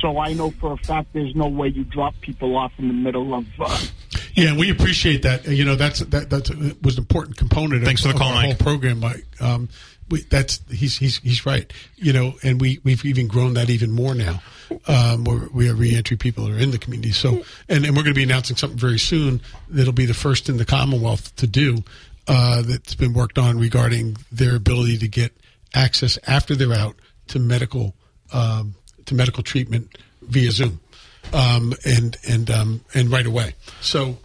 So 0.00 0.18
I 0.18 0.32
know 0.34 0.50
for 0.50 0.72
a 0.72 0.76
fact 0.76 1.12
there's 1.12 1.34
no 1.34 1.48
way 1.48 1.68
you 1.68 1.84
drop 1.84 2.14
people 2.20 2.56
off 2.56 2.72
in 2.78 2.88
the 2.88 2.94
middle 2.94 3.34
of. 3.34 3.46
Uh, 3.58 3.86
Yeah, 4.34 4.50
and 4.50 4.58
we 4.58 4.70
appreciate 4.70 5.22
that. 5.22 5.46
You 5.48 5.64
know, 5.64 5.74
that's 5.74 5.98
that 6.00 6.30
that 6.30 6.78
was 6.82 6.96
an 6.96 7.02
important 7.02 7.36
component. 7.36 7.84
Thanks 7.84 8.04
of, 8.04 8.12
for 8.12 8.18
the 8.18 8.18
call, 8.20 8.28
our 8.28 8.34
Mike. 8.36 8.44
whole 8.46 8.54
program, 8.54 9.00
Mike. 9.00 9.26
Um, 9.40 9.68
we, 10.10 10.22
that's 10.22 10.60
he's 10.70 10.98
he's 10.98 11.18
he's 11.18 11.46
right. 11.46 11.72
You 11.96 12.12
know, 12.12 12.34
and 12.42 12.60
we 12.60 12.80
we've 12.84 13.04
even 13.04 13.28
grown 13.28 13.54
that 13.54 13.70
even 13.70 13.90
more 13.90 14.14
now. 14.14 14.42
Um, 14.86 15.24
where 15.24 15.48
we 15.52 15.66
have 15.66 15.78
reentry 15.78 16.18
people 16.18 16.44
that 16.44 16.52
are 16.52 16.58
in 16.58 16.72
the 16.72 16.78
community. 16.78 17.12
So, 17.12 17.42
and, 17.70 17.86
and 17.86 17.96
we're 17.96 18.02
going 18.02 18.12
to 18.12 18.14
be 18.14 18.22
announcing 18.22 18.54
something 18.54 18.78
very 18.78 18.98
soon 18.98 19.40
that'll 19.66 19.94
be 19.94 20.04
the 20.04 20.12
first 20.12 20.50
in 20.50 20.58
the 20.58 20.66
Commonwealth 20.66 21.34
to 21.36 21.46
do. 21.46 21.78
Uh, 22.26 22.60
that's 22.60 22.94
been 22.94 23.14
worked 23.14 23.38
on 23.38 23.58
regarding 23.58 24.18
their 24.30 24.54
ability 24.54 24.98
to 24.98 25.08
get 25.08 25.32
access 25.74 26.18
after 26.26 26.54
they're 26.54 26.74
out 26.74 26.94
to 27.28 27.38
medical 27.38 27.94
um, 28.32 28.74
to 29.06 29.14
medical 29.14 29.42
treatment 29.42 29.96
via 30.20 30.50
Zoom, 30.50 30.80
um, 31.32 31.72
and 31.86 32.16
and 32.28 32.50
um, 32.50 32.80
and 32.94 33.10
right 33.10 33.26
away. 33.26 33.54
So 33.80 34.18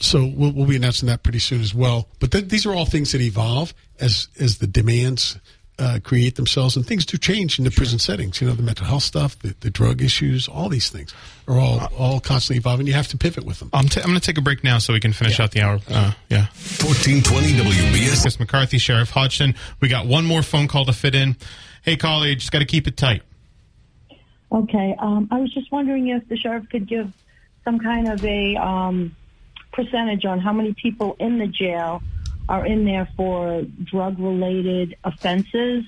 so 0.00 0.24
we'll, 0.24 0.52
we'll 0.52 0.66
be 0.66 0.76
announcing 0.76 1.08
that 1.08 1.22
pretty 1.22 1.38
soon 1.38 1.60
as 1.60 1.74
well. 1.74 2.08
But 2.18 2.32
th- 2.32 2.48
these 2.48 2.66
are 2.66 2.74
all 2.74 2.86
things 2.86 3.12
that 3.12 3.20
evolve 3.20 3.74
as 4.00 4.28
as 4.38 4.58
the 4.58 4.66
demands 4.66 5.38
uh, 5.78 5.98
create 6.02 6.36
themselves, 6.36 6.76
and 6.76 6.86
things 6.86 7.06
do 7.06 7.16
change 7.16 7.58
in 7.58 7.64
the 7.64 7.70
prison 7.70 7.98
settings. 7.98 8.40
You 8.40 8.48
know, 8.48 8.54
the 8.54 8.62
mental 8.62 8.86
health 8.86 9.02
stuff, 9.02 9.38
the, 9.38 9.54
the 9.60 9.70
drug 9.70 10.02
issues, 10.02 10.46
all 10.46 10.68
these 10.68 10.90
things 10.90 11.14
are 11.48 11.58
all 11.58 11.80
all 11.96 12.20
constantly 12.20 12.58
evolving. 12.58 12.86
You 12.86 12.92
have 12.92 13.08
to 13.08 13.16
pivot 13.16 13.44
with 13.44 13.58
them. 13.58 13.70
I'm, 13.72 13.88
t- 13.88 14.00
I'm 14.00 14.08
going 14.08 14.20
to 14.20 14.24
take 14.24 14.38
a 14.38 14.42
break 14.42 14.62
now 14.62 14.78
so 14.78 14.92
we 14.92 15.00
can 15.00 15.12
finish 15.12 15.40
out 15.40 15.52
the 15.52 15.62
hour. 15.62 15.80
Uh, 15.88 16.12
yeah. 16.28 16.46
1420 16.80 17.52
WBS. 17.52 18.22
Chris 18.22 18.38
McCarthy, 18.38 18.78
Sheriff 18.78 19.10
Hodgson. 19.10 19.54
We 19.80 19.88
got 19.88 20.06
one 20.06 20.24
more 20.24 20.42
phone 20.42 20.68
call 20.68 20.84
to 20.84 20.92
fit 20.92 21.14
in. 21.14 21.36
Hey, 21.82 21.96
caller, 21.96 22.26
you 22.26 22.36
just 22.36 22.52
got 22.52 22.58
to 22.58 22.66
keep 22.66 22.86
it 22.86 22.96
tight. 22.96 23.22
Okay. 24.52 24.96
Um, 24.98 25.28
I 25.30 25.40
was 25.40 25.52
just 25.52 25.72
wondering 25.72 26.08
if 26.08 26.28
the 26.28 26.36
sheriff 26.36 26.68
could 26.68 26.86
give 26.86 27.10
some 27.64 27.78
kind 27.78 28.08
of 28.08 28.24
a 28.24 28.56
um, 28.56 29.16
percentage 29.72 30.24
on 30.24 30.40
how 30.40 30.52
many 30.52 30.74
people 30.74 31.16
in 31.18 31.38
the 31.38 31.46
jail 31.46 32.02
are 32.48 32.66
in 32.66 32.84
there 32.84 33.08
for 33.16 33.62
drug-related 33.84 34.96
offenses. 35.04 35.84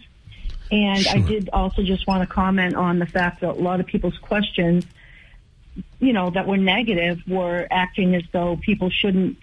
And 0.70 1.07
I 1.09 1.18
did 1.18 1.51
also 1.53 1.83
just 1.83 2.07
want 2.07 2.26
to 2.26 2.33
comment 2.33 2.76
on 2.76 2.99
the 2.99 3.07
fact 3.07 3.41
that 3.41 3.51
a 3.51 3.53
lot 3.53 3.80
of 3.80 3.87
people's 3.87 4.16
questions, 4.18 4.87
you 5.99 6.12
know, 6.12 6.30
that 6.30 6.47
were 6.47 6.57
negative 6.57 7.20
were 7.26 7.66
acting 7.70 8.14
as 8.14 8.22
though 8.33 8.57
people 8.57 8.89
shouldn't, 8.91 9.37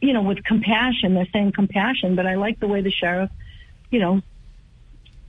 you 0.00 0.12
know, 0.12 0.22
with 0.22 0.42
compassion. 0.42 1.14
They're 1.14 1.28
saying 1.32 1.52
compassion, 1.52 2.16
but 2.16 2.26
I 2.26 2.34
like 2.34 2.58
the 2.58 2.68
way 2.68 2.80
the 2.80 2.90
sheriff, 2.90 3.30
you 3.90 4.00
know, 4.00 4.22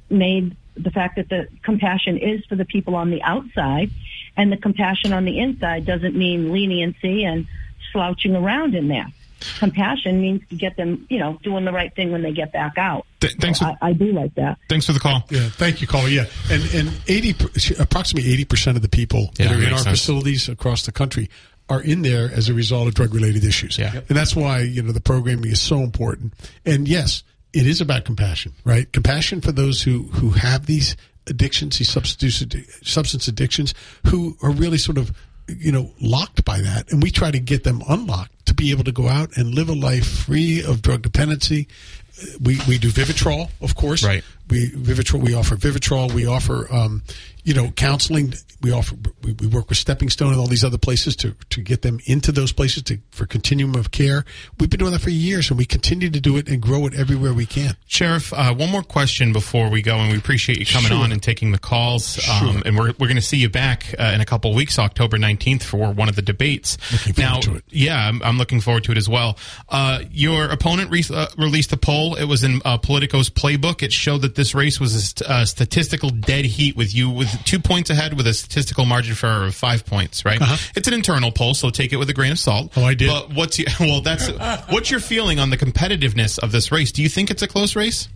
made 0.10 0.56
the 0.76 0.92
fact 0.92 1.18
that 1.18 1.30
the 1.30 1.48
compassion 1.64 2.18
is 2.18 2.46
for 2.46 2.56
the 2.56 2.66
people 2.66 2.96
on 2.96 3.10
the 3.10 3.22
outside 3.22 3.92
and 4.36 4.52
the 4.52 4.58
compassion 4.58 5.14
on 5.14 5.26
the 5.26 5.40
inside 5.40 5.86
doesn't 5.86 6.16
mean 6.16 6.52
leniency 6.52 7.24
and 7.24 7.48
slouching 7.92 8.36
around 8.36 8.76
in 8.76 8.88
there. 8.88 9.08
Compassion 9.60 10.20
means 10.20 10.42
to 10.50 10.56
get 10.56 10.76
them, 10.78 11.06
you 11.10 11.20
know, 11.20 11.38
doing 11.44 11.64
the 11.64 11.72
right 11.72 11.94
thing 11.96 12.12
when 12.12 12.24
they 12.24 12.32
get 12.32 12.52
back 12.52 12.78
out. 12.78 13.06
Th- 13.20 13.34
thanks 13.40 13.60
So 13.60 13.66
for- 13.66 13.78
I, 13.82 13.90
I 13.90 13.94
do 13.94 14.12
like 14.12 14.34
that. 14.36 14.58
Thanks 14.68 14.88
for 14.88 14.94
the 14.94 15.00
call. 15.00 15.24
Yeah, 15.30 15.50
thank 15.50 15.80
you, 15.80 15.88
caller. 15.88 16.08
Yeah, 16.10 16.26
and 16.50 16.64
and 16.74 16.92
eighty 17.08 17.36
approximately 17.80 18.32
eighty 18.32 18.46
percent 18.46 18.78
of 18.78 18.82
the 18.84 18.90
people 18.90 19.30
Yeah, 19.38 19.50
that 19.50 19.56
are 19.60 19.64
in 19.64 19.72
our 19.74 19.78
sense. 19.80 20.00
facilities 20.00 20.50
across 20.50 20.86
the 20.86 20.92
country 20.92 21.30
are 21.70 21.82
in 21.82 22.02
there 22.02 22.32
as 22.34 22.50
a 22.50 22.54
result 22.54 22.88
of 22.88 22.94
drug 22.96 23.14
related 23.14 23.44
issues. 23.44 23.78
Yeah. 23.78 23.92
and 24.10 24.18
that's 24.18 24.36
why 24.36 24.62
you 24.62 24.82
know 24.82 24.92
the 24.92 25.02
programming 25.02 25.52
is 25.52 25.62
so 25.62 25.80
important. 25.80 26.34
And 26.66 26.88
yes, 26.88 27.24
it 27.54 27.68
is 27.68 27.80
about 27.82 28.06
compassion, 28.06 28.54
right? 28.66 28.92
Compassion 28.92 29.42
for 29.42 29.52
those 29.52 29.84
who 29.84 30.04
who 30.14 30.32
have 30.32 30.66
these 30.66 30.96
addictions, 31.28 31.78
these 31.78 31.90
substance 31.90 32.44
substance 32.84 33.28
addictions, 33.28 33.74
who 34.08 34.36
are 34.42 34.50
really 34.52 34.78
sort 34.78 34.98
of 34.98 35.12
you 35.48 35.72
know 35.72 35.92
locked 36.02 36.44
by 36.46 36.62
that, 36.62 36.92
and 36.92 37.02
we 37.02 37.12
try 37.12 37.32
to 37.32 37.40
get 37.40 37.64
them 37.64 37.82
unlocked 37.88 38.46
to 38.48 38.54
be 38.54 38.72
able 38.72 38.84
to 38.86 38.92
go 38.92 39.08
out 39.08 39.36
and 39.38 39.54
live 39.54 39.70
a 39.70 39.74
life 39.74 40.08
free 40.08 40.64
of 40.64 40.82
drug 40.82 41.02
dependency. 41.02 41.68
We 42.42 42.60
we 42.68 42.78
do 42.78 42.90
Vivitrol, 42.90 43.50
of 43.62 43.76
course. 43.76 44.04
Right. 44.04 44.24
We 44.50 44.70
Vivitrol. 44.72 45.22
We 45.22 45.34
offer 45.34 45.56
Vivitrol. 45.56 46.12
We 46.14 46.26
offer, 46.26 46.68
um, 46.74 47.04
you 47.44 47.54
know, 47.54 47.70
counseling. 47.72 48.34
We 48.62 48.72
offer. 48.72 48.96
We, 49.24 49.34
we 49.34 49.48
work 49.48 49.70
with 49.70 49.78
Stepping 49.78 50.10
Stone 50.10 50.32
and 50.32 50.40
all 50.40 50.48
these 50.48 50.64
other 50.64 50.78
places 50.78 51.16
to 51.18 51.36
to 51.50 51.62
get 51.62 51.82
them 51.82 52.00
into 52.06 52.32
those 52.32 52.52
places 52.52 52.84
to 52.84 53.00
for 53.12 53.26
continuum 53.26 53.76
of 53.76 53.92
care. 53.92 54.24
We've 54.60 54.70
been 54.70 54.80
doing 54.80 54.94
that 54.94 55.02
for 55.02 55.10
years, 55.10 55.50
and 55.50 55.58
we 55.58 55.66
continue 55.66 56.10
to 56.10 56.20
do 56.20 56.38
it 56.38 56.48
and 56.48 56.62
grow 56.62 56.86
it 56.88 56.96
everywhere 56.98 57.34
we 57.34 57.46
can. 57.46 57.76
Sheriff, 57.88 58.32
uh, 58.34 58.54
one 58.56 58.72
more 58.72 58.84
question 58.84 59.34
before 59.34 59.70
we 59.70 59.82
go, 59.82 59.96
and 59.98 60.12
we 60.12 60.18
appreciate 60.18 60.60
you 60.60 60.66
coming 60.66 60.90
Sure. 60.90 60.98
on 60.98 61.12
and 61.12 61.22
taking 61.22 61.52
the 61.52 61.60
calls. 61.60 62.18
Um, 62.30 62.64
and 62.66 62.78
we're, 62.78 62.94
we're 63.00 63.08
going 63.08 63.16
to 63.16 63.22
see 63.22 63.38
you 63.38 63.50
back 63.50 63.94
uh, 64.00 64.12
in 64.16 64.22
a 64.22 64.26
couple 64.26 64.50
of 64.52 64.56
weeks, 64.58 64.80
October 64.80 65.18
19th, 65.18 65.64
for 65.64 65.92
one 65.92 66.08
of 66.10 66.16
the 66.16 66.22
debates. 66.22 66.78
Looking 66.92 67.14
forward 67.14 67.30
now, 67.32 67.40
to 67.42 67.56
it. 67.58 67.64
Yeah, 67.70 68.08
I'm, 68.08 68.22
I'm 68.24 68.38
looking 68.38 68.62
forward 68.62 68.84
to 68.86 68.92
it 68.94 68.98
as 68.98 69.08
well. 69.10 69.38
Uh, 69.70 70.02
your 70.12 70.46
opponent 70.46 70.90
re- 70.92 71.04
uh, 71.14 71.28
released 71.38 71.72
a 71.74 71.78
poll. 71.78 72.16
It 72.16 72.26
was 72.26 72.44
in 72.44 72.62
uh, 72.66 72.78
Politico's 72.78 73.30
playbook. 73.30 73.84
It 73.84 73.92
showed 73.92 74.22
that 74.22 74.36
this 74.38 74.56
race 74.56 74.80
was 74.80 74.96
a, 74.96 75.02
st- 75.02 75.30
a 75.30 75.46
statistical 75.46 76.10
dead 76.10 76.46
heat 76.46 76.78
with 76.78 76.96
you 76.96 77.10
with 77.10 77.30
two 77.44 77.60
points 77.60 77.90
ahead 77.90 78.14
with 78.16 78.26
a 78.28 78.34
statistical 78.34 78.86
margin 78.86 79.16
for 79.16 79.28
error 79.28 79.48
of 79.48 79.56
five 79.56 79.86
points. 79.86 80.24
Right? 80.24 80.40
It's 80.76 80.88
an 80.88 80.94
internal 80.94 81.32
poll, 81.32 81.54
so 81.54 81.70
take 81.70 81.92
it 81.92 81.98
with 81.98 82.10
a 82.10 82.14
grain 82.14 82.32
of 82.32 82.40
salt. 82.40 82.78
Uh-huh. 82.78 82.82
Oh, 82.82 82.86
I 82.86 82.94
did. 82.94 83.10
But 83.10 83.34
what's 83.34 83.60
your, 83.60 83.68
well, 83.80 84.02
that's 84.02 84.30
what's 84.70 84.90
your 84.90 85.02
feeling 85.02 85.40
on 85.40 85.50
the 85.50 85.58
competitiveness 85.58 86.40
of 86.40 86.54
this 86.54 86.72
race? 86.72 86.94
Do 86.94 87.04
you 87.04 87.10
think 87.10 87.30
it's 87.30 87.42
a 87.42 87.48
close 87.48 87.76
race? 87.76 88.08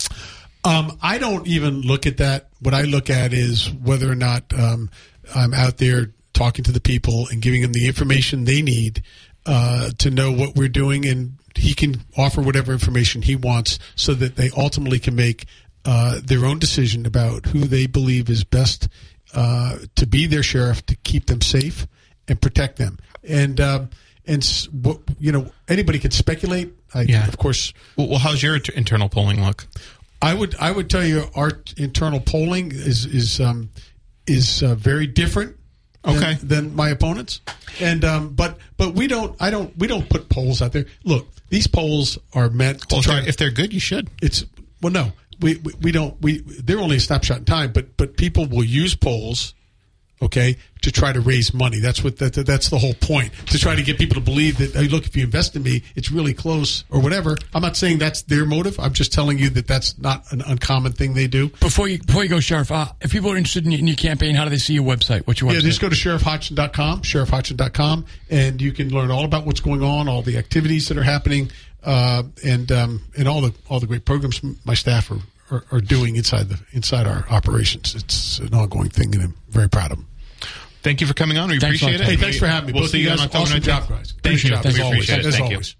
Um, 0.63 0.97
I 1.01 1.17
don't 1.17 1.47
even 1.47 1.81
look 1.81 2.05
at 2.05 2.17
that. 2.17 2.49
What 2.59 2.73
I 2.73 2.83
look 2.83 3.09
at 3.09 3.33
is 3.33 3.71
whether 3.73 4.09
or 4.09 4.15
not 4.15 4.53
um, 4.53 4.91
I'm 5.35 5.53
out 5.53 5.77
there 5.77 6.13
talking 6.33 6.63
to 6.65 6.71
the 6.71 6.79
people 6.79 7.27
and 7.31 7.41
giving 7.41 7.61
them 7.61 7.73
the 7.73 7.87
information 7.87 8.45
they 8.45 8.61
need 8.61 9.03
uh, 9.45 9.89
to 9.97 10.11
know 10.11 10.31
what 10.31 10.55
we're 10.55 10.69
doing, 10.69 11.05
and 11.05 11.33
he 11.55 11.73
can 11.73 12.01
offer 12.15 12.41
whatever 12.41 12.71
information 12.71 13.21
he 13.23 13.35
wants, 13.35 13.79
so 13.95 14.13
that 14.13 14.35
they 14.35 14.51
ultimately 14.55 14.99
can 14.99 15.15
make 15.15 15.45
uh, 15.85 16.19
their 16.23 16.45
own 16.45 16.59
decision 16.59 17.05
about 17.05 17.45
who 17.47 17.59
they 17.61 17.87
believe 17.87 18.29
is 18.29 18.43
best 18.43 18.87
uh, 19.33 19.77
to 19.95 20.05
be 20.05 20.25
their 20.27 20.43
sheriff 20.43 20.85
to 20.87 20.95
keep 20.97 21.25
them 21.27 21.41
safe 21.41 21.87
and 22.27 22.39
protect 22.41 22.77
them. 22.77 22.99
And 23.23 23.59
um, 23.59 23.89
and 24.27 24.43
what 24.71 24.99
you 25.19 25.31
know, 25.31 25.51
anybody 25.67 25.99
can 25.99 26.11
speculate. 26.11 26.73
I, 26.93 27.03
Yeah. 27.03 27.27
of 27.27 27.37
course. 27.37 27.73
Well, 27.95 28.07
well 28.09 28.19
how's 28.19 28.43
your 28.43 28.55
internal 28.75 29.09
polling 29.09 29.43
look? 29.43 29.65
I 30.21 30.33
would 30.33 30.55
I 30.59 30.71
would 30.71 30.89
tell 30.89 31.03
you 31.05 31.23
our 31.35 31.51
internal 31.77 32.19
polling 32.19 32.71
is 32.71 33.05
is 33.05 33.39
um, 33.39 33.69
is 34.27 34.61
uh, 34.63 34.75
very 34.75 35.07
different. 35.07 35.55
than- 36.03 36.15
Okay. 36.15 36.33
Than, 36.41 36.75
my 36.75 36.89
opponents, 36.89 37.41
and 37.79 38.03
um, 38.03 38.29
but 38.33 38.57
but 38.77 38.95
we 38.95 39.05
don't 39.07 39.35
I 39.39 39.51
don't 39.51 39.75
we 39.77 39.85
don't 39.87 40.09
put 40.09 40.29
polls 40.29 40.59
out 40.61 40.71
there. 40.73 40.85
Look, 41.03 41.27
these 41.49 41.67
polls 41.67 42.17
are 42.33 42.49
meant 42.49 42.81
to 42.81 42.87
Well, 42.95 42.99
if 43.01 43.05
try. 43.05 43.19
if 43.27 43.37
they're 43.37 43.51
good, 43.51 43.71
you 43.71 43.79
should. 43.79 44.09
it's 44.21 44.43
well, 44.81 44.91
no, 44.91 45.11
we, 45.41 45.55
we 45.57 45.73
we 45.81 45.91
don't 45.91 46.21
we 46.21 46.39
they're 46.39 46.79
only 46.79 46.97
a 46.97 46.99
snapshot 46.99 47.39
in 47.39 47.45
time, 47.45 47.71
but 47.71 47.97
but 47.97 48.17
people 48.17 48.45
will 48.45 48.63
use 48.63 48.95
polls, 48.95 49.53
okay, 50.21 50.57
to 50.81 50.91
try 50.91 51.11
to 51.11 51.19
raise 51.19 51.53
money. 51.53 51.79
That's 51.79 52.03
what 52.03 52.17
that, 52.17 52.33
that's 52.33 52.69
the 52.69 52.77
whole 52.77 52.93
point 52.93 53.33
to 53.47 53.57
try 53.57 53.75
to 53.75 53.83
get 53.83 53.97
people 53.97 54.15
to 54.15 54.21
believe 54.21 54.57
that 54.57 54.73
hey, 54.73 54.87
look, 54.87 55.05
if 55.05 55.15
you 55.15 55.23
invest 55.23 55.55
in 55.55 55.63
me, 55.63 55.83
it's 55.95 56.11
really 56.11 56.33
close 56.33 56.83
or 56.89 57.01
whatever. 57.01 57.37
I'm 57.53 57.61
not 57.61 57.75
saying 57.75 57.99
that's 57.99 58.21
their 58.23 58.45
motive. 58.45 58.79
I'm 58.79 58.93
just 58.93 59.11
telling 59.11 59.37
you 59.37 59.49
that 59.51 59.67
that's 59.67 59.97
not 59.97 60.31
an 60.31 60.41
uncommon 60.41 60.93
thing 60.93 61.13
they 61.13 61.27
do. 61.27 61.49
Before 61.59 61.87
you 61.87 61.99
before 61.99 62.23
you 62.23 62.29
go, 62.29 62.39
Sheriff, 62.39 62.71
uh, 62.71 62.87
if 63.01 63.11
people 63.11 63.31
are 63.31 63.37
interested 63.37 63.65
in 63.65 63.71
your, 63.71 63.79
in 63.79 63.87
your 63.87 63.97
campaign, 63.97 64.35
how 64.35 64.43
do 64.43 64.49
they 64.49 64.57
see 64.57 64.73
your 64.73 64.83
website? 64.83 65.25
What's 65.27 65.41
your 65.41 65.51
Yeah, 65.51 65.59
just 65.59 65.81
go 65.81 65.89
to 65.89 65.95
sheriffhodgson.com, 65.95 67.01
sheriffhodgson.com, 67.01 68.05
and 68.29 68.61
you 68.61 68.71
can 68.71 68.93
learn 68.93 69.11
all 69.11 69.25
about 69.25 69.45
what's 69.45 69.61
going 69.61 69.83
on, 69.83 70.07
all 70.07 70.21
the 70.21 70.37
activities 70.37 70.87
that 70.87 70.97
are 70.97 71.03
happening, 71.03 71.51
uh, 71.83 72.23
and 72.45 72.71
um, 72.71 73.01
and 73.17 73.27
all 73.27 73.41
the 73.41 73.53
all 73.69 73.79
the 73.79 73.87
great 73.87 74.05
programs 74.05 74.41
my 74.65 74.73
staff 74.73 75.11
are, 75.11 75.19
are, 75.55 75.63
are 75.71 75.81
doing 75.81 76.15
inside 76.15 76.49
the 76.49 76.59
inside 76.73 77.07
our 77.07 77.25
operations. 77.29 77.95
It's 77.95 78.39
an 78.39 78.53
ongoing 78.53 78.89
thing, 78.89 79.13
and 79.15 79.23
I'm 79.23 79.35
very 79.49 79.69
proud 79.69 79.91
of 79.91 79.97
them. 79.97 80.07
Thank 80.83 80.99
you 81.01 81.05
for 81.07 81.13
coming 81.13 81.37
on. 81.37 81.49
We 81.49 81.59
Thanks 81.59 81.81
appreciate 81.81 82.01
it. 82.01 82.07
Hey, 82.07 82.15
thanks 82.15 82.39
for 82.39 82.47
having 82.47 82.67
me. 82.67 82.73
We'll 82.73 82.83
Both 82.83 82.91
see 82.91 82.97
you 82.99 83.03
you 83.03 83.09
guys, 83.11 83.19
on 83.19 83.25
October 83.27 83.43
awesome 83.43 83.59
19th. 83.59 83.63
job, 83.63 83.89
guys. 83.89 84.13
Thank 84.13 84.23
Great 84.23 84.43
you. 84.43 84.49
job. 84.49 84.63
We 84.65 84.69
As 84.71 84.79
always. 84.79 84.93
appreciate 84.97 85.19
it. 85.19 85.25
As 85.27 85.35
Thank 85.35 85.49
you. 85.51 85.55
always. 85.57 85.75